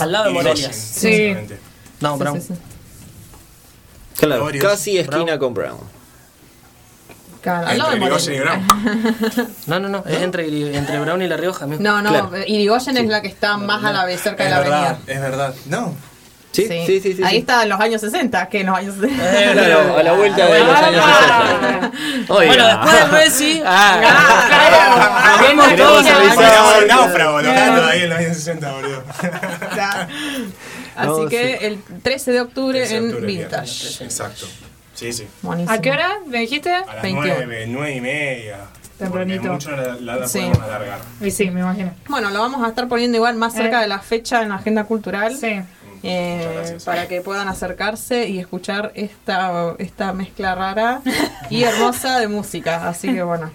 [0.00, 0.72] Al lado de Morelia.
[0.72, 1.34] Sí.
[2.00, 2.42] No, Sí, Brown.
[4.18, 4.26] Sí, sí.
[4.26, 4.64] Claro, Glorious.
[4.64, 5.78] casi esquina con Brown.
[7.40, 8.38] Claro, Entre Irigoyen y.
[8.40, 8.66] Brown.
[9.66, 11.66] No, no, no, es entre, entre Brown y La Rioja.
[11.66, 11.82] mismo.
[11.84, 12.30] No, no, Claro.
[12.46, 15.12] Irigoyen es la que está más a la vez, cerca de Es la verdad, avenida.
[15.14, 15.54] es verdad.
[15.66, 15.94] No.
[16.50, 17.14] Sí, sí, sí.
[17.14, 17.36] sí, Ahí sí.
[17.38, 19.22] está en los años 60, que en los años 60.
[19.22, 21.92] Eh, Claro, a la vuelta de los años 60.
[22.34, 22.46] Oiga.
[22.48, 23.62] Bueno, después del Reci.
[23.64, 25.46] Ah, claro.
[25.46, 29.02] Vemos Queremos todos náufrago, lo canto ahí en los años 60, boludo.
[30.98, 34.04] Así No, que el 13 de octubre 13 de en octubre, Vintage.
[34.04, 34.46] Exacto.
[34.94, 35.26] Sí, sí.
[35.42, 35.72] Buenísimo.
[35.72, 36.72] ¿A qué hora me dijiste?
[36.74, 37.34] A las 21.
[37.46, 38.58] 9, 9 y media.
[38.98, 39.42] Tempranito.
[39.42, 40.38] Porque mucho la, la, la Sí.
[40.40, 40.98] podemos alargar.
[41.20, 41.94] Y sí, me imagino.
[42.08, 43.82] Bueno, lo vamos a estar poniendo igual más cerca Eh.
[43.82, 45.36] de la fecha en la agenda cultural.
[45.36, 45.60] Sí.
[46.02, 46.84] eh, Muchas gracias.
[46.84, 51.00] para que puedan acercarse y escuchar esta, esta mezcla rara
[51.48, 52.88] y hermosa de música.
[52.88, 53.52] Así que bueno.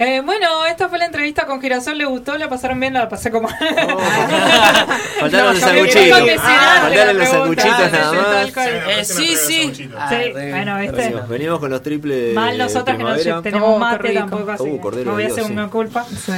[0.00, 1.98] Eh, bueno, esta fue la entrevista con Girasol.
[1.98, 2.38] ¿Le gustó?
[2.38, 2.92] ¿La pasaron bien?
[2.94, 3.48] La pasé como.
[5.20, 6.18] Faltaron los sanguchitos.
[6.18, 8.46] condicionar Faltaron los sanguchitos Sí, nada más.
[8.46, 9.72] Sí, Eh, sí, sí.
[9.74, 9.90] Sí,
[10.32, 10.96] bueno, ¿viste?
[10.96, 12.34] Venimos, venimos con los triples.
[12.34, 15.68] Mal nosotras que no tenemos Oh, mate tampoco, así Uh, no voy a hacer una
[15.68, 16.04] culpa.
[16.04, 16.32] Sí.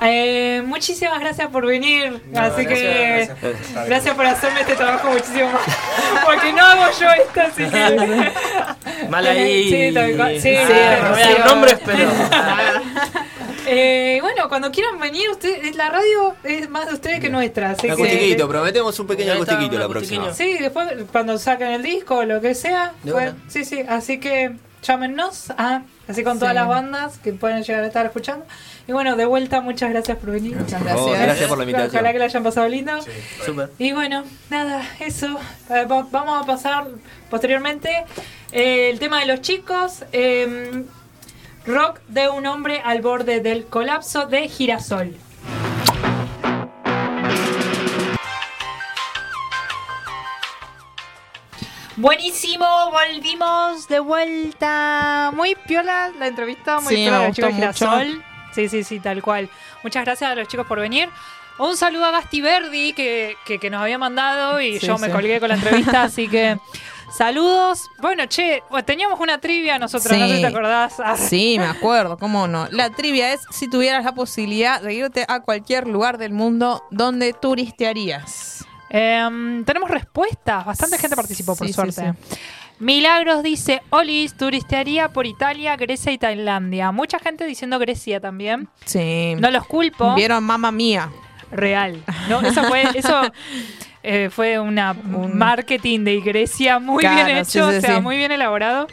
[0.00, 2.22] Eh, muchísimas gracias por venir.
[2.36, 3.28] así que
[3.86, 5.62] gracias por gracias hacerme este trabajo muchísimo más.
[6.24, 9.08] Porque no hago yo esto, así que.
[9.08, 9.64] Mal ahí.
[9.64, 9.90] Sí.
[9.90, 11.42] Sí, Ah, sí, sí.
[11.44, 12.08] nombres, pero.
[13.70, 17.72] Eh, bueno, cuando quieran venir, usted, la radio es más de ustedes que nuestra.
[17.72, 20.32] Así que, Acustiquito, prometemos un pequeño acustiquito la próxima.
[20.32, 22.94] Sí, después cuando saquen el disco o lo que sea.
[23.48, 24.52] Sí, sí, así que
[24.82, 25.52] llámenos.
[25.58, 26.56] ah, así con todas Sí.
[26.56, 28.46] las bandas que pueden llegar a estar escuchando.
[28.86, 30.56] Y bueno, de vuelta, muchas gracias por venir.
[30.56, 31.48] Muchas Oh, gracias.
[31.48, 31.90] por la invitación.
[31.94, 33.02] Ojalá que la hayan pasado lindo.
[33.02, 33.10] Sí.
[33.78, 35.38] Y bueno, nada, eso.
[35.70, 36.86] Eh, va- vamos a pasar
[37.30, 38.04] posteriormente
[38.52, 40.04] eh, el tema de los chicos.
[40.12, 40.84] eh,
[41.66, 45.14] rock de un hombre al borde del colapso de Girasol.
[51.98, 55.32] Buenísimo, volvimos de vuelta.
[55.34, 58.24] Muy piola la entrevista, muy Sí, piola los chicos Girasol.
[58.54, 59.50] Sí, sí, sí, tal cual.
[59.82, 61.08] Muchas gracias a los chicos por venir.
[61.58, 65.10] Un saludo a Gasti Verdi que, que, que nos había mandado y Sí, yo me
[65.10, 66.56] colgué con la entrevista, así que
[67.12, 67.90] saludos.
[67.98, 71.00] Bueno, che, teníamos una trivia nosotros, no sé si te acordás.
[71.00, 72.68] Ah, Sí, me acuerdo, cómo no.
[72.70, 77.32] La trivia es si tuvieras la posibilidad de irte a cualquier lugar del mundo donde
[77.32, 78.64] turistearías.
[78.90, 82.14] Em, tenemos respuestas, bastante gente participó por Sí, sí, suerte.
[82.80, 86.92] Milagros dice, Olis, turistearía por Italia, Grecia y Tailandia.
[86.92, 88.68] Mucha gente diciendo Grecia también.
[88.84, 89.34] Sí.
[89.38, 90.14] No los culpo.
[90.14, 91.10] Vieron Mamma Mía.
[91.50, 92.02] Real.
[92.28, 93.20] No, eso fue, eso
[94.02, 98.30] eh, fue una Un- marketing de Grecia muy Claro, bien hecho, o sea, muy bien
[98.32, 98.86] elaborado.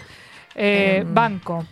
[0.56, 1.14] Eh, Em.
[1.14, 1.66] Banco.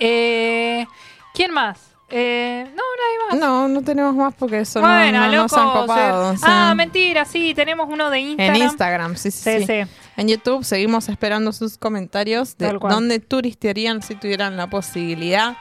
[0.00, 0.86] Eh,
[1.32, 1.93] ¿Quién más?
[2.16, 3.38] Eh, no, nadie más.
[3.40, 6.32] No, no tenemos más porque eso no- bueno, no, nos han copado.
[6.32, 6.36] eh.
[6.42, 8.56] Ah, mentira, sí, tenemos uno de Instagram.
[8.56, 9.90] En Instagram, sí, sí, Sí, sí.
[10.16, 15.56] En YouTube seguimos esperando sus comentarios de dónde turistearían si tuvieran la posibilidad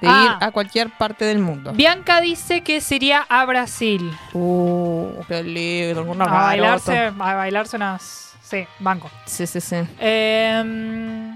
[0.00, 0.36] de Ah.
[0.40, 1.72] ir a cualquier parte del mundo.
[1.72, 4.10] Bianca dice que se iría a Brasil.
[4.32, 8.34] Uh, qué lindo, una A bailarse, a bailarse unas.
[8.42, 9.08] Sí, banco.
[9.24, 9.76] Sí, sí, sí.
[10.00, 11.32] Eh,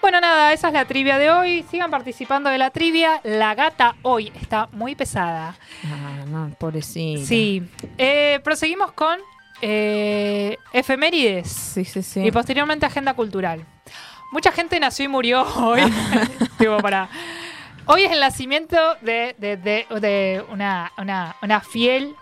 [0.00, 1.64] bueno, nada, esa es la trivia de hoy.
[1.70, 3.20] Sigan participando de la trivia.
[3.24, 5.54] La gata hoy está muy pesada.
[5.84, 7.24] Ah, no, pobrecita.
[7.24, 7.62] Sí.
[7.98, 9.18] Eh, proseguimos con
[9.62, 12.20] eh, efemérides Sí, sí, sí.
[12.24, 13.64] y posteriormente agenda cultural.
[14.32, 15.82] Mucha gente nació y murió hoy.
[16.82, 17.08] Para.
[17.86, 22.14] Hoy es el nacimiento de, de- de- de una, una- una fiel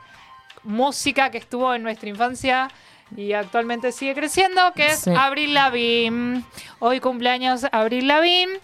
[0.64, 2.68] música que estuvo en nuestra infancia
[3.16, 5.10] y actualmente sigue creciendo, que es Sí.
[5.16, 6.42] Avril Lavigne.
[6.78, 8.58] Hoy cumpleaños Avril Lavigne.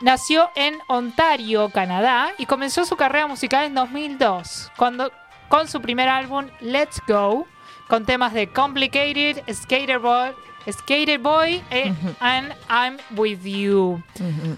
[0.00, 5.12] Nació en Ontario, Canadá, y comenzó su carrera musical en 2002, cuando,
[5.48, 7.46] con su primer álbum Let's Go,
[7.88, 10.30] con temas de Complicated, Skater Boy,
[10.68, 14.02] Skater Boy eh, and I'm With You.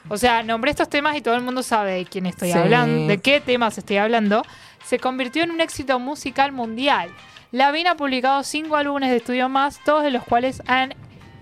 [0.09, 2.59] O sea, nombré estos temas y todo el mundo sabe de quién estoy Sí.
[2.59, 4.43] hablando, de qué temas estoy hablando.
[4.87, 7.11] Se convirtió en un éxito musical mundial.
[7.55, 10.93] Lavigne ha publicado cinco álbumes de estudio más, todos de los cuales han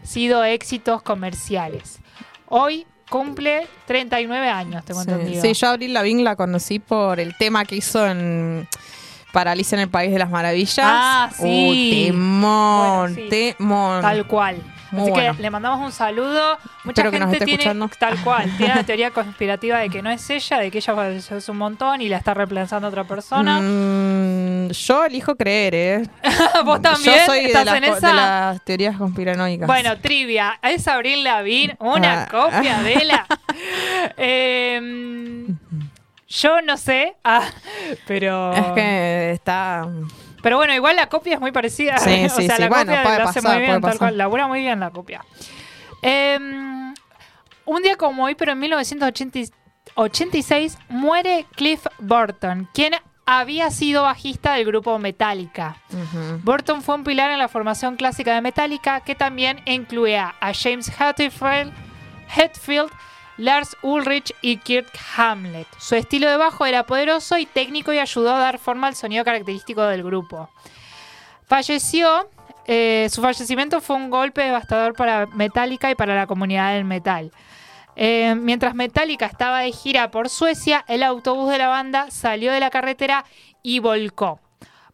[0.02, 2.01] sido éxitos comerciales.
[2.48, 5.10] Hoy cumple 39 años, tengo Sí.
[5.10, 5.40] entendido.
[5.43, 8.68] Sí, yo a Avril Lavigne la conocí por el tema que hizo en
[9.32, 10.78] para Alicia en el País de las Maravillas.
[10.82, 11.43] Ah, sí.
[11.43, 13.28] Uh, temón, Bueno, sí.
[13.56, 14.02] temón.
[14.02, 14.56] Tal cual.
[14.93, 15.36] Muy Así bueno.
[15.36, 16.59] que le mandamos un saludo.
[16.85, 17.89] Mucha Espero que nos gente esté tiene, escuchando.
[17.98, 21.36] tal cual, tiene la teoría conspirativa de que no es ella, de que ella falleció
[21.39, 23.59] hace un montón y la está reemplazando otra persona.
[23.60, 26.02] Mm, yo elijo creer, ¿eh?
[26.64, 28.06] ¿Vos también Yo soy de estás las, en esa?
[28.09, 29.66] de las teorías conspiranoicas.
[29.66, 30.59] Bueno, trivia.
[30.62, 32.28] Es Abril Lavín, una Ah.
[32.31, 33.27] copia de la.
[34.16, 35.56] Em,
[36.28, 37.43] yo no sé, ah,
[38.06, 38.52] pero.
[38.52, 39.86] Es que está.
[40.43, 41.98] Pero bueno, igual la copia es muy parecida.
[41.98, 42.62] Sí, o sí, sea, sí.
[42.62, 44.19] la Bueno, copia puede lo hace pasar, muy bien, puede tal cual.
[44.19, 45.24] Labura muy bien la copia.
[46.02, 46.94] Em,
[47.64, 52.94] un día como hoy, pero en 1986, muere Cliff Burton, quien
[53.24, 55.77] había sido bajista del grupo Metallica.
[56.43, 60.90] Burton fue un pilar en la formación clásica de Metallica, que también incluía a James
[60.90, 61.73] Hetfield,
[62.36, 62.90] Hetfield,
[63.43, 64.86] Lars Ulrich y Kirk
[65.16, 65.66] Hamlet.
[65.77, 69.24] Su estilo de bajo era poderoso y técnico y ayudó a dar forma al sonido
[69.24, 70.48] característico del grupo.
[71.47, 72.31] Falleció,
[72.69, 77.32] eh, su fallecimiento fue un golpe devastador para Metallica y para la comunidad del metal.
[77.97, 82.60] Eh, mientras Metallica estaba de gira por Suecia, el autobús de la banda salió de
[82.60, 83.24] la carretera
[83.60, 84.39] y volcó.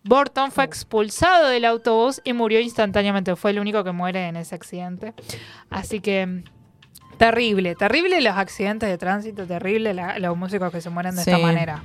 [0.05, 3.37] Burton fue expulsado del autobús y murió instantáneamente.
[3.37, 5.13] Fue el único que muere en ese accidente.
[5.69, 6.45] Así que
[7.19, 11.31] terrible, terrible los accidentes de tránsito, terrible la- los músicos que se mueren de Sí.
[11.31, 11.83] esta manera.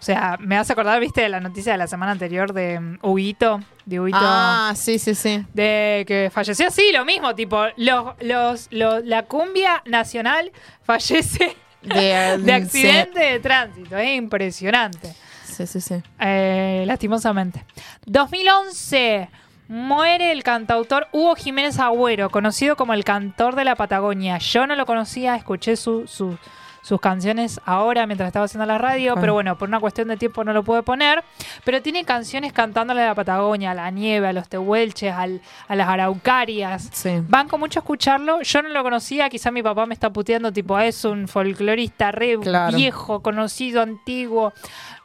[0.00, 2.98] O sea, me hace acordar, viste, de la noticia de la semana anterior de um,
[3.00, 4.18] Huguito, de Huguito.
[4.20, 5.46] Ah, sí, sí, sí.
[5.54, 12.38] De que falleció así, lo mismo, tipo, los, los, los- la cumbia nacional fallece De,
[12.38, 13.96] de accidente de tránsito.
[13.98, 15.14] Es impresionante.
[15.44, 15.94] Sí, sí, sí.
[16.18, 17.64] Eh, lastimosamente.
[18.06, 19.28] 2011.
[19.68, 24.38] Muere el cantautor Hugo Jiménez Agüero, conocido como el cantor de la Patagonia.
[24.38, 26.36] Yo no lo conocía, escuché su- su-
[26.82, 29.18] sus canciones ahora mientras estaba haciendo la radio, Ah.
[29.18, 31.24] pero bueno, por una cuestión de tiempo no lo pude poner.
[31.64, 35.74] Pero tiene canciones cantándole a la Patagonia, a la nieve, a los tehuelches, al- a
[35.76, 36.90] las araucarias.
[36.92, 37.22] Sí.
[37.26, 38.42] Banco mucho a escucharlo.
[38.42, 42.12] Yo no lo conocía, quizá mi papá me está puteando, tipo, "Ah, es un folclorista
[42.12, 42.76] re Claro.
[42.76, 44.52] viejo, conocido, antiguo.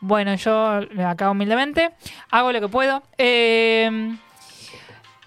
[0.02, 1.92] Bueno, yo acá humildemente
[2.30, 3.04] hago lo que puedo.
[3.18, 4.18] Eh,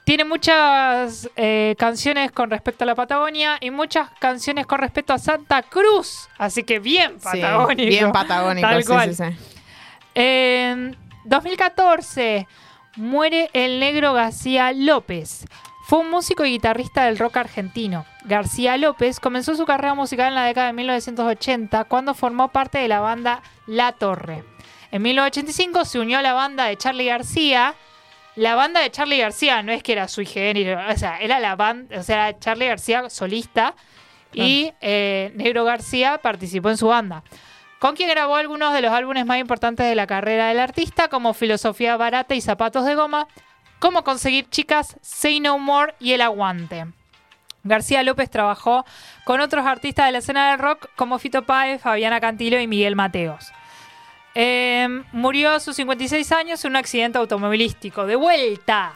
[0.05, 5.19] tiene muchas eh, canciones con respecto a la Patagonia y muchas canciones con respecto a
[5.19, 6.29] Santa Cruz.
[6.39, 7.89] Así que bien Sí, patagónico.
[7.89, 9.15] bien patagónico, Tal sí, cual.
[9.15, 9.37] sí, sí.
[10.15, 12.47] En 2014
[12.97, 15.47] muere el negro García López.
[15.85, 18.05] Fue un músico y guitarrista del rock argentino.
[18.25, 22.89] García López comenzó su carrera musical en la década de 1980 cuando formó parte de
[22.89, 24.45] la banda La Torre.
[24.91, 27.75] En 1985 se unió a la banda de Charlie García.
[28.37, 31.55] La banda de Charlie García no es que era sui generis, o sea, era la
[31.57, 33.75] banda, o sea, Charlie García solista
[34.33, 37.23] y eh, Negro García participó en su banda
[37.83, 41.35] con quien grabó algunos de los álbumes más importantes de la carrera del artista, como
[41.35, 43.27] Filosofía Barata y Zapatos de Goma,
[43.81, 46.87] Cómo Conseguir Chicas, Say No More y El Aguante.
[47.65, 48.87] García López trabajó
[49.25, 52.95] con otros artistas de la escena del rock como Fito Páez, Fabiana Cantilo y Miguel
[52.95, 53.51] Mateos.
[54.35, 58.07] Eh, murió a sus 56 años en un accidente automovilístico.
[58.07, 58.93] ¡De vuelta!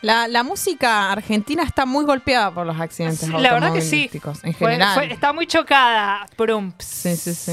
[0.00, 4.10] La, la música argentina está muy golpeada por los accidentes La verdad que sí.
[4.42, 4.94] En general.
[4.94, 6.26] fue- está muy chocada.
[6.36, 6.72] Prum.
[6.78, 7.52] Sí, sí, sí.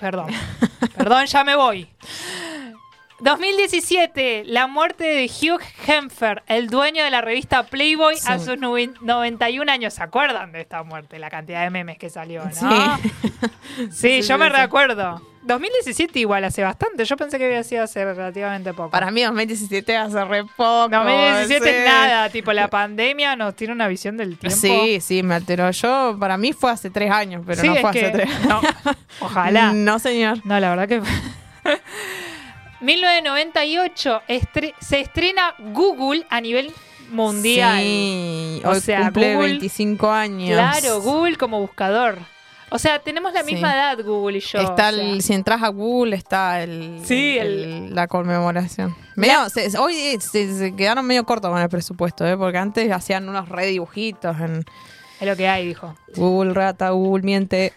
[0.00, 0.28] Perdón.
[0.96, 1.88] Perdón, ya me voy.
[3.20, 8.94] 2017, la muerte de Hugh Hempher, el dueño de la revista Playboy a sus noven-
[9.02, 9.92] 91 años.
[9.92, 11.18] ¿Se acuerdan de esta muerte?
[11.18, 12.96] La cantidad de memes que salió, ¿no?
[12.96, 13.10] Sí.
[13.90, 13.90] Sí,
[14.22, 14.52] Sí, yo me sí.
[14.56, 15.20] recuerdo.
[15.42, 17.04] 2017 igual hace bastante.
[17.04, 18.90] Yo pensé que había sido hace relativamente poco.
[18.90, 20.88] Para mí 2017 hace re poco.
[20.90, 21.84] 2017 sí.
[21.86, 24.56] nada, tipo la pandemia nos tiene una visión del tiempo.
[24.60, 25.70] Sí, sí, me alteró.
[25.70, 28.28] Yo, para mí fue hace tres años, pero Sí, no fue hace que- tres.
[28.46, 28.60] no,
[29.20, 29.72] ojalá.
[29.72, 30.38] No, señor.
[30.44, 31.00] No, la verdad que.
[32.80, 36.72] 1998 estre- se estrena Google a nivel
[37.10, 37.78] mundial.
[37.80, 40.50] Sí, O sea, cumple Google- 25 años.
[40.50, 42.18] Claro, Google como buscador.
[42.70, 43.52] O sea, tenemos la Sí.
[43.52, 44.60] misma edad, Google y yo.
[44.60, 44.88] Está o sea.
[44.90, 48.94] el- si entras a Google está el, Sí, el- la conmemoración.
[49.52, 52.36] Se- hoy eh, se, se quedaron medio cortos con el presupuesto, ¿eh?
[52.36, 54.64] porque antes hacían unos re dibujitos en
[55.20, 55.94] Es lo que hay, dijo.
[56.16, 57.72] Google rata, Google miente.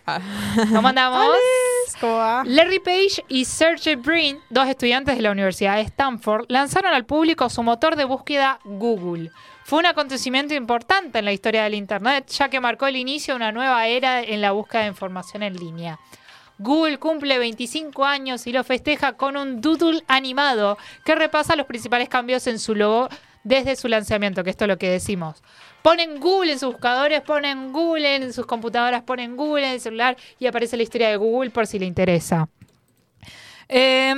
[0.74, 1.28] ¿Cómo andamos?
[2.00, 2.44] ¿Cómo va?
[2.46, 7.50] Larry Page y Sergey Brin, dos estudiantes de la Universidad de Stanford, lanzaron al público
[7.50, 9.32] su motor de búsqueda Google.
[9.66, 13.38] Fue un acontecimiento importante en la historia del Internet, ya que marcó el inicio de
[13.38, 16.00] una nueva era en la búsqueda de información en línea.
[16.60, 22.10] Google cumple 25 años y lo festeja con un doodle animado que repasa los principales
[22.10, 23.08] cambios en su logo
[23.44, 25.42] desde su lanzamiento, que esto es lo que decimos.
[25.82, 30.18] Ponen Google en sus buscadores, ponen Google en sus computadoras, ponen Google en el celular
[30.40, 32.48] y aparece la historia de Google por si le interesa.
[33.70, 34.14] Eh,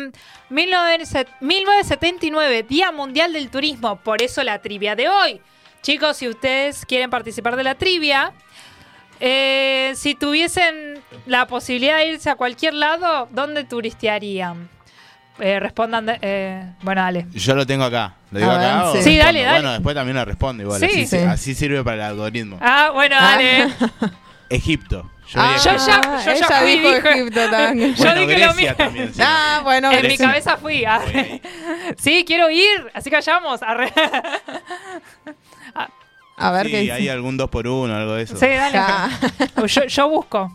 [0.49, 3.97] 19set- 1979, Día Mundial del Turismo.
[3.97, 5.41] Por eso la trivia de hoy.
[5.81, 8.33] Chicos, si ustedes quieren participar de la trivia,
[9.19, 14.69] eh, si tuviesen la posibilidad de irse a cualquier lado, ¿dónde turistearían?
[15.39, 16.05] Eh, respondan.
[16.05, 17.27] de- eh, bueno, dale.
[17.33, 18.15] Yo lo tengo acá.
[18.31, 18.91] ¿Lo digo ver, acá?
[19.01, 19.17] sí.
[19.17, 19.57] Dale, dale.
[19.59, 20.79] Bueno, después también lo respondo igual.
[20.79, 20.85] Sí.
[20.85, 21.17] así, Sí.
[21.17, 22.57] así sirve para el algoritmo.
[22.61, 23.67] Ah, bueno, dale.
[24.49, 25.11] Egipto.
[25.27, 27.95] Yo Ah, ya, yo ya fui, dijo dije- Egipto también.
[27.95, 28.75] Yo Bueno, dije lo mismo.
[28.75, 29.21] también, sí.
[29.25, 30.85] Ah, bueno, en mi cabeza fui.
[30.85, 31.41] arre.
[31.97, 32.91] Sí, quiero ir.
[32.93, 33.61] Así que vayamos.
[36.37, 38.35] A ver sí, qué hay algún 2 por 1 algo de eso.
[38.35, 38.79] Sí, dale.
[39.67, 40.51] Yo, yo busco.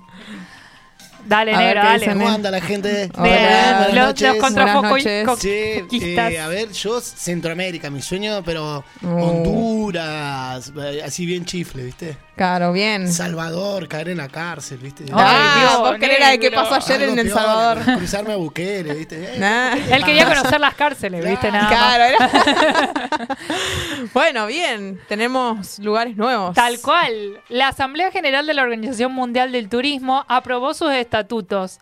[1.27, 1.99] Dale, A negro, dale.
[1.99, 2.35] dicen, ¿Cómo eh.
[2.35, 3.11] anda la gente?
[3.17, 3.87] Hola.
[3.91, 5.03] Buenas Los, los contrafocos
[5.41, 9.09] Sí, eh, a ver, yo Centroamérica, mi sueño, pero Oh.
[9.09, 12.17] Honduras, eh, así bien chifle, ¿viste?
[12.37, 13.13] Claro, bien.
[13.13, 15.05] Salvador, caer en la cárcel, ¿viste?
[15.05, 17.79] Ay, Ah, vos querés la de qué pasó ayer Algo en El Salvador.
[17.99, 19.17] Cruzarme a Bukele, ¿viste?
[19.35, 19.75] Eh, Nah.
[19.75, 21.51] ¿qué te Él quería conocer las cárceles, ¿viste?
[21.53, 21.73] Nada más.
[21.73, 23.29] Claro, era.
[24.15, 25.01] bueno, bien.
[25.09, 26.55] Tenemos lugares nuevos.
[26.55, 27.41] Tal cual.
[27.49, 31.81] La Asamblea General de la Organización Mundial del Turismo aprobó sus estatutos.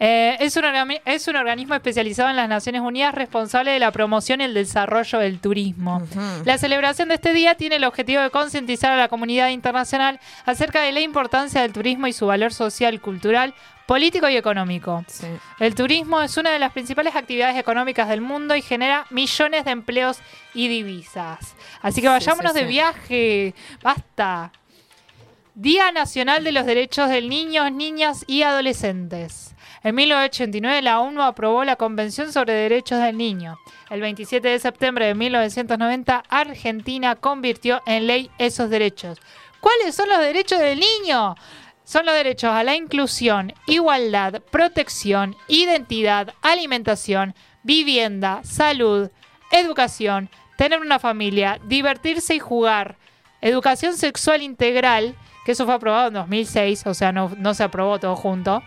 [0.00, 0.64] Eh, es, un
[1.04, 5.20] es un organismo especializado en las Naciones Unidas responsable de la promoción y el desarrollo
[5.20, 6.02] del turismo.
[6.44, 10.82] La celebración de este día tiene el objetivo de concientizar a la comunidad internacional acerca
[10.82, 13.54] de la importancia del turismo y su valor social, cultural,
[13.86, 15.04] político y económico.
[15.06, 15.28] Sí.
[15.60, 19.70] El turismo es una de las principales actividades económicas del mundo y genera millones de
[19.70, 20.18] empleos
[20.54, 21.54] y divisas.
[21.82, 23.54] Así que vayámonos sí, de viaje.
[23.80, 24.50] Basta.
[25.56, 29.54] Día Nacional de los Derechos del Niño, Niñas y Adolescentes.
[29.84, 33.56] En 1989 la ONU aprobó la Convención sobre Derechos del Niño.
[33.88, 39.20] El 27 de septiembre de 1990 Argentina convirtió en ley esos derechos.
[39.60, 41.36] ¿Cuáles son los derechos del niño?
[41.84, 47.32] Son los derechos a la inclusión, igualdad, protección, identidad, alimentación,
[47.62, 49.08] vivienda, salud,
[49.52, 52.96] educación, tener una familia, divertirse y jugar,
[53.40, 55.14] educación sexual integral,
[55.44, 58.62] que eso fue aprobado en 2006, o sea, no, no se aprobó todo junto,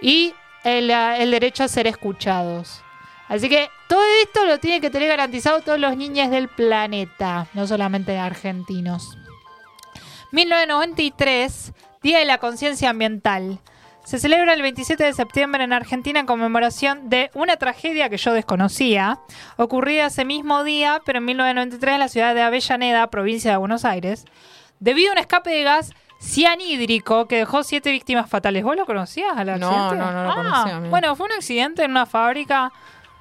[0.00, 0.34] y
[0.64, 2.82] el, el derecho a ser escuchados.
[3.28, 7.66] Así que todo esto lo tienen que tener garantizado todos los niños del planeta, no
[7.66, 9.16] solamente argentinos.
[10.32, 11.72] 1993,
[12.02, 13.60] Día de la Conciencia Ambiental.
[14.04, 18.32] Se celebra el 27 de septiembre en Argentina en conmemoración de una tragedia que yo
[18.32, 19.20] desconocía,
[19.56, 23.84] ocurrida ese mismo día, pero en 1993 en la ciudad de Avellaneda, provincia de Buenos
[23.84, 24.24] Aires,
[24.80, 28.64] debido a un escape de gas cianhídrico que dejó siete víctimas fatales.
[28.64, 29.96] ¿Vos lo conocías al No, accidente?
[29.96, 30.90] no, no lo Ah, conocía, mira.
[30.90, 32.72] Bueno, fue un accidente en una fábrica.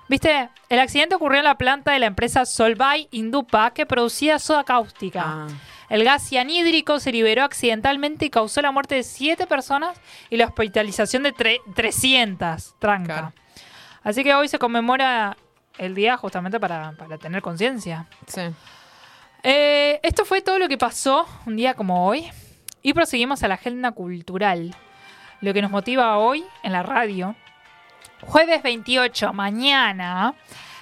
[0.07, 4.63] Viste, el accidente ocurrió en la planta de la empresa Solvay Indupa que producía soda
[4.63, 5.23] cáustica.
[5.25, 5.47] Ah.
[5.89, 9.99] El gas cianhídrico se liberó accidentalmente y causó la muerte de 7 personas
[10.29, 12.75] y la hospitalización de tre- 300.
[12.79, 13.05] Tranca.
[13.05, 13.33] Claro.
[14.03, 15.35] Así que hoy se conmemora
[15.77, 18.05] el día justamente para, para tener conciencia.
[18.27, 18.41] Sí.
[19.43, 22.29] Eh, esto fue todo lo que pasó un día como hoy.
[22.81, 24.75] Y proseguimos a la agenda cultural.
[25.41, 27.35] Lo que nos motiva hoy en la radio.
[28.21, 30.33] Jueves 28, mañana,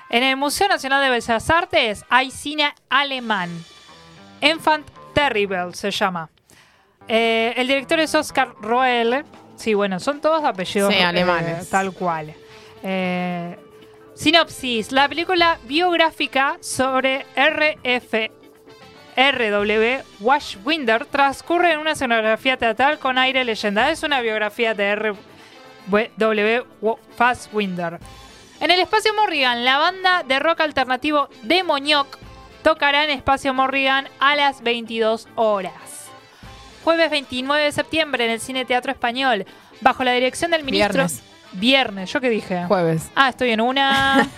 [0.09, 3.49] en el Museo Nacional de Bellas Artes hay cine alemán.
[4.41, 6.29] Enfant Terrible se llama.
[7.07, 9.23] Eh, el director es Oscar Roel.
[9.55, 11.69] Sí, bueno, son todos apellidos Sí, eh, alemanes.
[11.69, 12.33] tal cual.
[12.83, 13.57] Eh,
[14.15, 14.91] sinopsis.
[14.91, 18.31] La película biográfica sobre RF
[19.17, 23.89] RW Washwinder transcurre en una escenografía teatral con aire leyenda.
[23.89, 25.15] Es una biografía de
[25.89, 27.99] RW Fasswinder.
[28.59, 32.17] En el Espacio Morrigan, la banda de rock alternativo Demoniok
[32.63, 36.09] tocará en Espacio Morrigan a las 22 horas.
[36.83, 39.45] Jueves 29 de septiembre en el Cine Teatro Español,
[39.81, 41.07] bajo la dirección del ministro...
[41.53, 42.65] Viernes, ¿yo qué dije?
[42.67, 43.09] Jueves.
[43.15, 44.27] Ah, estoy en una.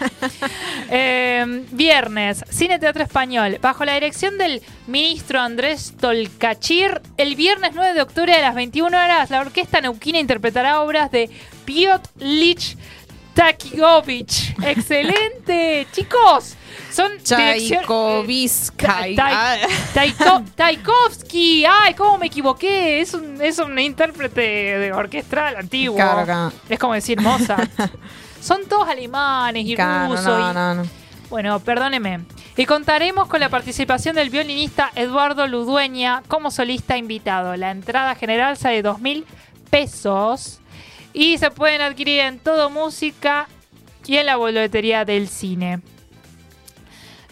[0.91, 3.59] Eh, viernes, Cine Teatro Español.
[3.61, 8.87] Bajo la dirección del ministro Andrés Tolcachir, el viernes 9 de octubre a las 21
[8.87, 11.29] horas, la orquesta neuquina interpretará obras de
[11.65, 12.75] Piotr Lich
[13.39, 14.53] Takigovich.
[14.61, 15.87] ¡Excelente!
[15.93, 16.55] Chicos,
[16.91, 18.85] son Tchaikovsky.
[19.17, 19.55] Ah.
[20.55, 21.63] Tchaikovsky.
[21.65, 22.99] Ay, cómo me equivoqué.
[22.99, 25.95] Es un, es un intérprete de orquestral antiguo.
[25.95, 26.51] Claro.
[26.67, 27.71] Es como decir Mozart.
[28.41, 30.25] Son todos alemanes y rusos.
[30.25, 30.83] no, y- no, no.
[31.29, 32.21] Bueno, perdóneme.
[32.57, 37.55] Y contaremos con la participación del violinista Eduardo Ludueña como solista invitado.
[37.55, 39.25] La entrada general sale 2 mil
[39.69, 40.59] pesos
[41.13, 43.47] y se pueden adquirir en Todo Música
[44.05, 45.81] y en la boletería del cine.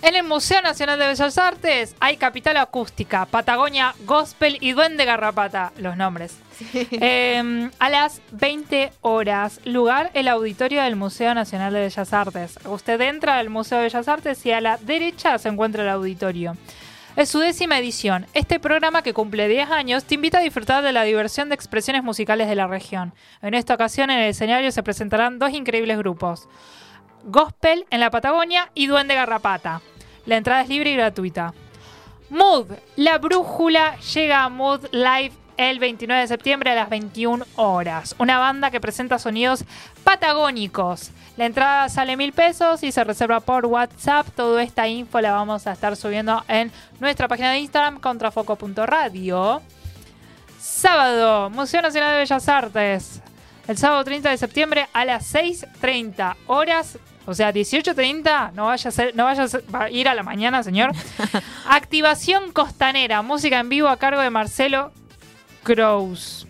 [0.03, 5.71] En el Museo Nacional de Bellas Artes hay Capital Acústica, Patagonia Gospel y Duende Garrapata,
[5.77, 6.37] los nombres.
[6.73, 12.59] Eh, a las 20 horas, lugar el auditorio del Museo Nacional de Bellas Artes.
[12.65, 16.55] Usted entra al Museo de Bellas Artes y a la derecha se encuentra el auditorio.
[17.17, 18.27] Es su décima edición.
[18.35, 22.03] Este programa, que cumple 10 años, te invita a disfrutar de la diversión de expresiones
[22.03, 23.11] musicales de la región.
[23.41, 26.47] En esta ocasión, en el escenario se presentarán dos increíbles grupos.
[27.23, 29.81] Gospel en la Patagonia y Duende Garrapata.
[30.27, 31.55] La entrada es libre y gratuita.
[32.29, 38.15] Mood, la brújula llega a Mood Live el 29 de septiembre a las 21 horas.
[38.19, 39.63] Una banda que presenta sonidos
[40.03, 41.11] patagónicos.
[41.35, 44.27] La entrada sale mil pesos y se reserva por WhatsApp.
[44.35, 49.61] Toda esta info la vamos a estar subiendo en nuestra página de Instagram, contrafoco.radio.
[50.59, 53.21] Sábado, Museo Nacional de Bellas Artes.
[53.67, 56.97] El sábado 30 de septiembre a las 6.30 horas.
[57.25, 60.15] O sea, 18.30, no vaya a ser, no vaya a ser- va a ir a
[60.15, 60.91] la mañana, señor.
[61.69, 64.91] Activación costanera, música en vivo a cargo de Marcelo
[65.67, 66.47] Cruz.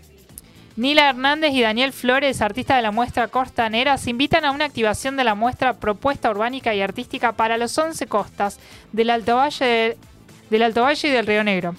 [0.76, 5.18] Nila Hernández y Daniel Flores, artistas de la muestra costanera, se invitan a una activación
[5.18, 8.60] de la muestra Propuesta Urbánica y Artística para los 11 costas
[8.92, 9.98] del Alto Valle, de-
[10.52, 10.72] del
[11.04, 11.76] y del Río Negro.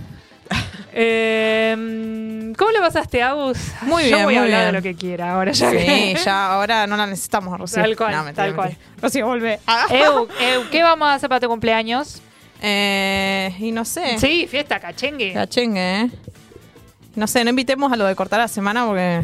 [0.97, 3.59] Eh, ¿Cómo le pasaste, Agus?
[3.83, 5.51] Muy Yo bien, voy a hablar de lo que quiera ahora.
[5.53, 7.83] Ya Sí, que- ya ahora no la necesitamos, Rocío.
[7.83, 8.77] Tal cual, No, mentira, tal cual.
[9.03, 9.59] Rocío, vuelve.
[9.91, 12.21] Eu, Eu, ¿qué vamos a hacer para tu cumpleaños?
[12.67, 14.19] Eh, y no sé.
[14.19, 15.33] Sí, fiesta, cachengue.
[15.35, 16.11] Cachengue, ¿eh?
[17.15, 19.23] No sé, no invitemos a lo de cortar la semana porque.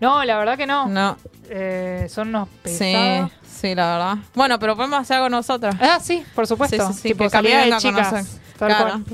[0.00, 0.86] No, la verdad que no.
[0.88, 1.16] No.
[1.48, 3.30] Eh, son unos Sí, pesados.
[3.60, 4.16] sí, la verdad.
[4.34, 5.76] Bueno, pero podemos hacer algo nosotras.
[5.80, 6.76] Ah, sí, por supuesto.
[6.88, 8.38] Sí, sí, sí, tipo que calidad de chicas.
[8.58, 9.02] Claro.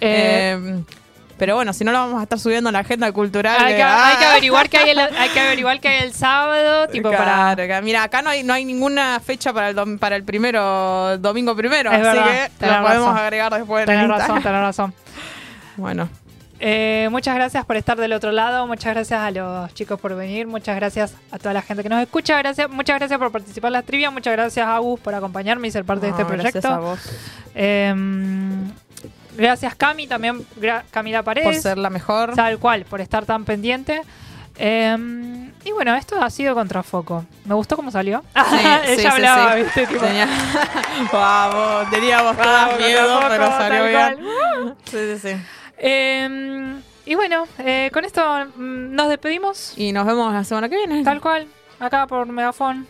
[0.00, 0.84] Eh, Eh,
[1.38, 3.56] pero bueno, si no lo vamos a estar subiendo en la agenda cultural.
[3.60, 4.08] hay, que, ah.
[4.12, 7.24] hay que averiguar qué hay el, hay que averiguar qué hay el sábado, tipo Claro,
[7.56, 7.56] para.
[7.56, 11.18] que- Mira, acá no hay, no hay ninguna fecha para el, dom- para el primero,
[11.18, 13.18] domingo primero, Es así verdad, que lo podemos razón.
[13.18, 13.80] agregar después.
[13.82, 14.94] en Tenés razón, tenés razón.
[15.76, 16.08] Bueno,
[16.60, 20.46] Eh, muchas gracias por estar del otro lado, muchas gracias a los chicos por venir,
[20.46, 23.72] muchas gracias a toda la gente que nos escucha, gracias, muchas gracias por participar en
[23.74, 26.52] las trivias, muchas gracias a Agus por acompañarme y ser parte de este proyecto.
[26.60, 27.00] gracias a vos.
[27.56, 27.94] Eh,
[29.36, 31.46] gracias Cami, también gra- Camila Paredes.
[31.48, 32.34] por ser la mejor.
[32.34, 34.00] Tal cual, por estar tan pendiente.
[34.56, 37.24] Eh, y bueno, esto ha sido Contrafoco.
[37.44, 38.22] Me gustó cómo salió.
[38.34, 38.56] Sí,
[38.86, 39.62] Ella sí, hablaba, sí.
[39.62, 39.86] ¿viste?
[39.86, 40.28] Tipo, Tenía-
[41.12, 44.74] Vamos, teníamos todas miedo, pero salió bien.
[44.84, 45.36] Sí, sí, sí.
[45.78, 48.22] eh, y bueno, eh, con esto
[48.56, 49.74] mm, nos despedimos.
[49.76, 51.02] Y nos vemos la semana que viene.
[51.04, 51.46] Tal cual,
[51.80, 52.86] acá por Megafon.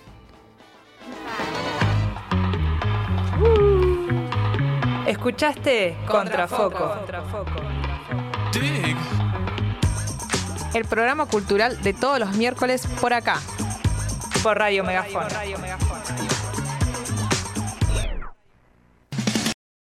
[5.07, 6.95] Escuchaste Contrafoco.
[10.73, 13.39] El programa cultural de todos los miércoles por acá.
[14.43, 15.25] Por Radio Megafon.